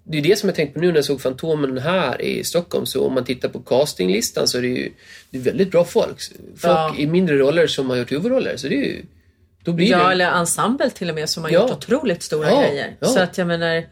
det 0.09 0.19
är 0.19 0.23
det 0.23 0.39
som 0.39 0.49
jag 0.49 0.57
tänkt 0.57 0.75
på 0.75 0.81
nu 0.81 0.87
när 0.89 0.95
jag 0.95 1.05
såg 1.05 1.21
Fantomen 1.21 1.79
här 1.79 2.23
i 2.23 2.45
Stockholm. 2.45 2.87
Så 2.87 3.07
om 3.07 3.15
man 3.15 3.25
tittar 3.25 3.49
på 3.49 3.59
castinglistan 3.61 4.49
så 4.49 4.59
är 4.59 4.63
det 4.63 4.69
ju 4.69 4.91
det 5.31 5.39
är 5.39 5.43
väldigt 5.43 5.71
bra 5.71 5.85
folk. 5.85 6.17
Folk 6.57 6.63
Ja. 6.63 6.95
i 6.99 7.07
mindre 7.07 7.37
roller 7.39 7.67
som 7.67 7.91
har 7.91 7.97
gjort 7.97 8.13
huvudroller. 8.13 8.57
Så 8.57 8.69
det 8.69 8.75
är 8.75 8.85
ju... 8.85 9.03
Då 9.65 9.73
blir 9.73 9.91
Ja, 9.91 9.99
det... 10.07 10.13
eller 10.13 10.27
ensemble 10.31 10.91
till 10.91 11.09
och 11.09 11.15
med 11.15 11.29
som 11.31 11.43
har 11.45 11.51
Ja. 11.51 11.61
gjort 11.63 11.71
otroligt 11.71 12.23
stora 12.23 12.51
Ja, 12.51 12.61
grejer. 12.69 12.97
ja. 13.01 13.07
Så 13.07 13.21
att 13.21 13.39
jag 13.39 13.47
menar, 13.47 13.85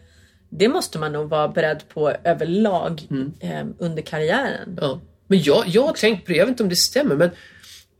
det 0.58 0.68
måste 0.68 0.98
man 0.98 1.12
nog 1.12 1.28
vara 1.28 1.48
beredd 1.48 1.82
på 1.88 2.12
överlag 2.24 3.06
Mm. 3.10 3.32
eh, 3.40 3.66
under 3.78 4.02
karriären. 4.02 4.78
Ja. 4.80 5.00
Men 5.26 5.42
jag, 5.42 5.64
jag 5.66 5.82
har 5.82 5.92
tänkt 5.92 6.26
på 6.26 6.32
det, 6.32 6.38
jag 6.38 6.44
vet 6.46 6.50
inte 6.52 6.62
om 6.62 6.68
det 6.68 6.76
stämmer, 6.76 7.14
men 7.16 7.30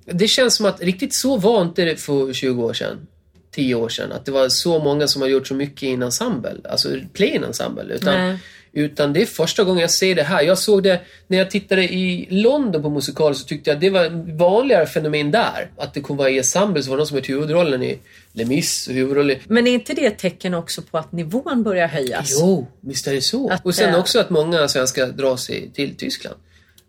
det 0.05 0.29
känns 0.29 0.57
som 0.57 0.67
att 0.67 0.81
riktigt 0.83 1.15
så 1.15 1.37
var 1.37 1.63
inte 1.63 1.85
det 1.85 1.97
för 1.97 2.33
20 2.33 2.63
år 2.65 2.73
sedan. 2.73 3.07
10 3.51 3.75
år 3.75 3.89
sedan. 3.89 4.13
Att 4.13 4.25
det 4.25 4.33
var 4.33 4.49
så 4.49 4.79
många 4.79 5.09
som 5.09 5.23
har 5.23 5.29
gjort 5.29 5.47
så 5.47 5.55
mycket 5.55 5.83
i 5.83 5.91
en 5.93 6.03
ensemble. 6.03 6.55
Alltså 6.69 6.89
plain 7.13 7.45
ensemble. 7.45 7.95
Utan, 7.95 8.15
Nej. 8.15 8.39
Utan 8.75 9.13
det 9.13 9.23
är 9.23 9.27
första 9.27 9.65
gången 9.65 9.81
jag 9.81 9.91
ser 9.91 10.15
det 10.15 10.23
här. 10.23 10.43
Jag 10.43 10.59
såg 10.59 10.83
det 10.83 11.01
när 11.27 11.39
jag 11.39 11.51
tittade 11.51 11.83
i 11.83 12.27
London 12.31 12.83
på 12.83 12.91
musikal 12.91 13.35
så 13.35 13.45
tyckte 13.45 13.71
jag 13.71 13.81
det 13.81 13.91
var 13.91 14.05
en 14.05 14.37
vanligare 14.37 14.87
fenomen 14.87 15.31
där. 15.31 15.71
Att 15.77 15.95
det 15.95 16.01
kunde 16.01 16.19
vara 16.23 16.31
i 16.31 16.39
ensemble 16.39 16.83
så 16.83 16.91
var 16.91 16.97
det 16.97 17.01
någon 17.01 17.07
som 17.07 17.17
gjort 17.17 17.29
huvudrollen 17.29 17.83
i 17.83 17.99
Les 18.33 18.49
Mis 18.49 18.89
huvudrollen 18.89 19.39
Men 19.45 19.67
är 19.67 19.75
inte 19.75 19.95
det 19.95 20.07
ett 20.07 20.19
tecken 20.19 20.55
också 20.55 20.83
på 20.83 20.99
att 20.99 21.13
nivån 21.13 21.63
börjar 21.63 21.89
höjas? 21.89 22.37
Jo, 22.41 22.67
visst 22.81 23.07
är 23.07 23.15
det 23.15 23.21
så. 23.21 23.51
Att, 23.51 23.67
och 23.67 23.75
sen 23.75 23.95
eh, 23.95 24.01
också 24.01 24.21
att 24.21 24.31
många 24.31 24.69
svenskar 24.69 25.07
drar 25.07 25.37
sig 25.37 25.71
till 25.75 25.97
Tyskland. 25.97 26.37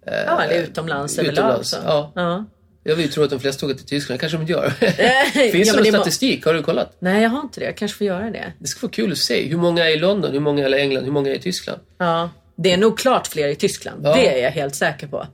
Ja, 0.06 0.44
eller 0.44 0.64
utomlands 0.64 1.18
överlag. 1.20 1.34
utomlands, 1.34 1.70
Så. 1.70 1.78
ja. 1.86 2.12
Ja. 2.16 2.46
Jag 2.88 2.96
vill 2.96 3.06
ju 3.06 3.12
tro 3.12 3.24
att 3.24 3.30
de 3.30 3.40
flesta 3.40 3.66
åker 3.66 3.76
till 3.76 3.86
Tyskland, 3.86 4.22
kanske 4.22 4.38
de 4.38 4.46
gör. 4.46 4.70
Finns 5.52 5.68
ja, 5.68 5.74
det 5.74 5.92
någon 5.92 6.02
statistik? 6.02 6.46
Har 6.46 6.54
du 6.54 6.64
kollat? 6.64 6.98
Nej, 7.00 7.24
jag 7.24 7.30
har 7.30 7.42
inte 7.42 7.60
det. 7.60 7.66
Jag 7.66 7.78
kanske 7.78 7.98
får 7.98 8.08
göra 8.08 8.32
det. 8.32 8.54
Det 8.60 8.68
ska 8.68 8.88
vara 8.88 8.92
kul 8.92 9.12
att 9.12 9.18
se. 9.18 9.48
Hur 9.48 9.58
många 9.58 9.86
är 9.86 9.90
i 9.90 10.00
London, 10.00 10.32
hur 10.32 10.40
många 10.40 10.66
är 10.66 10.76
i 10.76 10.82
England, 10.82 11.04
hur 11.04 11.12
många 11.12 11.30
är 11.30 11.36
i 11.36 11.40
Tyskland? 11.40 11.82
Ja. 11.98 12.30
Det 12.56 12.72
är 12.72 12.78
nog 12.78 12.98
klart 12.98 13.28
fler 13.28 13.48
i 13.48 13.56
Tyskland. 13.56 14.02
Ja. 14.06 14.16
Det 14.16 14.40
är 14.40 14.44
jag 14.44 14.52
helt 14.52 14.76
säker 14.76 15.08
på. 15.08 15.28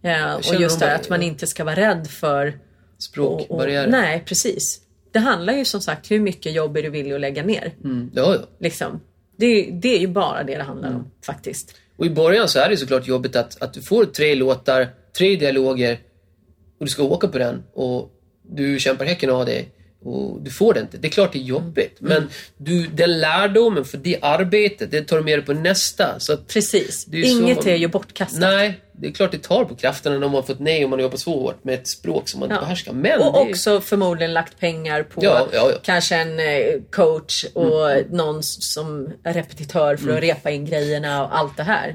Ja, 0.00 0.36
och 0.36 0.54
just 0.54 0.80
det 0.80 0.94
att 0.94 1.08
man 1.08 1.22
inte 1.22 1.46
ska 1.46 1.64
vara 1.64 1.76
rädd 1.76 2.06
för... 2.10 2.58
Språkbarriärer. 2.98 3.90
Nej, 3.90 4.22
precis. 4.26 4.80
Det 5.12 5.18
handlar 5.18 5.52
ju 5.52 5.64
som 5.64 5.80
sagt 5.80 6.10
hur 6.10 6.20
mycket 6.20 6.52
jobb 6.52 6.76
är 6.76 6.82
du 6.82 6.90
villig 6.90 7.12
att 7.12 7.20
lägga 7.20 7.42
ner. 7.42 7.74
Mm, 7.84 8.10
ja, 8.14 8.34
ja. 8.34 8.40
Liksom. 8.60 9.00
Det, 9.36 9.70
det 9.72 9.94
är 9.94 10.00
ju 10.00 10.08
bara 10.08 10.42
det 10.42 10.56
det 10.56 10.62
handlar 10.62 10.88
om 10.88 11.10
faktiskt. 11.26 11.74
Och 11.96 12.06
i 12.06 12.10
början 12.10 12.48
så 12.48 12.58
är 12.58 12.68
det 12.68 12.76
såklart 12.76 13.06
jobbigt 13.06 13.36
att, 13.36 13.62
att 13.62 13.74
du 13.74 13.82
får 13.82 14.04
tre 14.04 14.34
låtar, 14.34 14.88
tre 15.18 15.36
dialoger 15.36 15.98
och 16.82 16.86
du 16.86 16.92
ska 16.92 17.02
åka 17.02 17.28
på 17.28 17.38
den 17.38 17.62
och 17.74 18.10
du 18.42 18.78
kämpar 18.78 19.04
häcken 19.04 19.30
av 19.30 19.46
dig 19.46 19.68
och 20.04 20.42
du 20.42 20.50
får 20.50 20.74
det 20.74 20.80
inte. 20.80 20.96
Det 20.96 21.08
är 21.08 21.12
klart 21.12 21.32
det 21.32 21.38
är 21.38 21.42
jobbigt. 21.42 22.00
Mm. 22.00 22.12
Men 22.12 22.28
du, 22.56 22.86
den 22.86 23.20
lärdomen 23.20 23.84
för 23.84 23.98
det 23.98 24.18
arbetet, 24.22 24.90
det 24.90 25.02
tar 25.02 25.16
du 25.16 25.22
med 25.22 25.38
dig 25.38 25.46
på 25.46 25.52
nästa. 25.52 26.20
Så 26.20 26.36
Precis. 26.36 27.06
Är 27.12 27.22
så 27.22 27.28
Inget 27.28 27.56
man- 27.56 27.68
är 27.68 27.76
ju 27.76 27.88
bortkastat. 27.88 28.40
nej, 28.40 28.80
det 28.92 29.06
är 29.08 29.12
klart 29.12 29.32
det 29.32 29.38
tar 29.42 29.64
på 29.64 29.74
krafterna 29.74 30.14
när 30.18 30.26
man 30.26 30.34
har 30.34 30.42
fått 30.42 30.58
nej 30.60 30.84
och 30.84 30.90
man 30.90 31.00
jobbar 31.00 31.16
så 31.16 31.30
hårt 31.30 31.64
med 31.64 31.74
ett 31.74 31.88
språk 31.88 32.28
som 32.28 32.40
man 32.40 32.46
inte 32.46 32.56
Ja. 32.56 32.60
behärskar. 32.60 32.92
Men 32.92 33.20
Och 33.20 33.32
det 33.32 33.50
också 33.50 33.80
förmodligen 33.80 34.32
lagt 34.32 34.60
pengar 34.60 35.02
på 35.02 35.20
Ja, 35.24 35.48
ja, 35.52 35.70
kanske 35.82 36.16
en 36.16 36.40
eh, 36.40 36.80
coach 36.90 37.44
och 37.54 37.88
någon 38.10 38.38
s- 38.40 38.72
som 38.74 39.08
är 39.24 39.32
repetitör 39.34 39.96
för 39.96 40.16
att 40.16 40.22
repa 40.22 40.50
in 40.50 40.64
grejerna 40.66 41.24
och 41.26 41.38
allt 41.38 41.56
det 41.56 41.62
här. 41.62 41.94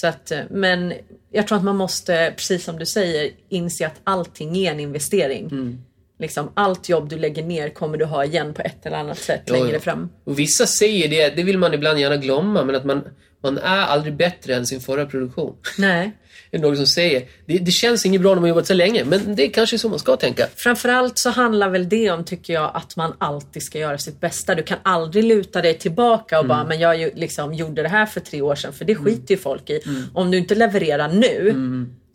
Så 0.00 0.06
att, 0.06 0.30
eh, 0.30 0.40
men 0.50 0.92
jag 1.30 1.46
tror 1.46 1.58
att 1.58 1.64
man 1.64 1.76
måste, 1.76 2.32
precis 2.36 2.64
som 2.64 2.78
du 2.78 2.86
säger, 2.86 3.30
inse 3.48 3.86
att 3.86 4.00
allting 4.04 4.56
är 4.56 4.72
en 4.72 4.80
investering. 4.80 5.46
Mm. 5.46 5.78
Liksom, 6.18 6.52
allt 6.54 6.88
jobb 6.88 7.08
du 7.08 7.16
lägger 7.18 7.42
ner 7.42 7.68
kommer 7.68 7.98
du 7.98 8.04
ha 8.04 8.24
igen 8.24 8.54
på 8.54 8.62
ett 8.62 8.86
eller 8.86 8.96
annat 8.96 9.18
sätt 9.18 9.42
Ja, 9.46 9.52
längre 9.52 9.80
fram. 9.80 10.08
Och 10.24 10.38
vissa 10.38 10.66
säger 10.66 11.08
det, 11.08 11.36
det 11.36 11.42
vill 11.42 11.58
man 11.58 11.74
ibland 11.74 11.98
gärna 11.98 12.16
glömma, 12.16 12.64
men 12.64 12.74
att 12.74 12.84
man, 12.84 13.04
man 13.42 13.58
är 13.58 13.86
aldrig 13.86 14.16
bättre 14.16 14.54
än 14.54 14.66
sin 14.66 14.80
förra 14.80 15.06
produktion. 15.06 15.56
Nej. 15.78 16.12
Det 16.50 16.56
är 16.56 16.60
någon 16.60 16.76
som 16.76 16.86
säger. 16.86 17.24
Det, 17.46 17.58
det 17.58 17.70
känns 17.70 18.06
inget 18.06 18.20
bra 18.20 18.34
när 18.34 18.40
man 18.40 18.48
jobbat 18.48 18.66
så 18.66 18.74
länge, 18.74 19.04
men 19.04 19.34
det 19.34 19.42
är 19.42 19.50
kanske 19.50 19.78
så 19.78 19.88
man 19.88 19.98
ska 19.98 20.16
tänka. 20.16 20.46
Framförallt 20.56 21.18
så 21.18 21.30
handlar 21.30 21.68
väl 21.68 21.88
det 21.88 22.10
om, 22.10 22.24
tycker 22.24 22.52
jag, 22.52 22.70
att 22.74 22.96
man 22.96 23.14
alltid 23.18 23.62
ska 23.62 23.78
göra 23.78 23.98
sitt 23.98 24.20
bästa. 24.20 24.54
Du 24.54 24.62
kan 24.62 24.78
aldrig 24.82 25.24
luta 25.24 25.62
dig 25.62 25.78
tillbaka 25.78 26.40
och 26.40 26.46
bara, 26.46 26.64
men 26.64 26.80
jag 26.80 27.10
liksom 27.14 27.54
gjorde 27.54 27.82
det 27.82 27.88
här 27.88 28.06
för 28.06 28.20
tre 28.20 28.42
år 28.42 28.54
sedan, 28.54 28.72
för 28.72 28.84
det 28.84 28.94
skiter 28.94 29.34
ju 29.34 29.40
folk 29.40 29.70
i. 29.70 29.80
Om 30.14 30.30
du 30.30 30.38
inte 30.38 30.54
levererar 30.54 31.08
nu, 31.08 31.54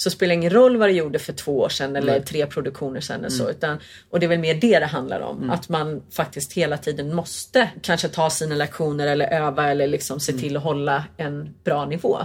så 0.04 0.10
spelar 0.10 0.30
det 0.30 0.34
ingen 0.36 0.50
roll 0.50 0.78
vad 0.78 0.90
du 0.90 0.94
gjorde 0.94 1.20
för 1.20 1.34
två 1.34 1.60
år 1.60 1.70
sedan 1.70 1.96
eller 1.96 2.20
tre 2.20 2.46
produktioner 2.46 3.02
sedan. 3.02 3.20
Eller 3.20 3.30
så, 3.30 3.50
utan, 3.50 3.78
och 4.10 4.20
det 4.20 4.26
är 4.26 4.28
väl 4.28 4.40
mer 4.40 4.54
det 4.54 4.80
det 4.80 4.86
handlar 4.86 5.20
om. 5.20 5.50
Att 5.50 5.70
man 5.70 6.02
faktiskt 6.12 6.54
hela 6.54 6.78
tiden 6.78 7.16
måste 7.16 7.70
kanske 7.82 8.08
ta 8.08 8.30
sina 8.30 8.56
lektioner 8.56 9.08
eller 9.08 9.34
öva 9.34 9.72
eller 9.72 9.88
liksom 9.88 10.20
se 10.20 10.34
till 10.34 10.58
att 10.58 10.64
hålla 10.64 11.04
en 11.18 11.54
bra 11.64 11.86
nivå. 11.86 12.18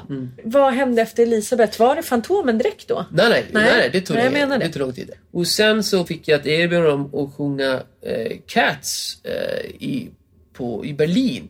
Vad 0.45 0.73
hände 0.75 1.03
efter 1.03 1.23
Elisabeth? 1.23 1.81
Var 1.81 1.97
det 1.97 2.03
Fantomen 2.03 2.59
direkt 2.59 2.89
då? 2.89 3.07
Nej, 3.11 3.29
nej, 3.31 3.47
nej, 3.53 3.73
Nej. 3.77 3.91
det 3.93 4.01
tog 4.01 4.17
Nej, 4.17 4.25
jag 4.25 4.33
menar 4.33 4.59
det. 4.59 4.65
det 4.65 4.73
tog 4.73 4.81
lång 4.81 4.93
tid. 4.93 5.11
Och 5.33 5.47
sen 5.47 5.85
så 5.85 6.05
fick 6.05 6.29
jag 6.29 6.41
ett 6.41 6.47
erbjudande 6.47 6.91
om 6.91 7.15
att 7.15 7.35
sjunga 7.35 7.83
eh, 8.03 8.37
Cats 8.47 9.19
eh, 9.25 9.65
i, 9.65 10.11
på, 10.53 10.87
i 10.87 10.93
Berlin. 10.93 11.49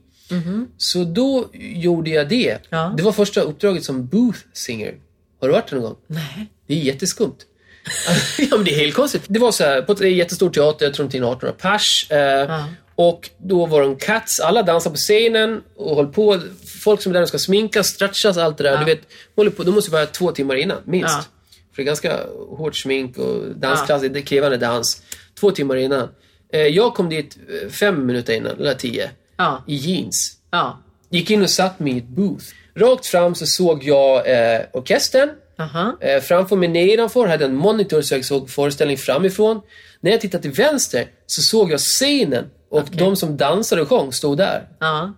Så 0.76 1.04
då 1.04 1.48
gjorde 1.52 2.10
jag 2.10 2.28
det. 2.28 2.58
Ja. 2.70 2.94
Det 2.96 3.02
var 3.02 3.12
första 3.12 3.40
uppdraget 3.40 3.84
som 3.84 4.06
booth 4.06 4.38
singer. 4.52 4.94
Har 5.40 5.48
du 5.48 5.52
varit 5.54 5.66
det 5.68 5.76
någon 5.76 5.84
gång? 5.84 5.96
Nej. 6.06 6.46
Det 6.66 6.74
är 6.74 6.78
jätteskumt. 6.78 7.36
ja, 8.38 8.56
men 8.56 8.64
det 8.64 8.74
är 8.74 8.78
helt 8.78 8.94
konstigt. 8.94 9.22
Det 9.28 9.38
var 9.38 9.52
så 9.52 9.64
här, 9.64 9.82
på 9.82 9.96
en 10.04 10.16
jättestor 10.16 10.50
teater, 10.50 10.86
jag 10.86 10.94
tror 10.94 11.06
de 11.06 11.10
till 11.10 11.22
1800 11.24 11.52
pers. 11.58 12.10
Eh, 12.10 12.64
Och 12.94 13.30
då 13.38 13.66
var 13.66 13.80
de 13.82 13.96
cats, 13.96 14.40
alla 14.40 14.62
dansar 14.62 14.90
på 14.90 14.96
scenen 14.96 15.62
och 15.76 15.96
håller 15.96 16.08
på. 16.10 16.40
Folk 16.82 17.02
som 17.02 17.14
är 17.14 17.18
där 17.18 17.26
ska 17.26 17.38
sminkas, 17.38 17.86
stretchas, 17.86 18.36
allt 18.36 18.58
det 18.58 18.64
där. 18.64 18.78
Du 18.78 18.84
vet, 18.84 19.00
håller 19.36 19.50
på, 19.50 19.62
de 19.62 19.70
måste 19.74 19.90
vara 19.90 20.06
två 20.06 20.32
timmar 20.32 20.54
innan, 20.54 20.78
minst. 20.84 21.08
Ja. 21.18 21.24
För 21.72 21.76
det 21.76 21.82
är 21.82 21.86
ganska 21.86 22.20
hårt 22.56 22.76
smink 22.76 23.18
och 23.18 23.42
dansklass, 23.56 24.02
det 24.02 24.18
är 24.18 24.20
krävande 24.22 24.56
dans. 24.56 25.02
Två 25.40 25.50
timmar 25.50 25.76
innan. 25.76 26.08
Eh, 26.52 26.60
jag 26.60 26.94
kom 26.94 27.08
dit 27.08 27.38
eh, 27.62 27.68
fem 27.70 28.06
minuter 28.06 28.32
innan, 28.32 28.56
eller 28.60 28.74
tio. 28.74 29.10
I 29.66 29.74
jeans. 29.74 30.32
Gick 31.10 31.30
in 31.30 31.42
och 31.42 31.50
satt 31.50 31.80
mig 31.80 31.92
i 31.92 31.98
ett 31.98 32.08
booth. 32.08 32.44
Rakt 32.78 33.06
fram 33.06 33.34
så 33.34 33.46
såg 33.46 33.84
jag 33.84 34.16
eh, 34.16 34.60
orkestern. 34.72 35.30
Aha. 35.58 35.96
Eh, 36.00 36.20
framför 36.20 36.56
mig 36.56 36.68
nedanför 36.68 37.26
hade 37.26 37.44
en 37.44 37.54
monitor 37.54 38.02
så 38.02 38.14
jag 38.14 38.24
såg 38.24 38.50
föreställningen 38.50 38.98
framifrån. 38.98 39.60
När 40.00 40.10
jag 40.10 40.20
tittade 40.20 40.42
till 40.42 40.50
vänster 40.52 41.06
så 41.26 41.42
såg 41.42 41.70
jag 41.72 41.80
scenen 41.80 42.44
och 42.70 42.84
de 42.92 43.16
som 43.16 43.36
dansade 43.36 43.82
och 43.82 43.88
sjöng 43.88 44.12
stod 44.12 44.36
där. 44.38 44.68
Ja. 44.80 45.12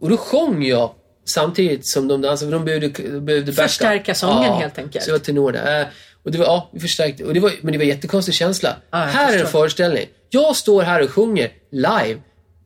Och 0.00 0.10
då 0.10 0.16
sjöng 0.16 0.62
jag 0.64 0.90
samtidigt 1.24 1.86
som 1.86 2.08
de 2.08 2.22
dansade, 2.22 2.50
för 2.50 2.58
de 2.58 2.64
behövde, 2.64 2.88
de 2.88 3.20
behövde. 3.20 3.52
Förstärka 3.52 4.14
sången 4.14 4.52
helt 4.52 4.78
enkelt. 4.78 5.04
Så 5.04 5.10
jag 5.10 5.14
var 5.18 5.24
tenor 5.24 5.52
där. 5.52 5.80
Eh, 5.80 5.86
Och 6.22 6.32
det 6.32 6.38
var, 6.38 6.44
ja, 6.46 6.70
vi 6.72 6.80
förstärkte. 6.80 7.24
Och 7.24 7.34
det 7.34 7.40
var, 7.40 7.52
men 7.60 7.72
det 7.72 7.78
var 7.78 7.82
en 7.82 7.88
jättekonstig 7.88 8.34
känsla. 8.34 8.76
Ja, 8.90 8.98
jag 9.00 9.06
här 9.06 9.28
är 9.28 9.32
en 9.32 9.40
förstår. 9.44 9.58
föreställning. 9.60 10.06
Jag 10.30 10.56
står 10.56 10.82
här 10.82 11.02
och 11.02 11.10
sjunger 11.10 11.50
live 11.72 12.20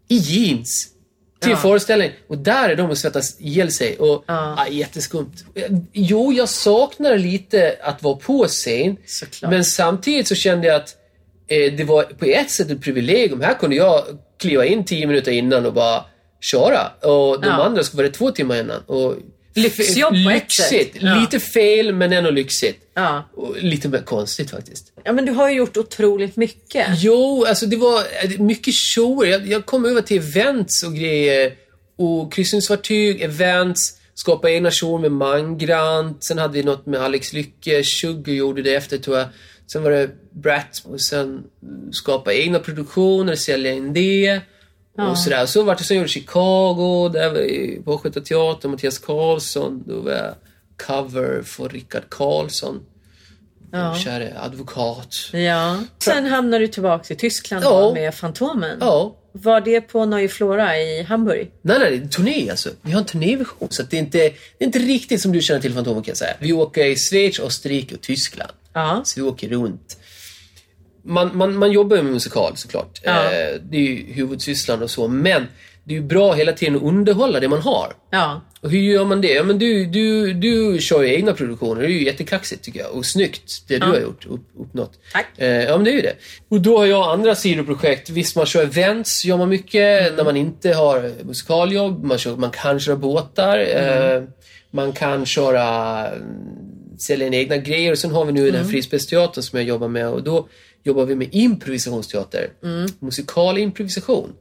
i 0.08 0.16
jeans 0.16 0.88
till 1.40 1.50
Ja. 1.50 1.56
föreställning 1.56 2.10
och 2.28 2.38
där 2.38 2.68
är 2.68 2.76
de 2.76 2.90
och 2.90 2.98
svettas 2.98 3.40
ihjäl 3.40 3.72
sig. 3.72 3.96
Och, 3.98 4.24
Ja. 4.26 4.54
ja, 4.58 4.68
jätteskumt. 4.68 5.32
Jo, 5.92 6.32
jag 6.32 6.48
saknar 6.48 7.18
lite 7.18 7.76
att 7.82 8.02
vara 8.02 8.16
på 8.16 8.44
scen. 8.48 8.96
Såklart. 9.06 9.50
Men 9.50 9.64
samtidigt 9.64 10.28
så 10.28 10.34
kände 10.34 10.66
jag 10.66 10.76
att 10.76 10.96
eh, 11.48 11.72
det 11.72 11.84
var 11.84 12.02
på 12.02 12.24
ett 12.24 12.50
sätt 12.50 12.70
ett 12.70 12.82
privilegium. 12.82 13.40
Här 13.40 13.54
kunde 13.54 13.76
jag 13.76 14.02
kliva 14.40 14.64
in 14.64 14.84
tio 14.84 15.06
minuter 15.06 15.32
innan 15.32 15.66
och 15.66 15.72
bara 15.72 16.04
köra. 16.40 16.86
Och 17.10 17.40
de 17.40 17.46
Ja. 17.46 17.64
andra 17.64 17.82
skulle 17.82 18.02
vara 18.02 18.12
två 18.12 18.30
timmar 18.30 18.56
innan. 18.60 18.82
Och 18.86 19.14
Lyxjobb 19.54 20.10
på 20.24 20.30
ett 20.30 20.42
lyxigt. 20.42 20.92
sätt. 20.92 21.02
Ja. 21.02 21.20
Lite 21.20 21.40
fel, 21.40 21.94
men 21.94 22.12
ändå 22.12 22.30
lyxigt. 22.30 22.78
Ja. 22.94 23.28
Och 23.34 23.56
lite 23.62 23.88
mer 23.88 24.02
konstigt 24.02 24.50
faktiskt. 24.50 24.92
ja, 25.04 25.12
men 25.12 25.26
du 25.26 25.32
har 25.32 25.48
ju 25.50 25.56
gjort 25.56 25.76
otroligt 25.76 26.36
mycket. 26.36 26.86
Jo, 26.96 27.44
alltså 27.48 27.66
det 27.66 27.76
var 27.76 27.98
eh, 27.98 28.40
mycket 28.40 28.74
shower. 28.74 29.26
Jag, 29.26 29.46
jag 29.46 29.66
kom 29.66 29.84
över 29.84 30.02
till 30.02 30.16
events 30.18 30.82
och 30.82 30.94
grejer. 30.94 31.52
Och 31.98 32.32
kryssningsfartyg, 32.32 33.20
events, 33.22 33.94
skapa 34.14 34.50
egna 34.50 34.70
shower 34.70 34.98
med 34.98 35.12
Mangrant. 35.12 36.24
Sen 36.24 36.38
hade 36.38 36.54
vi 36.54 36.62
något 36.62 36.86
med 36.86 37.00
Alex 37.00 37.32
Lycke. 37.32 37.84
Sugar 37.84 38.32
gjorde 38.32 38.62
det 38.62 38.74
efter 38.74 38.98
tror 38.98 39.18
jag. 39.18 39.26
Sen 39.72 39.82
var 39.82 39.90
det 39.90 40.10
Brat 40.32 40.82
och 40.84 41.00
sen 41.00 41.42
skapa 41.92 42.32
egna 42.32 42.58
produktioner, 42.58 43.34
sälja 43.34 43.72
in 43.72 43.92
det. 43.92 44.40
Och 44.98 45.18
sådär. 45.18 45.46
Så 45.46 45.62
vart 45.62 45.78
det 45.78 45.84
sen 45.84 45.96
gjorde 45.96 46.08
Chicago, 46.08 47.08
där 47.08 47.30
var 47.30 47.38
jag 47.38 47.84
på 47.84 47.94
Östgöta 47.94 48.20
Teater, 48.20 48.68
Mattias 48.68 48.98
Karlsson. 48.98 49.82
Då 49.86 50.00
var 50.00 50.12
jag 50.12 50.34
cover 50.86 51.42
för 51.42 51.68
Rickard 51.68 52.02
Karlsson. 52.08 52.80
Ja. 53.72 53.94
Käre 53.94 54.34
advokat. 54.40 55.16
Ja. 55.32 55.78
Sen 55.98 56.26
hamnar 56.26 56.60
du 56.60 56.68
tillbaka 56.68 57.14
i 57.14 57.16
Tyskland 57.16 57.64
Ja. 57.64 57.90
med 57.94 58.14
Fantomen. 58.14 58.78
Ja, 58.80 59.16
Var 59.32 59.60
det 59.60 59.80
på 59.80 60.04
Neue 60.06 60.28
Flora 60.28 60.78
i 60.78 61.02
Hamburg? 61.02 61.50
Nej, 61.62 61.78
nej, 61.78 61.98
det 61.98 62.04
är 62.04 62.08
turné 62.08 62.50
alltså. 62.50 62.70
Vi 62.82 62.92
har 62.92 63.00
en 63.00 63.06
turnéversion. 63.06 63.68
Så 63.70 63.82
det, 63.82 63.96
är 63.96 64.00
inte, 64.00 64.18
det 64.18 64.64
är 64.64 64.66
inte 64.66 64.78
riktigt 64.78 65.20
som 65.20 65.32
du 65.32 65.40
känner 65.40 65.60
till 65.60 65.74
Fantomen 65.74 66.02
kan 66.02 66.10
jag 66.10 66.16
säga. 66.18 66.34
Vi 66.38 66.52
åker 66.52 66.84
i 66.86 66.96
Schweiz, 66.96 67.40
Österrike 67.40 67.94
och 67.94 68.00
Tyskland. 68.00 68.50
Ja. 68.72 69.02
Så 69.04 69.20
vi 69.20 69.26
åker 69.28 69.48
runt. 69.48 69.98
Man, 71.04 71.36
man, 71.36 71.56
man 71.56 71.72
jobbar 71.72 71.96
ju 71.96 72.02
med 72.02 72.12
musikal 72.12 72.52
såklart. 72.56 73.00
Ja. 73.04 73.24
Eh, 73.24 73.60
det 73.70 73.76
är 73.76 73.80
ju 73.80 74.12
huvudsysslan 74.12 74.82
och 74.82 74.90
så. 74.90 75.08
Men 75.08 75.46
det 75.84 75.94
är 75.94 75.98
ju 75.98 76.04
bra 76.06 76.32
hela 76.32 76.52
tiden 76.52 76.76
att 76.76 76.82
underhålla 76.82 77.40
det 77.40 77.48
man 77.48 77.60
har. 77.60 77.92
Ja. 78.10 78.40
Och 78.60 78.70
hur 78.70 78.78
gör 78.78 79.04
man 79.04 79.20
det? 79.20 79.32
Ja, 79.32 79.42
men 79.42 79.58
du, 79.58 79.86
du, 79.86 80.32
du 80.32 80.78
kör 80.80 81.02
ju 81.02 81.14
egna 81.14 81.32
produktioner. 81.32 81.80
Det 81.80 81.86
är 81.86 81.90
ju 81.90 82.04
jättekaxigt 82.04 82.62
tycker 82.64 82.80
jag. 82.80 82.90
Och 82.92 83.06
snyggt, 83.06 83.64
det 83.68 83.78
du 83.78 83.86
har 83.86 84.00
gjort, 84.00 84.26
upp, 84.26 84.40
uppnått. 84.58 84.92
Tack. 85.12 85.26
Eh, 85.36 85.48
ja, 85.48 85.76
men 85.76 85.84
det 85.84 85.90
är 85.90 85.94
ju 85.94 86.00
det. 86.00 86.14
Och 86.48 86.60
då 86.60 86.78
har 86.78 86.86
jag 86.86 87.10
andra 87.12 87.34
sidoprojekt. 87.34 88.10
Visst, 88.10 88.36
man 88.36 88.46
kör 88.46 88.62
events, 88.62 89.24
gör 89.24 89.36
man 89.36 89.48
mycket. 89.48 90.02
Mm. 90.02 90.14
När 90.16 90.24
man 90.24 90.36
inte 90.36 90.72
har 90.72 91.12
musikaljobb. 91.24 92.04
Man, 92.04 92.18
kör, 92.18 92.36
man 92.36 92.50
kan 92.50 92.80
köra 92.80 92.96
båtar. 92.96 93.58
Mm. 93.58 94.16
Eh, 94.16 94.22
man 94.70 94.92
kan 94.92 95.26
köra, 95.26 96.06
mm, 96.08 96.28
sälja 96.98 97.28
egna 97.28 97.56
grejer. 97.56 97.92
Och 97.92 97.98
sen 97.98 98.10
har 98.10 98.24
vi 98.24 98.32
nu 98.32 98.40
Mm. 98.40 98.52
den 98.52 98.64
här 98.64 98.70
frispelsteatern 98.70 99.42
som 99.42 99.58
jag 99.58 99.68
jobbar 99.68 99.88
med. 99.88 100.08
Och 100.08 100.22
då 100.22 100.48
jobbar 100.82 101.04
vi 101.04 101.14
med 101.14 101.28
improvisationsteater. 101.32 102.50
Mm. 102.62 102.88
Musikal 102.98 103.58
improvisation. 103.58 104.32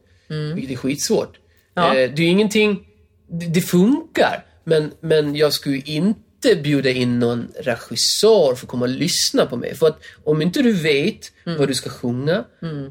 Vilket 0.54 0.70
är 0.70 0.76
skitsvårt. 0.76 1.38
Ja. 1.74 1.88
Eh, 1.88 1.94
det 1.94 2.22
är 2.22 2.26
ju 2.26 2.26
ingenting 2.26 2.86
det, 3.28 3.46
det 3.46 3.60
funkar. 3.60 4.46
Men, 4.64 4.90
men 5.00 5.36
jag 5.36 5.52
skulle 5.52 5.76
ju 5.76 5.82
inte 6.44 6.62
bjuda 6.62 6.90
in 6.90 7.18
någon 7.18 7.48
regissör 7.60 8.54
för 8.54 8.64
att 8.66 8.68
komma 8.70 8.84
och 8.84 8.88
lyssna 8.88 9.46
på 9.46 9.56
mig. 9.56 9.74
För 9.74 9.86
att 9.86 10.00
om 10.24 10.42
inte 10.42 10.62
du 10.62 10.72
vet 10.72 11.32
Mm. 11.46 11.58
vad 11.58 11.68
du 11.68 11.74
ska 11.74 11.90
sjunga, 11.90 12.44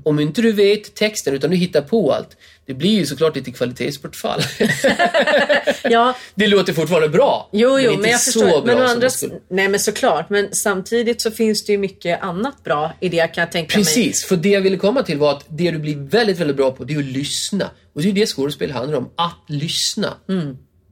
om 0.04 0.20
inte 0.20 0.42
du 0.42 0.52
vet 0.52 0.96
texten 0.96 1.34
utan 1.34 1.50
du 1.50 1.56
hittar 1.56 1.82
på 1.82 2.14
allt. 2.14 2.38
Det 2.66 2.74
blir 2.74 2.90
ju 2.90 3.06
såklart 3.06 3.36
lite 3.36 3.52
kvalitetsbortfall. 3.52 4.42
Ja, 5.84 6.16
det 6.36 6.48
låter 6.48 6.74
fortfarande 6.74 7.10
bra. 7.10 7.50
jo, 7.54 7.80
jo, 7.80 7.90
inte 7.92 8.02
men 8.02 8.12
jag 8.12 8.20
så 8.20 8.40
förstår. 8.40 8.62
bra 8.62 8.76
Men 8.76 8.86
andra, 8.86 9.10
skulle. 9.10 9.34
nej, 9.50 9.68
men 9.68 9.80
såklart. 9.80 10.30
Men 10.30 10.54
samtidigt 10.56 11.22
så 11.22 11.32
finns 11.32 11.66
det 11.66 11.72
ju 11.72 11.78
mycket 11.78 12.22
annat 12.24 12.64
bra 12.64 12.92
i 13.00 13.10
det 13.10 13.28
kan 13.28 13.42
jag 13.42 13.52
tänka 13.52 13.78
mig. 13.78 13.86
Precis, 13.86 14.26
för 14.26 14.36
det 14.38 14.50
jag 14.50 14.62
ville 14.62 14.78
komma 14.78 15.04
till 15.04 15.18
var 15.18 15.32
att 15.32 15.46
det 15.50 15.72
du 15.72 15.78
blir 15.80 15.96
väldigt, 15.96 16.38
väldigt 16.40 16.58
bra 16.58 16.72
på, 16.72 16.84
det 16.84 16.94
är 16.94 17.00
att 17.00 17.06
lyssna. 17.06 17.70
Och 17.96 18.02
det 18.02 18.10
är 18.10 18.14
det 18.14 18.26
skådespel 18.28 18.72
handlar 18.72 18.98
om, 18.98 19.10
att 19.16 19.44
lyssna. 19.48 20.14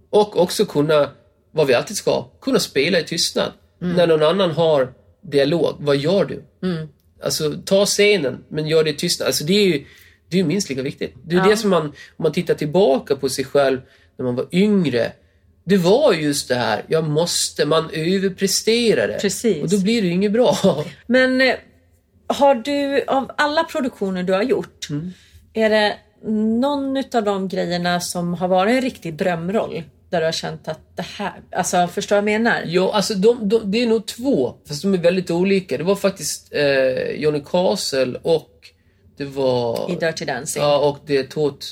Och 0.09 0.39
också 0.41 0.65
kunna, 0.65 1.09
vad 1.57 1.67
vi 1.67 1.73
alltid 1.73 1.97
ska, 1.97 2.23
kunna 2.41 2.59
spela 2.59 2.99
i 2.99 3.03
tystnad. 3.03 3.51
När 3.79 4.07
någon 4.07 4.23
annan 4.23 4.51
har 4.51 4.93
dialog, 5.21 5.75
vad 5.79 5.97
gör 5.97 6.25
du? 6.25 6.43
Alltså, 7.23 7.53
ta 7.65 7.85
scenen, 7.85 8.43
men 8.49 8.67
gör 8.67 8.83
det 8.83 8.89
i 8.89 8.93
tystnad. 8.93 9.27
Alltså, 9.27 9.43
det 9.43 9.53
är 9.53 9.65
ju 9.67 9.85
det 10.29 10.39
är 10.39 10.43
minst 10.43 10.69
lika 10.69 10.81
viktigt. 10.81 11.13
Det 11.25 11.35
är 11.35 11.39
Ja. 11.39 11.47
det 11.49 11.57
som 11.57 11.69
man, 11.69 11.81
om 11.85 11.93
man 12.17 12.31
tittar 12.31 12.53
tillbaka 12.53 13.15
på 13.15 13.29
sig 13.29 13.45
själv 13.45 13.79
när 14.17 14.25
man 14.25 14.35
var 14.35 14.45
yngre. 14.51 15.11
Det 15.63 15.77
var 15.77 16.13
just 16.13 16.47
det 16.47 16.55
här, 16.55 16.83
jag 16.87 17.03
måste, 17.09 17.65
man 17.65 17.89
överpresterade. 17.93 19.17
Precis. 19.21 19.63
Och 19.63 19.69
då 19.69 19.77
blir 19.79 20.01
det 20.01 20.07
ju 20.07 20.13
inget 20.13 20.31
bra. 20.31 20.57
Men 21.07 21.41
eh, 21.41 21.55
har 22.27 22.55
du, 22.55 23.03
av 23.07 23.31
alla 23.37 23.63
produktioner 23.63 24.23
du 24.23 24.33
har 24.33 24.43
gjort, 24.43 24.87
Mm. 24.89 25.11
är 25.53 25.69
det 25.69 25.97
någon 26.31 26.97
av 27.13 27.23
de 27.23 27.47
grejerna 27.47 27.99
som 27.99 28.33
har 28.33 28.47
varit 28.47 28.71
en 28.75 28.81
riktig 28.81 29.13
drömroll? 29.13 29.83
Där 30.09 30.19
du 30.19 30.25
har 30.25 30.31
känt 30.31 30.67
att 30.67 30.79
det 30.95 31.05
här, 31.17 31.33
alltså 31.51 31.87
förstår 31.87 32.15
vad 32.15 32.17
jag 32.17 32.25
menar? 32.25 32.63
Ja, 32.65 32.93
alltså 32.93 33.13
de, 33.13 33.49
de, 33.49 33.71
det 33.71 33.83
är 33.83 33.87
nog 33.87 34.05
två, 34.05 34.55
fast 34.67 34.81
de 34.81 34.93
är 34.93 34.97
väldigt 34.97 35.31
olika. 35.31 35.77
Det 35.77 35.83
var 35.83 35.95
faktiskt 35.95 36.53
eh, 36.53 37.11
Johnny 37.11 37.41
Castle 37.51 38.19
och 38.21 38.51
det 39.17 39.25
var... 39.25 39.91
I 39.91 39.95
Dirty 39.95 40.25
Dancing. 40.25 40.63
Ja, 40.63 40.77
och 40.77 40.97
det 41.05 41.17
är 41.17 41.23
Tot... 41.23 41.65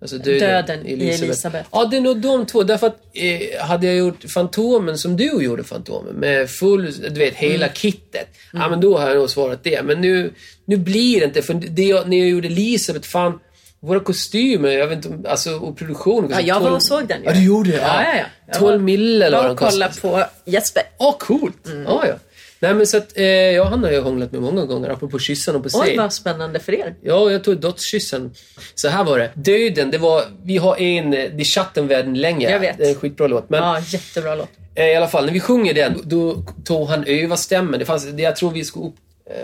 Alltså 0.00 0.18
döden, 0.18 0.66
Döden 0.66 0.86
i 0.86 0.92
Elisabeth. 0.92 1.68
Ja, 1.72 1.84
det 1.84 1.96
är 1.96 2.00
nog 2.00 2.20
de 2.20 2.46
två. 2.46 2.62
Därför 2.62 2.86
att 2.86 3.00
eh, 3.12 3.60
hade 3.66 3.86
jag 3.86 3.96
gjort 3.96 4.24
Fantomen 4.24 4.98
som 4.98 5.16
du 5.16 5.42
gjorde 5.42 5.64
Fantomen 5.64 6.14
med 6.14 6.50
full, 6.50 6.92
du 6.92 7.20
vet, 7.20 7.34
hela 7.34 7.66
Mm. 7.66 7.74
kittet. 7.74 8.28
Ja, 8.52 8.68
men 8.68 8.80
då 8.80 8.98
har 8.98 9.08
jag 9.08 9.16
nog 9.18 9.30
svarat 9.30 9.64
det. 9.64 9.82
Men 9.82 10.00
nu, 10.00 10.32
nu 10.64 10.76
blir 10.76 11.20
det 11.20 11.26
inte. 11.26 11.42
För 11.42 11.54
det 11.54 11.82
jag, 11.82 12.08
när 12.08 12.16
jag 12.18 12.28
gjorde 12.28 12.46
Elisabeth, 12.48 13.08
fan, 13.08 13.40
våra 13.82 14.00
kostymer, 14.00 14.68
jag 14.70 14.86
vet 14.88 15.04
inte 15.04 15.30
alltså, 15.30 15.50
och 15.56 15.76
produktionen. 15.78 16.30
Ja, 16.30 16.40
jag 16.40 16.60
var 16.60 16.70
och 16.70 16.82
såg 16.82 17.08
den 17.08 17.20
ju. 17.20 17.26
Ja, 17.26 17.32
du 17.32 17.44
gjorde 17.44 17.70
det? 17.70 17.76
Ja, 17.76 18.02
ja, 18.04 18.16
ja. 18.18 18.24
Jag 18.46 18.56
12 18.58 18.70
var- 18.72 18.78
mille 18.78 19.26
eller 19.26 19.36
vad 19.36 19.50
och 19.50 19.56
de 19.56 19.70
kolla 19.70 19.88
på 20.02 20.24
Jesper. 20.44 20.82
Ja, 20.98 21.16
coolt. 21.20 21.66
Mm. 21.66 21.82
Ja, 21.82 22.04
ja. 22.06 22.14
Nej, 22.60 22.74
men 22.74 22.86
så 22.86 22.96
att, 22.96 23.18
eh, 23.18 23.24
jag 23.26 23.64
och 23.64 23.70
han 23.70 23.84
har 23.84 23.90
ju 23.90 24.00
hånglat 24.00 24.32
med 24.32 24.42
många 24.42 24.64
gånger, 24.64 24.88
apropå 24.90 25.18
kyssarna 25.18 25.58
på 25.58 25.64
Oj, 25.64 25.86
scen. 25.86 25.96
vad 25.96 26.12
spännande 26.12 26.60
för 26.60 26.72
er. 26.74 26.94
Ja, 27.02 27.30
jag 27.30 27.44
tog 27.44 27.60
dödskyssen. 27.60 28.30
Så 28.74 28.88
här 28.88 29.04
var 29.04 29.18
det. 29.18 29.30
Döden, 29.34 29.90
det 29.90 29.98
var... 29.98 30.22
Vi 30.44 30.56
har 30.56 30.80
en... 30.80 31.06
eh, 31.06 31.10
Det 31.12 31.42
är 31.42 31.44
chatten 31.44 32.14
länge. 32.14 32.50
Jag 32.50 32.60
vet. 32.60 32.78
Det 32.78 32.84
är 32.84 32.88
en 32.88 32.94
skitbra 32.94 33.26
låt. 33.26 33.50
Men 33.50 33.62
Ja, 33.62 33.80
jättebra 33.80 34.34
låt. 34.34 34.48
eh, 34.74 34.86
i 34.86 34.94
alla 34.94 35.08
fall, 35.08 35.26
när 35.26 35.32
vi 35.32 35.40
sjunger 35.40 35.74
den, 35.74 36.00
då 36.04 36.44
tog 36.64 36.88
han 36.88 37.04
öva 37.06 37.36
stämmen. 37.36 37.78
Det 37.80 37.84
fanns, 37.86 38.04
det, 38.12 38.22
jag 38.22 38.36
tror 38.36 38.50
vi 38.50 38.64
skulle 38.64 38.84
upp, 38.86 38.94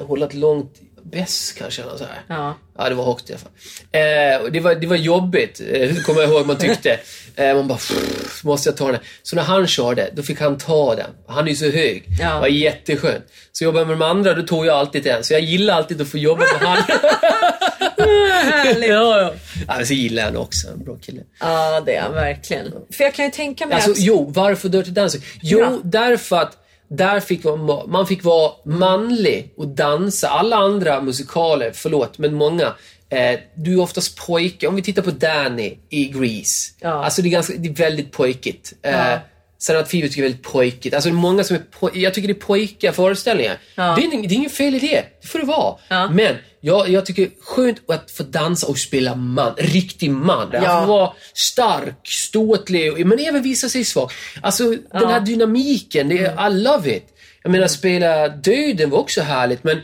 eh, 0.00 0.06
hålla 0.06 0.26
ett 0.26 0.34
långt 0.34 0.74
bäst 1.10 1.58
kanske. 1.58 1.82
Eller 1.82 1.96
så 1.96 2.04
här. 2.04 2.22
Ja. 2.28 2.58
Ja, 2.78 2.88
det 2.88 2.94
var 2.94 3.04
högt 3.04 3.30
i 3.30 3.32
alla 3.32 3.40
fall. 3.40 3.50
Eh, 3.92 4.50
det, 4.52 4.60
var, 4.60 4.74
det 4.74 4.86
var 4.86 4.96
jobbigt, 4.96 5.60
eh, 5.72 5.94
kommer 5.96 6.20
jag 6.20 6.30
ihåg 6.30 6.46
man 6.46 6.56
tyckte. 6.58 7.00
Eh, 7.36 7.54
man 7.54 7.68
bara, 7.68 7.78
"Pff, 7.78 8.44
måste 8.44 8.68
jag 8.68 8.76
ta 8.76 8.92
den? 8.92 9.00
Så 9.22 9.36
när 9.36 9.42
han 9.42 9.66
körde, 9.66 10.10
då 10.12 10.22
fick 10.22 10.40
han 10.40 10.58
ta 10.58 10.94
den. 10.94 11.10
Han 11.28 11.44
är 11.44 11.48
ju 11.50 11.56
så 11.56 11.70
hög. 11.70 12.04
Ja. 12.20 12.34
Det 12.34 12.40
var 12.40 12.48
jätteskönt. 12.48 13.24
Så 13.52 13.64
jobbade 13.64 13.80
jag 13.80 13.88
med 13.88 13.98
de 13.98 14.04
andra, 14.04 14.34
då 14.34 14.42
tog 14.42 14.66
jag 14.66 14.76
alltid 14.76 15.04
den. 15.04 15.24
Så 15.24 15.32
jag 15.32 15.40
gillar 15.40 15.74
alltid 15.74 16.00
att 16.00 16.08
få 16.08 16.18
jobba 16.18 16.40
med 16.40 16.68
han. 16.68 16.78
Härligt. 17.98 18.88
ja, 18.88 19.20
ja. 19.20 19.34
ja, 19.78 19.84
så 19.86 19.94
gillar 19.94 20.22
jag 20.32 20.42
också. 20.42 20.68
En 20.68 20.84
bra 20.84 20.96
kille. 20.96 21.20
Ja, 21.40 21.80
det 21.86 21.94
är 21.96 22.02
han 22.02 22.12
verkligen. 22.14 22.72
För 22.92 23.04
jag 23.04 23.14
kan 23.14 23.24
ju 23.24 23.30
tänka 23.30 23.66
mig 23.66 23.74
Alltså, 23.74 23.90
att... 23.90 23.98
jo, 24.00 24.32
varför 24.34 24.68
Dirty 24.68 24.90
Dancing? 24.90 25.22
Jo, 25.42 25.58
Ja. 25.60 25.78
därför 25.84 26.36
att 26.36 26.56
där 26.88 27.20
fick 27.20 27.44
man, 27.44 27.82
man 27.88 28.06
fick 28.06 28.24
vara 28.24 28.52
manlig 28.64 29.52
och 29.56 29.68
dansa. 29.68 30.28
Alla 30.28 30.56
andra 30.56 31.00
musikaler, 31.00 31.70
förlåt, 31.74 32.18
men 32.18 32.34
många. 32.34 32.74
Eh, 33.10 33.40
du 33.54 33.72
är 33.74 33.80
oftast 33.80 34.26
pojke. 34.26 34.66
Om 34.66 34.76
vi 34.76 34.82
tittar 34.82 35.02
på 35.02 35.10
Danny 35.10 35.74
i 35.90 36.04
Grease. 36.04 36.72
Ja. 36.80 37.04
Alltså 37.04 37.22
det 37.22 37.28
är, 37.28 37.30
ganska, 37.30 37.54
det 37.56 37.68
är 37.68 37.72
väldigt 37.74 38.12
pojkigt. 38.12 38.72
Eh, 38.82 38.92
Ja. 38.92 39.18
Sen 39.60 39.76
att 39.76 39.90
Fever 39.90 40.08
tycker 40.08 40.20
är 40.22 40.24
väldigt 40.24 40.42
pojkigt. 40.42 40.94
Alltså 40.94 41.10
det 41.10 41.14
är 41.14 41.20
många 41.20 41.44
som 41.44 41.56
är 41.56 41.62
poj- 41.80 41.90
Jag 41.98 42.14
tycker 42.14 42.28
det 42.28 42.32
är 42.34 42.40
pojkiga 42.46 42.92
föreställningar. 42.92 43.58
Ja. 43.74 43.82
Det, 43.98 44.04
är, 44.04 44.10
det 44.28 44.34
är 44.34 44.36
inget 44.36 44.52
fel 44.52 44.74
i 44.74 44.78
det. 44.78 45.04
Det 45.22 45.28
får 45.28 45.38
det 45.38 45.44
vara. 45.44 45.74
Ja. 45.88 46.10
Men 46.10 46.36
jag, 46.60 46.88
jag 46.88 47.06
tycker 47.06 47.30
skönt 47.40 47.90
att 47.90 48.10
få 48.10 48.22
dansa 48.22 48.66
och 48.66 48.78
spela 48.78 49.14
man. 49.14 49.54
Riktig 49.58 50.10
man. 50.10 50.48
Att 50.48 50.62
Ja. 50.62 50.80
få 50.80 50.86
vara 50.86 51.12
stark, 51.34 51.94
ståtlig, 52.04 53.06
men 53.06 53.18
även 53.18 53.42
visa 53.42 53.68
sig 53.68 53.84
svag. 53.84 54.10
Alltså 54.42 54.70
den 54.92 55.08
här 55.08 55.20
dynamiken, 55.20 56.08
det 56.08 56.18
är, 56.18 56.50
I 56.50 56.54
love 56.62 56.96
it. 56.96 57.06
Jag 57.42 57.52
menar, 57.52 57.66
spela 57.68 58.28
döden 58.28 58.90
var 58.90 58.98
också 58.98 59.20
härligt, 59.20 59.64
men 59.64 59.78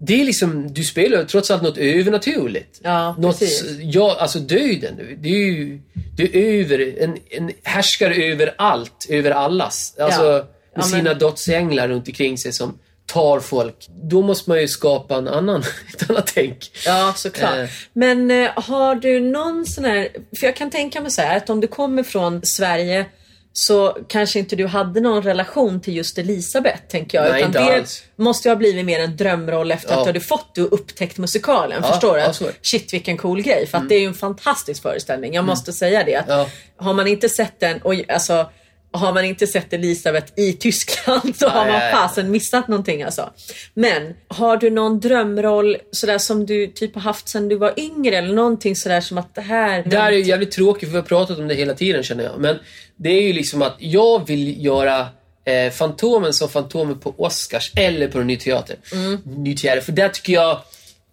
det 0.00 0.20
är 0.20 0.24
liksom, 0.24 0.72
du 0.74 0.84
spelar 0.84 1.24
trots 1.24 1.50
allt 1.50 1.62
något 1.62 1.78
övernaturligt. 1.78 2.80
Ja, 2.82 3.16
något, 3.18 3.38
precis. 3.38 3.64
ja, 3.80 4.16
alltså 4.20 4.38
döden, 4.38 4.96
det 5.22 5.28
är 5.28 5.32
ju 5.46 5.80
det 6.16 6.22
är 6.36 6.60
över, 6.60 6.94
en, 7.02 7.16
en 7.30 7.50
härskare 7.64 8.14
över 8.14 8.54
allt, 8.58 9.06
över 9.08 9.30
allas. 9.30 9.94
Alltså 9.98 10.22
Ja. 10.24 10.32
med 10.38 10.44
Ja, 10.76 10.82
sina 10.82 11.02
men- 11.02 11.18
dödsänglar 11.18 11.88
runt 11.88 12.08
omkring 12.08 12.38
sig 12.38 12.52
som 12.52 12.78
tar 13.12 13.40
folk. 13.40 13.86
Då 14.10 14.22
måste 14.22 14.50
man 14.50 14.60
ju 14.60 14.68
skapa 14.68 15.16
en 15.16 15.28
annan, 15.28 15.62
ett 15.94 16.10
annat 16.10 16.30
tänk. 16.34 16.70
Ja, 16.86 17.12
såklart. 17.16 17.58
Eh. 17.58 17.66
Men 17.92 18.30
eh, 18.30 18.50
har 18.56 18.94
du 18.94 19.20
någon 19.20 19.66
sån 19.66 19.84
här... 19.84 20.08
För 20.40 20.46
jag 20.46 20.56
kan 20.56 20.70
tänka 20.70 21.00
mig 21.00 21.10
så 21.10 21.22
här 21.22 21.36
att 21.36 21.50
om 21.50 21.60
du 21.60 21.66
kommer 21.66 22.02
från 22.02 22.46
Sverige 22.46 23.06
så 23.52 23.96
kanske 24.08 24.38
inte 24.38 24.56
du 24.56 24.66
hade 24.66 25.00
någon 25.00 25.22
relation 25.22 25.80
till 25.80 25.96
just 25.96 26.18
Elisabeth, 26.18 26.78
tänker 26.88 27.18
jag. 27.18 27.30
Nej, 27.30 27.38
Utan 27.40 27.48
inte 27.50 27.72
det 27.72 27.78
alls. 27.78 28.02
måste 28.16 28.48
ju 28.48 28.50
ha 28.50 28.56
blivit 28.56 28.84
mer 28.84 29.00
en 29.00 29.16
drömroll 29.16 29.70
efter 29.72 29.92
Ja. 29.92 29.98
att 29.98 30.04
du 30.04 30.08
hade 30.08 30.20
fått 30.20 30.54
du 30.54 30.62
upptäckt 30.62 31.18
musikalen. 31.18 31.78
Ja, 31.82 31.88
förstår 31.92 32.14
du? 32.14 32.20
ja, 32.20 32.32
det. 32.40 32.52
Shit 32.62 32.92
vilken 32.94 33.16
cool 33.16 33.42
grej. 33.42 33.66
För 33.66 33.78
att 33.78 33.88
det 33.88 33.94
är 33.94 34.00
ju 34.00 34.06
en 34.06 34.14
fantastisk 34.14 34.82
föreställning. 34.82 35.34
Jag 35.34 35.44
måste 35.44 35.72
säga 35.72 36.04
det. 36.04 36.14
Att 36.16 36.26
Mm. 36.28 36.38
Ja. 36.38 36.46
Har 36.84 36.94
man 36.94 37.06
inte 37.06 37.28
sett 37.28 37.60
den, 37.60 37.82
och 37.82 37.94
alltså 38.08 38.50
har 38.92 39.12
man 39.12 39.24
inte 39.24 39.46
sett 39.46 39.72
Elisabeth 39.72 40.32
i 40.36 40.52
Tyskland 40.52 41.36
så 41.36 41.48
har 41.48 41.66
man 41.66 41.80
fasen 41.92 42.30
missat 42.30 42.68
någonting 42.68 43.02
alltså. 43.02 43.30
Men 43.74 44.14
har 44.28 44.56
du 44.56 44.70
någon 44.70 45.00
drömroll 45.00 45.76
sådär 45.90 46.18
som 46.18 46.46
du 46.46 46.66
typ 46.66 46.94
har 46.94 47.02
haft 47.02 47.28
sedan 47.28 47.48
du 47.48 47.56
var 47.56 47.74
yngre 47.76 48.16
eller 48.16 48.34
någonting 48.34 48.76
sådär 48.76 49.00
som 49.00 49.18
att 49.18 49.34
det 49.34 49.40
här... 49.40 49.82
Det 49.86 49.98
här 49.98 50.12
är 50.12 50.16
ju 50.16 50.22
jävligt 50.22 50.50
tråkigt 50.50 50.88
för 50.88 50.92
vi 50.92 50.96
har 50.96 51.06
pratat 51.06 51.38
om 51.38 51.48
det 51.48 51.54
hela 51.54 51.74
tiden 51.74 52.02
känner 52.02 52.24
jag. 52.24 52.38
Men 52.38 52.56
det 52.96 53.10
är 53.10 53.22
ju 53.22 53.32
liksom 53.32 53.62
att 53.62 53.76
jag 53.78 54.26
vill 54.26 54.64
göra 54.64 55.06
eh, 55.44 55.72
Fantomen 55.72 56.32
som 56.32 56.48
Fantomen 56.48 56.98
på 56.98 57.14
Oscars 57.16 57.72
eller 57.76 58.08
på 58.08 58.18
en 58.18 58.26
ny 58.26 58.36
teater. 58.36 58.76
Mm. 58.92 59.18
Ny 59.24 59.56
teater. 59.56 59.80
För 59.80 59.92
där 59.92 60.08
tycker 60.08 60.32
jag, 60.32 60.60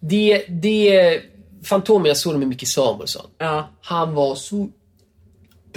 det, 0.00 0.44
det 0.48 1.20
Fantomen, 1.64 2.06
jag 2.06 2.16
såg 2.16 2.34
det 2.34 2.38
med 2.38 2.48
Micke 2.48 2.68
Samuelsson. 2.68 3.26
Ja, 3.38 3.70
Han 3.82 4.14
var 4.14 4.34
så 4.34 4.68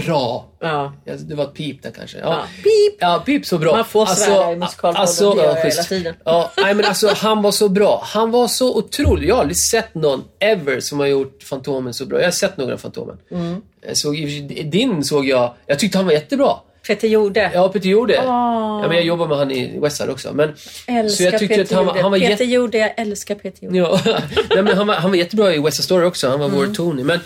bra. 0.06 0.46
ja. 0.60 0.94
Det 1.20 1.36
var 1.36 1.44
ett 1.44 1.54
pip 1.54 1.84
där 1.84 1.92
kanske. 1.92 2.18
Ja. 2.18 2.44
Pip! 2.56 2.98
Ja, 3.00 3.24
pip 3.26 3.46
så 3.46 3.58
bra. 3.58 3.72
Man 3.76 3.86
får 3.86 4.06
svära 4.06 4.52
i 4.52 4.56
musikalpodden, 4.56 5.36
det 5.38 5.44
gör 5.44 5.56
jag 5.56 5.64
hela 5.70 5.84
tiden. 5.84 6.16
Ja, 6.26 6.52
nej, 6.58 6.74
men 6.74 6.86
alltså, 6.86 7.10
han 7.16 7.42
var 7.42 7.52
så 7.52 7.70
bra. 7.70 8.02
Han 8.06 8.32
var 8.32 8.48
så 8.48 8.78
otrolig. 8.78 9.30
Jag 9.30 9.36
har 9.36 9.42
aldrig 9.42 9.58
sett 9.58 9.96
någon 9.96 10.24
ever 10.40 10.80
som 10.80 11.00
har 11.00 11.06
gjort 11.08 11.44
Fantomen 11.44 11.94
så 11.94 12.06
bra. 12.06 12.18
Jag 12.20 12.26
har 12.28 12.32
sett 12.32 12.58
några 12.58 12.78
Fantomen. 12.78 13.18
Mm. 13.32 13.62
Sig- 13.94 14.64
din 14.72 15.04
såg 15.04 15.28
jag. 15.28 15.54
Jag 15.66 15.80
tyckte 15.80 15.98
han 15.98 16.06
var 16.06 16.14
jättebra. 16.14 16.56
Peter 16.88 17.08
Jorde. 17.08 17.52
Ja, 17.54 17.70
Peter 17.70 17.90
gjorde. 17.90 18.14
Ja, 18.14 18.88
men 18.88 18.92
jag 18.98 19.06
jobbar 19.06 19.28
med 19.28 19.38
han 19.38 19.52
i 19.52 19.80
Westside 19.80 20.10
också. 20.10 20.34
Men, 20.34 20.50
Älskar 20.88 21.08
så 21.10 21.24
jag 21.24 21.40
tyckte 21.40 21.56
Peter 21.56 21.62
att 21.64 21.72
han, 21.72 21.86
Jorde. 21.88 22.02
han 22.02 22.12
var 22.12 22.20
Peter. 22.20 22.46
Jorde, 22.46 22.78
jag 22.78 22.92
älskar 22.98 23.36
Peter 23.36 23.64
Jorde. 23.66 23.78
Ja, 23.78 24.00
nej, 24.50 24.64
men 24.64 24.78
han, 24.78 24.88
var, 24.88 24.96
han 24.96 25.10
var 25.12 25.18
jättebra 25.18 25.54
i 25.56 25.60
West 25.60 25.78
Side 25.78 25.86
Story 25.86 26.06
också. 26.06 26.30
Han 26.30 26.40
var 26.40 26.46
Mm. 26.48 26.60
vår 26.60 26.74
Tony. 26.76 27.04
Men, 27.04 27.20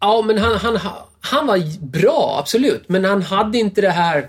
ja, 0.00 0.22
men 0.26 0.38
han, 0.38 0.56
han, 0.56 0.78
han 1.22 1.46
var 1.46 1.80
bra, 1.86 2.36
absolut. 2.40 2.84
Men 2.88 3.04
han 3.04 3.22
hade 3.22 3.58
inte 3.58 3.80
det 3.80 3.90
här... 3.90 4.28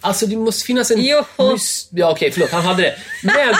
Alltså 0.00 0.26
det 0.26 0.36
måste 0.36 0.64
finnas 0.66 0.90
en... 0.90 1.00
Jo. 1.00 1.22
Mys- 1.36 1.88
ja, 1.90 2.10
okej, 2.10 2.30
förlåt. 2.30 2.50
Han 2.50 2.62
hade 2.62 2.82
det. 2.82 2.94
Men... 3.22 3.34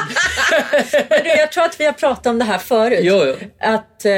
Men 1.11 1.23
du, 1.25 1.29
jag 1.29 1.53
tror 1.53 1.65
att 1.65 1.81
vi 1.81 1.85
har 1.85 1.93
pratat 1.93 2.27
om 2.27 2.39
det 2.39 2.45
här 2.45 2.59
förut. 2.59 2.99
Jo, 3.03 3.23
jo. 3.27 3.35
Att, 3.61 4.05
eh, 4.05 4.13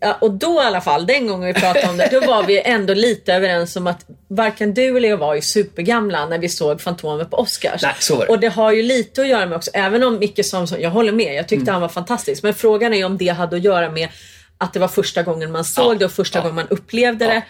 ja, 0.00 0.18
och 0.20 0.30
då 0.30 0.62
i 0.62 0.64
alla 0.64 0.80
fall, 0.80 1.06
den 1.06 1.26
gången 1.26 1.46
vi 1.54 1.60
pratade 1.60 1.88
om 1.88 1.96
det, 1.96 2.08
då 2.12 2.20
var 2.20 2.42
vi 2.42 2.60
ändå 2.62 2.94
lite 2.94 3.34
överens 3.34 3.76
om 3.76 3.86
att 3.86 4.04
varken 4.28 4.74
du 4.74 4.96
eller 4.96 5.08
jag 5.08 5.16
var 5.16 5.34
ju 5.34 5.40
supergamla 5.40 6.26
när 6.26 6.38
vi 6.38 6.48
såg 6.48 6.80
Fantomen 6.80 7.28
på 7.30 7.36
Oscars. 7.36 7.82
Nej, 7.82 7.94
så 7.98 8.16
var 8.16 8.26
det. 8.26 8.32
Och 8.32 8.40
det 8.40 8.48
har 8.48 8.72
ju 8.72 8.82
lite 8.82 9.20
att 9.22 9.28
göra 9.28 9.46
med 9.46 9.56
också, 9.56 9.70
även 9.74 10.02
om 10.02 10.18
Micke 10.18 10.44
Samuelsson, 10.46 10.80
jag 10.80 10.90
håller 10.90 11.12
med, 11.12 11.34
jag 11.34 11.48
tyckte 11.48 11.62
Mm. 11.62 11.72
han 11.72 11.82
var 11.82 11.88
fantastisk. 11.88 12.42
Men 12.42 12.54
frågan 12.54 12.94
är 12.94 13.04
om 13.04 13.18
det 13.18 13.28
hade 13.28 13.56
att 13.56 13.62
göra 13.64 13.90
med 13.90 14.08
att 14.58 14.72
det 14.72 14.78
var 14.78 14.88
första 14.88 15.22
gången 15.22 15.52
man 15.52 15.64
såg 15.64 15.94
Ja, 15.94 15.98
det 15.98 16.04
och 16.04 16.12
första 16.12 16.38
ja. 16.38 16.42
gången 16.42 16.54
man 16.54 16.68
upplevde 16.68 17.24
Ja. 17.24 17.30
det. 17.30 17.42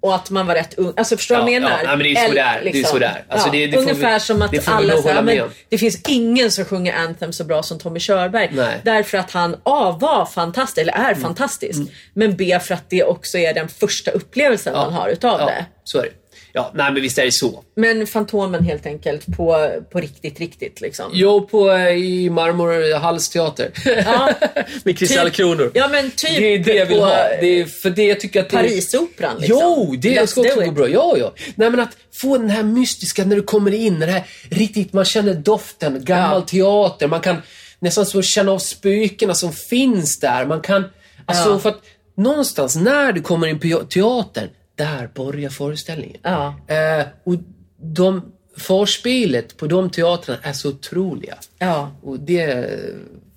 Och 0.00 0.14
att 0.14 0.30
man 0.30 0.46
var 0.46 0.54
rätt 0.54 0.74
ung. 0.78 0.92
Alltså 0.96 1.16
förstår 1.16 1.34
du 1.36 1.40
vad 1.42 1.50
jag 1.50 1.56
Ja, 1.62 1.68
menar? 1.68 1.80
ja, 1.84 1.88
men 1.88 1.98
det 1.98 2.12
är 2.12 2.26
så. 2.28 2.32
Det 2.34 2.40
är 2.40 2.84
så. 2.84 3.00
Alltså, 3.28 3.50
det- 3.50 3.66
det 3.66 3.76
ungefär 3.76 4.14
vi- 4.14 4.20
som 4.20 4.42
att 4.42 4.68
alla 4.68 5.02
säger, 5.02 5.22
men 5.22 5.50
det 5.68 5.78
finns 5.78 6.00
ingen 6.08 6.50
som 6.50 6.64
sjunger 6.64 6.94
Anthem 6.94 7.32
så 7.32 7.44
bra 7.44 7.62
som 7.62 7.78
Tommy 7.78 8.00
Körberg. 8.00 8.50
Nej. 8.52 8.80
Därför 8.84 9.18
att 9.18 9.30
han 9.30 9.56
A 9.62 9.98
var 10.00 10.26
fantastisk, 10.26 10.78
eller 10.78 10.92
Mm. 10.92 11.06
är 11.10 11.14
fantastisk. 11.14 11.80
Men 12.14 12.36
B 12.36 12.58
för 12.62 12.74
att 12.74 12.90
det 12.90 13.04
också 13.04 13.38
är 13.38 13.54
den 13.54 13.68
första 13.68 14.10
upplevelsen 14.10 14.72
man 14.72 14.92
har 14.92 15.08
utav 15.08 15.38
det. 15.38 15.66
så 15.84 15.98
är 15.98 16.02
det. 16.02 16.10
Ja, 16.56 16.70
nej 16.74 16.92
men 16.92 17.02
visst 17.02 17.18
är 17.18 17.24
det 17.24 17.32
så. 17.32 17.64
Men 17.76 18.06
Fantomen 18.06 18.64
helt 18.64 18.86
enkelt 18.86 19.26
på, 19.36 19.70
på 19.92 20.00
riktigt, 20.00 20.40
riktigt 20.40 20.80
liksom. 20.80 21.10
Jag 21.12 21.50
på 21.50 21.72
i 21.78 22.30
Marmorhalls 22.30 23.28
teater. 23.28 23.70
Ja. 24.04 24.32
Med 24.84 24.98
kristallkronor. 24.98 25.70
Ja 25.74 25.88
men 25.88 26.10
typ 26.10 26.36
Det 26.36 26.54
är 26.54 26.58
det 26.58 26.74
jag 26.74 26.86
vill 26.86 26.98
ha. 27.00 27.10
Det 27.40 27.60
är 27.60 27.64
för 27.64 27.90
det 27.90 28.04
jag 28.04 28.20
tycker 28.20 28.40
att 28.40 28.50
det. 28.50 28.56
Parisoperan 28.56 29.36
liksom. 29.38 29.58
Jo, 29.62 29.94
det 29.98 30.08
Let's 30.20 30.26
ska 30.26 30.40
också 30.40 30.60
gå 30.60 30.70
bra. 30.70 30.88
Ja, 30.88 31.14
ja. 31.18 31.32
Nej, 31.54 31.70
men 31.70 31.80
att 31.80 31.96
få 32.12 32.38
den 32.38 32.50
här 32.50 32.62
mystiska 32.62 33.24
när 33.24 33.36
du 33.36 33.42
kommer 33.42 33.74
in, 33.74 34.00
det 34.00 34.06
här 34.06 34.26
riktigt, 34.50 34.92
man 34.92 35.04
känner 35.04 35.34
doften, 35.34 36.04
gammal 36.04 36.40
Ja. 36.40 36.46
teater, 36.46 37.08
man 37.08 37.20
kan 37.20 37.36
nästan 37.78 38.06
så 38.06 38.22
känna 38.22 38.52
av 38.52 38.58
spökena 38.58 39.34
som 39.34 39.52
finns 39.52 40.20
där. 40.20 40.46
Man 40.46 40.60
kan, 40.60 40.84
alltså 41.26 41.50
Ja. 41.50 41.58
för 41.58 41.68
att 41.68 41.80
någonstans 42.16 42.76
när 42.76 43.12
du 43.12 43.20
kommer 43.22 43.46
in 43.46 43.58
på 43.60 43.84
teatern, 43.84 44.48
där 44.74 45.10
börjar 45.14 45.50
föreställningen. 45.50 46.20
Ja. 46.22 46.54
Eh, 46.68 47.06
och 47.24 47.34
de, 47.82 48.32
förspelet 48.56 49.56
på 49.56 49.66
de 49.66 49.90
teatrarna 49.90 50.38
är 50.42 50.52
så 50.52 50.68
otroliga. 50.68 51.34
Ja. 51.58 51.96
Och 52.02 52.20
det 52.20 52.68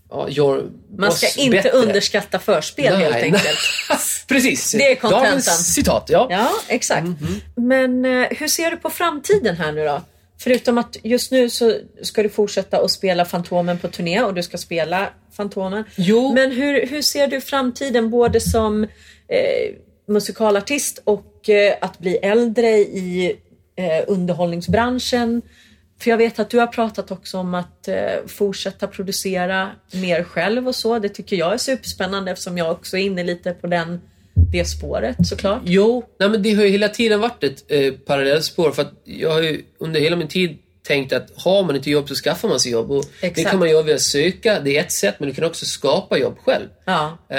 ja, 0.10 0.30
gör 0.30 0.70
Man 0.98 1.10
oss 1.10 1.18
ska 1.18 1.42
inte 1.42 1.58
bättre. 1.58 1.70
underskatta 1.70 2.40
förspel 2.40 2.96
helt 2.96 3.12
Nej, 3.14 3.24
enkelt. 3.24 3.44
nej. 3.44 3.98
Precis. 4.28 4.72
Det 4.72 4.92
är 4.92 4.96
kontentan. 4.96 5.26
Dagens 5.26 5.74
citat, 5.74 6.06
ja. 6.08 6.28
Ja, 6.30 6.50
exakt. 6.68 7.08
Mhm. 7.08 7.42
Men 7.56 8.06
eh, 8.06 8.28
hur 8.32 8.48
ser 8.48 8.72
du 8.72 8.78
på 8.78 8.90
framtiden 8.90 9.56
här 9.56 9.72
nu 9.72 9.86
då? 9.86 10.02
Förutom 10.40 10.78
att 10.78 10.98
just 11.04 11.32
nu 11.32 11.50
så 11.50 11.74
ska 12.02 12.24
du 12.24 12.30
fortsätta 12.30 12.78
att 12.78 12.92
spela 12.92 13.26
Fantomen 13.26 13.80
på 13.80 13.88
turné 13.88 14.22
och 14.24 14.34
du 14.34 14.44
ska 14.44 14.58
spela 14.58 15.10
Fantomen. 15.38 15.84
Jo. 15.96 16.34
Men 16.34 16.52
hur, 16.52 16.88
hur 16.88 17.02
ser 17.02 17.28
du 17.28 17.42
framtiden 17.42 18.10
både 18.10 18.40
som 18.42 18.84
eh, 18.84 19.76
musikalartist 20.08 21.02
och 21.04 21.50
eh, 21.50 21.76
att 21.82 22.00
bli 22.00 22.16
äldre 22.16 22.68
i 22.78 23.36
eh, 23.76 24.04
underhållningsbranschen? 24.08 25.42
För 26.00 26.10
jag 26.10 26.18
vet 26.18 26.40
att 26.40 26.50
du 26.50 26.60
har 26.60 26.68
pratat 26.68 27.12
också 27.12 27.38
om 27.38 27.54
att 27.54 27.88
eh, 27.88 27.96
fortsätta 28.28 28.88
producera 28.88 29.70
mer 29.94 30.24
själv 30.24 30.68
och 30.68 30.76
så. 30.76 31.00
Det 31.00 31.10
tycker 31.10 31.36
jag 31.36 31.54
är 31.54 31.58
superspännande 31.58 32.32
eftersom 32.32 32.58
jag 32.58 32.72
också 32.72 32.98
är 32.98 33.02
inne 33.02 33.24
lite 33.24 33.54
på 33.54 33.68
den, 33.68 34.02
det 34.52 34.66
spåret 34.66 35.28
såklart. 35.28 35.62
Jo, 35.66 36.04
nej 36.20 36.30
men 36.30 36.44
det 36.44 36.54
har 36.54 36.64
ju 36.64 36.70
hela 36.70 36.90
tiden 36.90 37.20
varit 37.20 37.44
ett 37.44 37.64
eh, 37.68 37.94
parallellspår 37.94 38.72
för 38.72 38.82
att 38.82 38.94
jag 39.04 39.32
har 39.32 39.42
ju 39.42 39.64
under 39.80 40.00
hela 40.00 40.16
min 40.16 40.28
tid 40.28 40.58
tänkt 40.88 41.14
att 41.14 41.28
har 41.36 41.64
man 41.64 41.76
inte 41.76 41.90
jobb 41.90 42.08
så 42.10 42.16
skaffar 42.16 42.50
man 42.50 42.60
sig 42.60 42.72
jobb. 42.72 42.92
Och 42.92 43.06
det 43.22 43.44
kan 43.44 43.60
man 43.60 43.70
göra 43.70 43.84
via 43.84 43.96
att 43.96 44.02
söka, 44.02 44.60
det 44.60 44.78
är 44.78 44.82
ett 44.82 44.92
sätt, 44.92 45.16
men 45.20 45.30
du 45.30 45.36
kan 45.36 45.44
också 45.44 45.66
skapa 45.66 46.18
jobb 46.18 46.38
själv. 46.46 46.66
Ja. 46.86 47.18
Eh, 47.30 47.38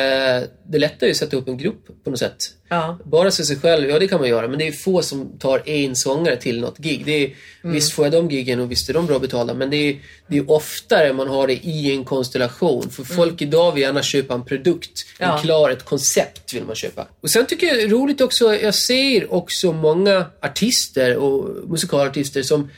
det 0.71 0.77
är 0.77 0.79
lättare 0.79 1.11
att 1.11 1.17
sätta 1.17 1.37
upp 1.37 1.49
en 1.49 1.59
grupp 1.59 2.05
på 2.05 2.11
något 2.11 2.19
sätt. 2.19 2.37
Ja. 2.71 2.99
Bara 3.05 3.31
se 3.31 3.45
sig 3.45 3.57
själv, 3.57 3.91
ja 3.91 3.99
det 3.99 4.09
kan 4.09 4.21
man 4.21 4.29
göra, 4.29 4.49
men 4.49 4.59
det 4.59 4.69
är 4.69 4.73
få 4.73 5.03
som 5.03 5.39
tar 5.39 5.69
en 5.69 5.97
sångare 5.97 6.37
till 6.37 6.61
något 6.61 6.79
gig. 6.79 7.03
Det 7.07 7.25
är, 7.25 7.35
Mm. 7.65 7.75
Visst 7.75 7.93
får 7.93 8.05
jag 8.05 8.13
de 8.13 8.31
giggen 8.31 8.61
och 8.61 8.71
visst 8.71 8.89
är 8.89 8.95
de 8.95 9.07
bra 9.07 9.19
betalda, 9.19 9.55
men 9.55 9.71
det 9.71 9.77
är, 9.77 9.97
det 10.29 10.37
är 10.39 10.51
oftare 10.51 11.13
man 11.13 11.29
har 11.29 11.47
det 11.47 11.53
i 11.67 11.93
en 11.93 12.05
konstellation. 12.05 12.91
För 12.91 13.05
folk 13.05 13.43
idag 13.43 13.73
vill 13.73 13.83
gärna 13.83 14.03
köpa 14.03 14.35
en 14.35 14.45
produkt, 14.45 15.05
Mm. 15.19 15.31
Ja. 15.31 15.37
en 15.37 15.43
klar, 15.43 15.71
ett 15.71 15.85
koncept 15.85 16.55
vill 16.55 16.65
man 16.65 16.75
köpa. 16.77 17.07
Och 17.21 17.31
sen 17.31 17.47
tycker 17.47 17.67
jag 17.67 17.77
det 17.77 17.83
är 17.83 17.89
roligt 17.89 18.21
också, 18.21 18.55
jag 18.55 18.75
ser 18.75 19.33
också 19.33 19.73
många 19.73 20.27
artister 20.43 21.17
och 21.17 21.69
musikalartister 21.71 22.43
som 22.43 22.71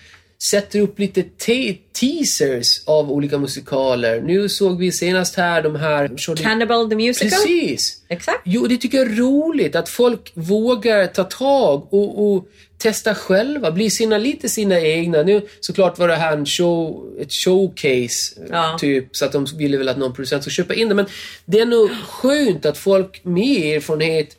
sätter 0.43 0.80
upp 0.80 0.99
lite 0.99 1.22
te- 1.22 1.76
teasers 1.93 2.82
av 2.86 3.11
olika 3.12 3.38
musikaler. 3.38 4.20
Nu 4.20 4.49
såg 4.49 4.78
vi 4.78 4.93
senast 4.93 5.34
här 5.36 5.62
de 5.62 5.76
här... 5.76 6.36
Cannibal 6.36 6.88
the 6.91 6.97
Musical. 6.97 7.30
Precis! 7.30 8.03
Exakt. 8.09 8.41
Jo, 8.45 8.66
det 8.66 8.76
tycker 8.76 8.99
jag 8.99 9.07
är 9.07 9.16
roligt 9.16 9.76
att 9.76 9.88
folk 9.88 10.32
vågar 10.34 11.07
ta 11.07 11.24
tag 11.24 11.95
och, 11.95 12.32
och 12.34 12.45
testa 12.78 13.14
själva, 13.14 13.70
bli 13.70 13.91
sina, 13.91 14.18
lite 14.18 14.49
sina 14.49 14.80
egna. 14.80 15.22
Nu 15.22 15.47
såklart 15.61 15.99
var 15.99 16.09
det 16.09 16.16
här 16.16 16.36
en 16.36 16.47
show, 16.47 17.09
ett 17.20 17.32
showcase, 17.32 18.41
Ja. 18.51 18.76
typ, 18.80 19.16
så 19.16 19.24
att 19.24 19.32
de 19.32 19.47
ville 19.57 19.76
väl 19.76 19.88
att 19.88 19.99
någon 19.99 20.12
producent 20.14 20.43
skulle 20.43 20.55
köpa 20.55 20.74
in 20.74 20.88
det. 20.88 20.95
Men 20.95 21.07
det 21.45 21.61
är 21.61 21.66
nog 21.66 21.91
skönt 22.07 22.66
att 22.66 22.78
folk 22.78 23.20
med 23.24 23.76
erfarenhet 23.76 24.36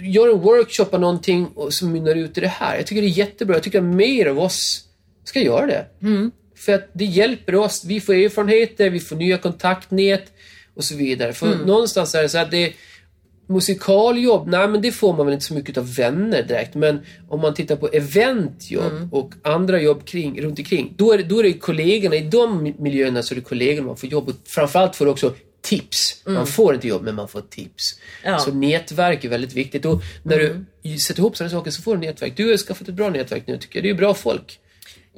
gör 0.00 0.28
en 0.32 0.40
workshop 0.40 0.86
av 0.90 1.00
någonting 1.00 1.46
och 1.54 1.72
som 1.74 1.92
mynnar 1.92 2.14
ut 2.14 2.38
i 2.38 2.40
det 2.40 2.48
här. 2.48 2.76
Jag 2.76 2.86
tycker 2.86 3.02
det 3.02 3.08
är 3.08 3.18
jättebra. 3.18 3.56
Jag 3.56 3.62
tycker 3.62 3.80
mer 3.80 4.26
av 4.26 4.38
oss 4.38 4.84
ska 5.28 5.40
göra 5.40 5.66
det. 5.66 5.86
För 6.56 6.72
att 6.72 6.90
det 6.92 7.04
hjälper 7.04 7.54
oss. 7.54 7.84
Vi 7.84 8.00
får 8.00 8.14
erfarenheter, 8.14 8.90
vi 8.90 9.00
får 9.00 9.16
nya 9.16 9.38
kontaktnät 9.38 10.32
och 10.74 10.84
så 10.84 10.96
vidare. 10.96 11.32
För 11.32 11.46
någonstans 11.66 12.14
är 12.14 12.22
det 12.22 12.28
så 12.28 12.38
att 12.38 12.50
det 12.50 12.72
musikaljobb, 13.48 14.48
nej 14.48 14.68
men 14.68 14.82
det 14.82 14.92
får 14.92 15.16
man 15.16 15.26
väl 15.26 15.32
inte 15.32 15.44
så 15.44 15.54
mycket 15.54 15.78
av 15.78 15.94
vänner 15.94 16.42
direkt. 16.42 16.74
Men 16.74 17.00
om 17.28 17.40
man 17.40 17.54
tittar 17.54 17.76
på 17.76 17.88
eventjobb 17.88 19.14
och 19.14 19.32
andra 19.42 19.80
jobb 19.80 20.04
kring, 20.04 20.42
runt 20.42 20.58
omkring. 20.58 20.94
Då 20.96 21.12
är, 21.12 21.18
det, 21.18 21.24
då 21.24 21.38
är 21.38 21.42
det 21.42 21.52
kollegorna, 21.52 22.16
i 22.16 22.20
de 22.20 22.74
miljöerna 22.78 23.22
så 23.22 23.34
är 23.34 23.36
det 23.36 23.42
kollegorna 23.42 23.86
man 23.86 23.96
får 23.96 24.08
jobb. 24.08 24.28
Och 24.28 24.34
framförallt 24.46 24.96
får 24.96 25.04
du 25.04 25.10
också 25.10 25.34
tips. 25.60 26.22
Man 26.26 26.46
får 26.46 26.74
inte 26.74 26.88
jobb, 26.88 27.02
men 27.02 27.14
man 27.14 27.28
får 27.28 27.40
tips. 27.40 28.00
Ja. 28.24 28.38
Så 28.38 28.52
nätverk 28.52 29.24
är 29.24 29.28
väldigt 29.28 29.54
viktigt. 29.54 29.84
Och 29.84 30.02
när 30.22 30.38
du 30.82 30.98
sätter 30.98 31.20
ihop 31.20 31.36
sådana 31.36 31.50
saker 31.50 31.70
så 31.70 31.82
får 31.82 31.96
du 31.96 32.06
nätverk. 32.06 32.36
Du 32.36 32.50
har 32.50 32.56
skaffat 32.56 32.88
ett 32.88 32.94
bra 32.94 33.10
nätverk 33.10 33.42
nu 33.46 33.58
tycker 33.58 33.78
jag. 33.78 33.84
Det 33.84 33.88
är 33.88 33.92
ju 33.92 33.98
bra 33.98 34.14
folk. 34.14 34.58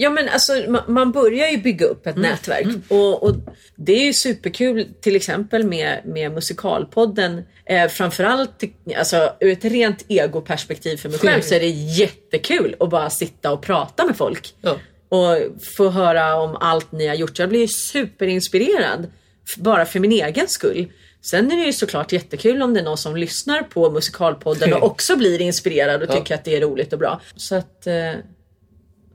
Ja 0.02 0.10
men 0.10 0.28
alltså 0.28 0.52
ma- 0.52 0.88
man 0.90 1.12
börjar 1.12 1.48
ju 1.48 1.56
bygga 1.58 1.86
upp 1.86 2.06
ett 2.06 2.16
nätverk 2.16 2.66
och, 2.88 3.22
och 3.22 3.36
det 3.76 3.92
är 3.92 4.04
ju 4.04 4.12
superkul 4.12 4.88
till 5.00 5.16
exempel 5.16 5.64
med, 5.64 6.00
med 6.04 6.32
musikalpodden. 6.32 7.42
Eh, 7.64 7.88
framförallt 7.88 8.62
alltså, 8.96 9.32
ur 9.40 9.52
ett 9.52 9.64
rent 9.64 10.04
egoperspektiv 10.08 10.96
för 10.96 11.08
mig 11.08 11.18
själv 11.18 11.42
så 11.42 11.54
är 11.54 11.60
det 11.60 11.66
jättekul 11.68 12.76
att 12.80 12.90
bara 12.90 13.10
sitta 13.10 13.52
och 13.52 13.62
prata 13.62 14.06
med 14.06 14.16
folk. 14.16 14.54
Ja. 14.60 14.76
Och 15.08 15.36
få 15.76 15.88
höra 15.90 16.34
om 16.34 16.56
allt 16.60 16.92
ni 16.92 17.06
har 17.06 17.14
gjort. 17.14 17.38
Jag 17.38 17.48
blir 17.48 17.60
ju 17.60 17.68
superinspirerad. 17.68 19.10
Bara 19.56 19.86
för 19.86 20.00
min 20.00 20.12
egen 20.12 20.48
skull. 20.48 20.92
Sen 21.22 21.52
är 21.52 21.56
det 21.56 21.62
ju 21.64 21.72
såklart 21.72 22.12
jättekul 22.12 22.62
om 22.62 22.74
det 22.74 22.80
är 22.80 22.84
någon 22.84 22.98
som 22.98 23.16
lyssnar 23.16 23.62
på 23.62 23.90
musikalpodden 23.90 24.72
och 24.72 24.82
också 24.82 25.16
blir 25.16 25.40
inspirerad 25.40 26.02
och 26.02 26.08
Ja. 26.10 26.14
tycker 26.14 26.34
att 26.34 26.44
det 26.44 26.56
är 26.56 26.60
roligt 26.60 26.92
och 26.92 26.98
bra. 26.98 27.20
Så 27.36 27.54
att 27.54 27.86
eh, 27.86 27.94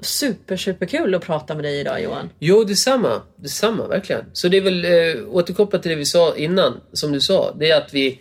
super 0.02 0.58
superkul 0.58 1.16
att 1.16 1.26
prata 1.26 1.56
med 1.56 1.64
dig 1.64 1.80
idag 1.80 2.02
Johan. 2.04 2.30
Jo, 2.40 2.64
detsamma. 2.64 3.22
Detsamma, 3.36 3.88
verkligen. 3.88 4.26
Så 4.34 4.48
det 4.48 4.58
är 4.58 4.62
väl 4.62 4.86
eh, 4.86 5.30
återkopplat 5.30 5.82
till 5.82 5.90
det 5.90 5.96
vi 5.96 6.06
sa 6.06 6.36
innan, 6.36 6.82
som 6.94 7.12
du 7.12 7.22
sa. 7.22 7.56
Det 7.60 7.72
är 7.72 7.78
att 7.78 7.94
vi 7.94 8.20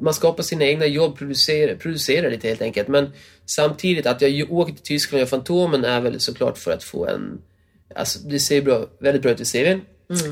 man 0.00 0.14
skapar 0.14 0.42
sina 0.42 0.64
egna 0.64 0.86
jobb, 0.86 1.18
producerar, 1.18 1.74
producerar 1.74 2.30
lite 2.30 2.48
helt 2.48 2.62
enkelt. 2.62 2.88
Men 2.88 3.12
samtidigt 3.46 4.06
att 4.06 4.22
jag 4.22 4.52
åker 4.52 4.72
till 4.72 4.82
Tyskland 4.82 5.18
och 5.18 5.20
gör 5.20 5.26
Fantomen 5.26 5.84
är 5.84 6.00
väl 6.00 6.20
såklart 6.20 6.58
för 6.58 6.70
att 6.70 6.84
få 6.84 7.06
en... 7.06 7.38
Alltså 7.94 8.18
det 8.18 8.38
ser 8.38 8.62
bra, 8.62 8.86
väldigt 8.98 9.22
bra 9.22 9.32
ut 9.32 9.40
i 9.40 9.44
CVn. 9.44 9.80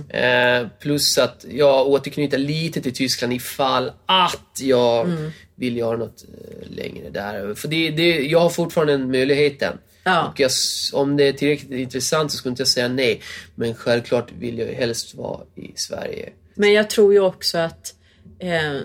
Eh, 0.09 0.69
plus 0.81 1.19
att 1.19 1.45
jag 1.51 1.89
återknyter 1.89 2.39
lite 2.39 2.81
till 2.81 2.95
Tyskland 2.95 3.33
ifall 3.33 3.93
att 4.07 4.61
jag 4.61 5.11
vill 5.55 5.77
göra 5.77 5.97
något 5.97 6.25
eh, 6.25 6.71
längre 6.77 7.11
där. 7.11 7.55
För 7.55 7.69
det, 7.69 7.91
det, 7.91 8.21
jag 8.21 8.41
har 8.41 8.51
fortfarande 8.51 8.93
den 8.93 9.11
möjligheten. 9.11 9.79
Ja. 10.05 10.29
Och 10.29 10.41
jag, 10.41 10.51
om 10.93 11.17
det 11.17 11.25
är 11.29 11.33
tillräckligt 11.33 11.71
intressant 11.71 12.31
så 12.33 12.37
skulle 12.39 12.51
inte 12.51 12.61
jag 12.61 12.69
säga 12.69 12.89
nej. 12.89 13.21
Men 13.55 13.75
självklart 13.75 14.33
vill 14.39 14.59
jag 14.59 14.67
helst 14.67 15.15
vara 15.15 15.41
i 15.55 15.73
Sverige. 15.77 16.29
Men 16.55 16.73
jag 16.73 16.91
tror 16.91 17.13
ju 17.13 17.21
också 17.21 17.59
att 17.59 17.95
eh, 18.39 18.81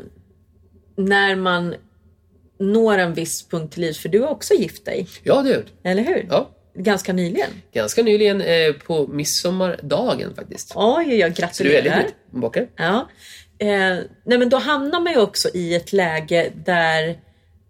när 0.95 1.35
man 1.35 1.75
når 2.59 2.97
en 2.97 3.13
viss 3.13 3.47
punkt 3.47 3.77
i 3.77 3.81
livet, 3.81 3.97
för 3.97 4.09
du 4.09 4.19
har 4.21 4.27
också 4.29 4.53
gift 4.53 4.85
dig, 4.85 5.07
Ja, 5.23 5.41
det 5.41 5.53
har 5.53 5.63
eller 5.91 6.03
hur? 6.03 6.27
Ja. 6.29 6.49
Ganska 6.79 7.13
nyligen. 7.13 7.49
Ganska 7.73 8.03
nyligen 8.03 8.41
eh, 8.41 8.73
på 8.73 9.07
midsommardagen 9.07 10.35
faktiskt. 10.35 10.71
Oj, 10.75 11.15
jag 11.15 11.35
Så 11.55 11.63
du 11.63 11.69
är 11.69 11.81
gratulerar. 11.81 11.95
väldigt 11.97 12.15
bakare. 12.31 12.67
Ja. 12.75 13.09
Eh, 13.59 13.67
nej 14.25 14.37
men 14.37 14.49
då 14.49 14.57
hamnar 14.57 14.99
man 14.99 15.13
ju 15.13 15.19
också 15.19 15.49
i 15.53 15.75
ett 15.75 15.93
läge 15.93 16.51
där 16.65 17.17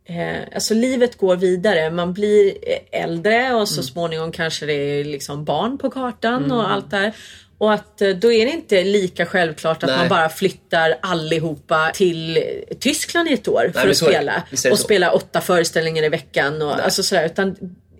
eh, 0.07 0.37
alltså 0.55 0.73
livet 0.73 1.17
går 1.17 1.35
vidare. 1.35 1.89
Man 1.91 2.13
blir 2.13 2.53
eh, 2.61 3.01
äldre 3.03 3.53
och 3.53 3.69
så 3.69 3.83
småningom 3.83 4.31
kanske 4.31 4.65
det 4.65 4.73
är 4.73 5.03
liksom 5.03 5.45
barn 5.45 5.77
på 5.77 5.89
kartan 5.89 6.51
och 6.51 6.71
allt 6.71 6.91
där. 6.91 7.13
Och 7.57 7.73
att 7.73 8.01
eh, 8.01 8.09
då 8.09 8.31
är 8.31 8.45
det 8.45 8.51
inte 8.51 8.83
lika 8.83 9.25
självklart 9.25 9.83
att 9.83 9.89
Nej. 9.89 9.97
man 9.99 10.09
bara 10.09 10.29
flyttar 10.29 10.97
allihopa 11.01 11.91
till 11.93 12.43
Tyskland 12.79 13.29
i 13.29 13.33
ett 13.33 13.47
år 13.47 13.71
för 13.73 13.79
men 13.79 13.81
att 13.81 13.87
det. 13.87 13.95
spela. 13.95 14.43
Det 14.63 14.71
Och 14.71 14.79
spela 14.79 15.11
åtta 15.11 15.41
föreställningar 15.41 16.03
i 16.03 16.09
veckan. 16.09 16.61
Och, 16.61 16.79
alltså 16.79 17.03
sådär, 17.03 17.25
utan 17.25 17.55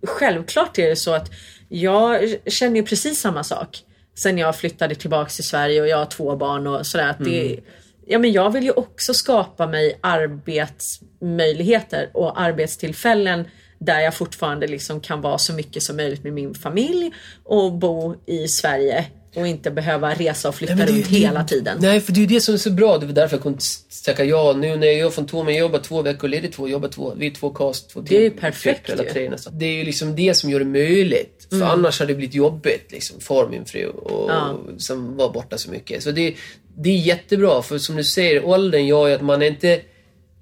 självklart 0.07 0.79
är 0.79 0.89
det 0.89 0.95
så 0.95 1.13
att 1.13 1.31
jag 1.69 2.35
känner 2.45 2.75
ju 2.75 2.83
precis 2.83 3.19
samma 3.19 3.43
sak. 3.43 3.79
Sen 4.17 4.37
jag 4.37 4.55
flyttade 4.55 4.95
tillbaks 4.95 5.35
till 5.35 5.43
Sverige 5.47 5.81
och 5.81 5.87
jag 5.87 5.97
har 5.97 6.05
två 6.05 6.35
barn 6.35 6.67
och 6.67 6.85
sådär. 6.87 7.07
Att 7.09 7.19
det, 7.25 7.51
Mm. 7.51 7.63
Ja, 8.07 8.19
men 8.19 8.31
jag 8.31 8.51
vill 8.51 8.63
ju 8.63 8.71
också 8.71 9.13
skapa 9.13 9.67
mig 9.67 9.99
arbetsmöjligheter 10.01 12.09
och 12.13 12.41
arbetstillfällen 12.41 13.47
där 13.79 13.99
jag 13.99 14.13
fortfarande 14.13 14.67
liksom 14.67 15.01
kan 15.01 15.21
vara 15.21 15.37
så 15.37 15.53
mycket 15.53 15.83
som 15.83 15.95
möjligt 15.95 16.23
med 16.23 16.33
min 16.33 16.53
familj 16.53 17.11
och 17.43 17.73
bo 17.73 18.15
i 18.25 18.47
Sverige 18.47 19.05
och 19.35 19.47
inte 19.47 19.71
behöva 19.71 20.13
resa 20.13 20.49
och 20.49 20.55
flytta 20.55 20.75
Nej, 20.75 20.87
runt 20.87 21.11
ju- 21.11 21.19
hela 21.19 21.43
tiden. 21.43 21.77
Nej, 21.81 22.01
för 22.01 22.11
det 22.11 22.19
är 22.19 22.21
ju 22.21 22.27
det 22.27 22.41
som 22.41 22.53
är 22.53 22.57
så 22.57 22.71
bra. 22.71 22.97
Det 22.97 23.05
var 23.05 23.13
därför 23.13 23.35
jag 23.35 23.43
kunde 23.43 23.59
tacka 24.05 24.23
ja. 24.23 24.53
Nu 24.57 24.75
när 24.75 24.87
jag 24.87 24.95
gör 24.95 25.09
Fantomen, 25.09 25.53
jag 25.53 25.61
jobbar 25.61 25.79
två 25.79 26.01
veckor 26.01 26.27
ledigt, 26.27 26.53
två, 26.53 26.67
jobbar 26.67 26.89
två, 26.89 27.13
vi 27.17 27.27
är 27.27 27.31
två 27.31 27.49
cast, 27.49 27.89
två 27.89 28.01
Det 28.01 28.17
är 28.17 28.21
ju 28.21 28.29
team, 28.29 28.39
perfekt 28.39 28.89
ju. 28.89 28.95
Det 29.51 29.65
är 29.65 29.73
ju 29.73 29.83
liksom 29.83 30.15
det 30.15 30.33
som 30.33 30.49
gör 30.49 30.59
det 30.59 30.65
möjligt. 30.65 31.36
För 31.49 31.61
annars 31.63 31.99
hade 31.99 32.11
det 32.13 32.17
blivit 32.17 32.35
jobbigt 32.35 32.91
liksom, 32.91 33.19
för 33.19 33.47
min 33.49 33.65
fru 33.65 33.85
och 33.89 34.29
Ja. 34.31 34.59
som 34.77 35.17
var 35.17 35.29
borta 35.33 35.57
så 35.57 35.71
mycket. 35.71 36.03
Så 36.03 36.11
det, 36.11 36.35
det 36.77 36.89
är 36.89 36.97
jättebra, 36.97 37.61
för 37.61 37.77
som 37.77 37.95
du 37.95 38.03
säger, 38.03 38.45
åldern 38.45 38.85
gör 38.85 39.07
ju 39.07 39.13
att 39.13 39.21
man 39.21 39.41
är 39.41 39.45
inte 39.47 39.81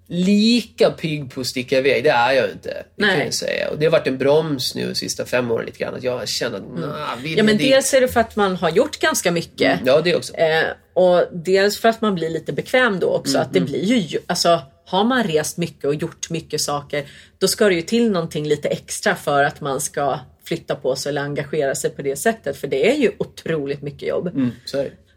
lika 0.08 0.90
pigg 0.92 1.32
på 1.34 1.42
att 1.42 1.48
sticka 1.48 1.78
iväg. 1.78 2.04
Det 2.04 2.10
är 2.10 2.32
jag 2.34 2.50
inte. 2.52 2.70
Det 2.96 3.02
kan 3.04 3.08
Nej. 3.18 3.26
jag 3.26 3.34
säga. 3.34 3.70
Och 3.70 3.80
det 3.80 3.86
har 3.86 3.92
varit 3.92 4.08
en 4.08 4.18
broms 4.18 4.76
nu 4.76 4.88
de 4.88 4.96
sista 4.96 5.26
fem 5.26 5.52
åren 5.52 5.66
lite 5.66 5.78
grann. 5.80 5.96
Att 5.96 6.04
jag 6.04 6.28
känner 6.28 6.58
att, 6.58 6.80
nah, 6.80 7.16
vill 7.24 7.38
Ja 7.38 7.44
men 7.44 7.58
dit? 7.58 7.68
dels 7.72 7.94
är 7.94 8.02
det 8.02 8.08
för 8.08 8.20
att 8.20 8.36
man 8.36 8.56
har 8.56 8.70
gjort 8.70 9.00
ganska 9.00 9.32
mycket. 9.32 9.80
Ja, 9.86 10.02
det 10.02 10.16
också. 10.16 10.34
Eh, 10.34 10.64
och 10.94 11.24
dels 11.32 11.78
för 11.80 11.90
att 11.90 12.02
man 12.02 12.16
blir 12.16 12.30
lite 12.30 12.54
bekväm 12.54 13.00
då 13.00 13.08
också. 13.08 13.38
Att 13.38 13.54
det 13.54 13.60
Mm, 13.60 13.72
blir 13.72 13.84
ju, 14.00 14.20
alltså 14.28 14.62
har 14.86 15.04
man 15.04 15.24
rest 15.24 15.58
mycket 15.58 15.86
och 15.86 15.96
gjort 15.96 16.30
mycket 16.30 16.62
saker. 16.62 17.06
Då 17.40 17.48
ska 17.48 17.66
det 17.66 17.76
ju 17.76 17.82
till 17.82 18.12
någonting 18.12 18.48
lite 18.48 18.68
extra 18.68 19.16
för 19.16 19.44
att 19.44 19.62
man 19.62 19.82
ska 19.82 20.20
flytta 20.48 20.76
på 20.76 20.96
sig 20.96 21.10
eller 21.10 21.22
engagera 21.22 21.76
sig 21.76 21.90
på 21.90 22.02
det 22.02 22.16
sättet. 22.16 22.58
För 22.58 22.68
det 22.68 22.92
är 22.92 22.96
ju 22.96 23.12
otroligt 23.18 23.82
mycket 23.82 24.08
jobb. 24.10 24.28
Mm. 24.28 24.52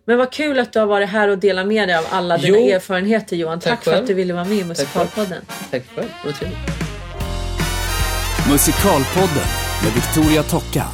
Men 0.05 0.19
vad 0.19 0.33
kul 0.33 0.59
att 0.59 0.73
du 0.73 0.79
har 0.79 0.87
varit 0.87 1.09
här 1.09 1.29
och 1.29 1.39
delat 1.39 1.67
med 1.67 1.89
dig 1.89 1.97
av 1.97 2.05
alla 2.11 2.39
dina 2.39 2.59
Jo. 2.59 2.69
erfarenheter 2.69 3.37
Johan. 3.37 3.61
Tack, 3.61 3.71
Tack 3.71 3.85
för 3.85 3.91
själv. 3.91 4.03
att 4.03 4.09
du 4.09 4.15
ville 4.15 4.33
vara 4.35 4.45
med 4.45 4.59
i. 4.59 4.65
Musikalpodden. 4.65 5.43
Tack 5.71 5.83
själv. 5.95 6.09
Det 6.23 6.27
var 6.29 6.33
trevligt. 6.33 6.59
Musikalpodden 8.51 9.47
med 9.85 9.93
Victoria 9.95 10.43
Tocka. 10.43 10.85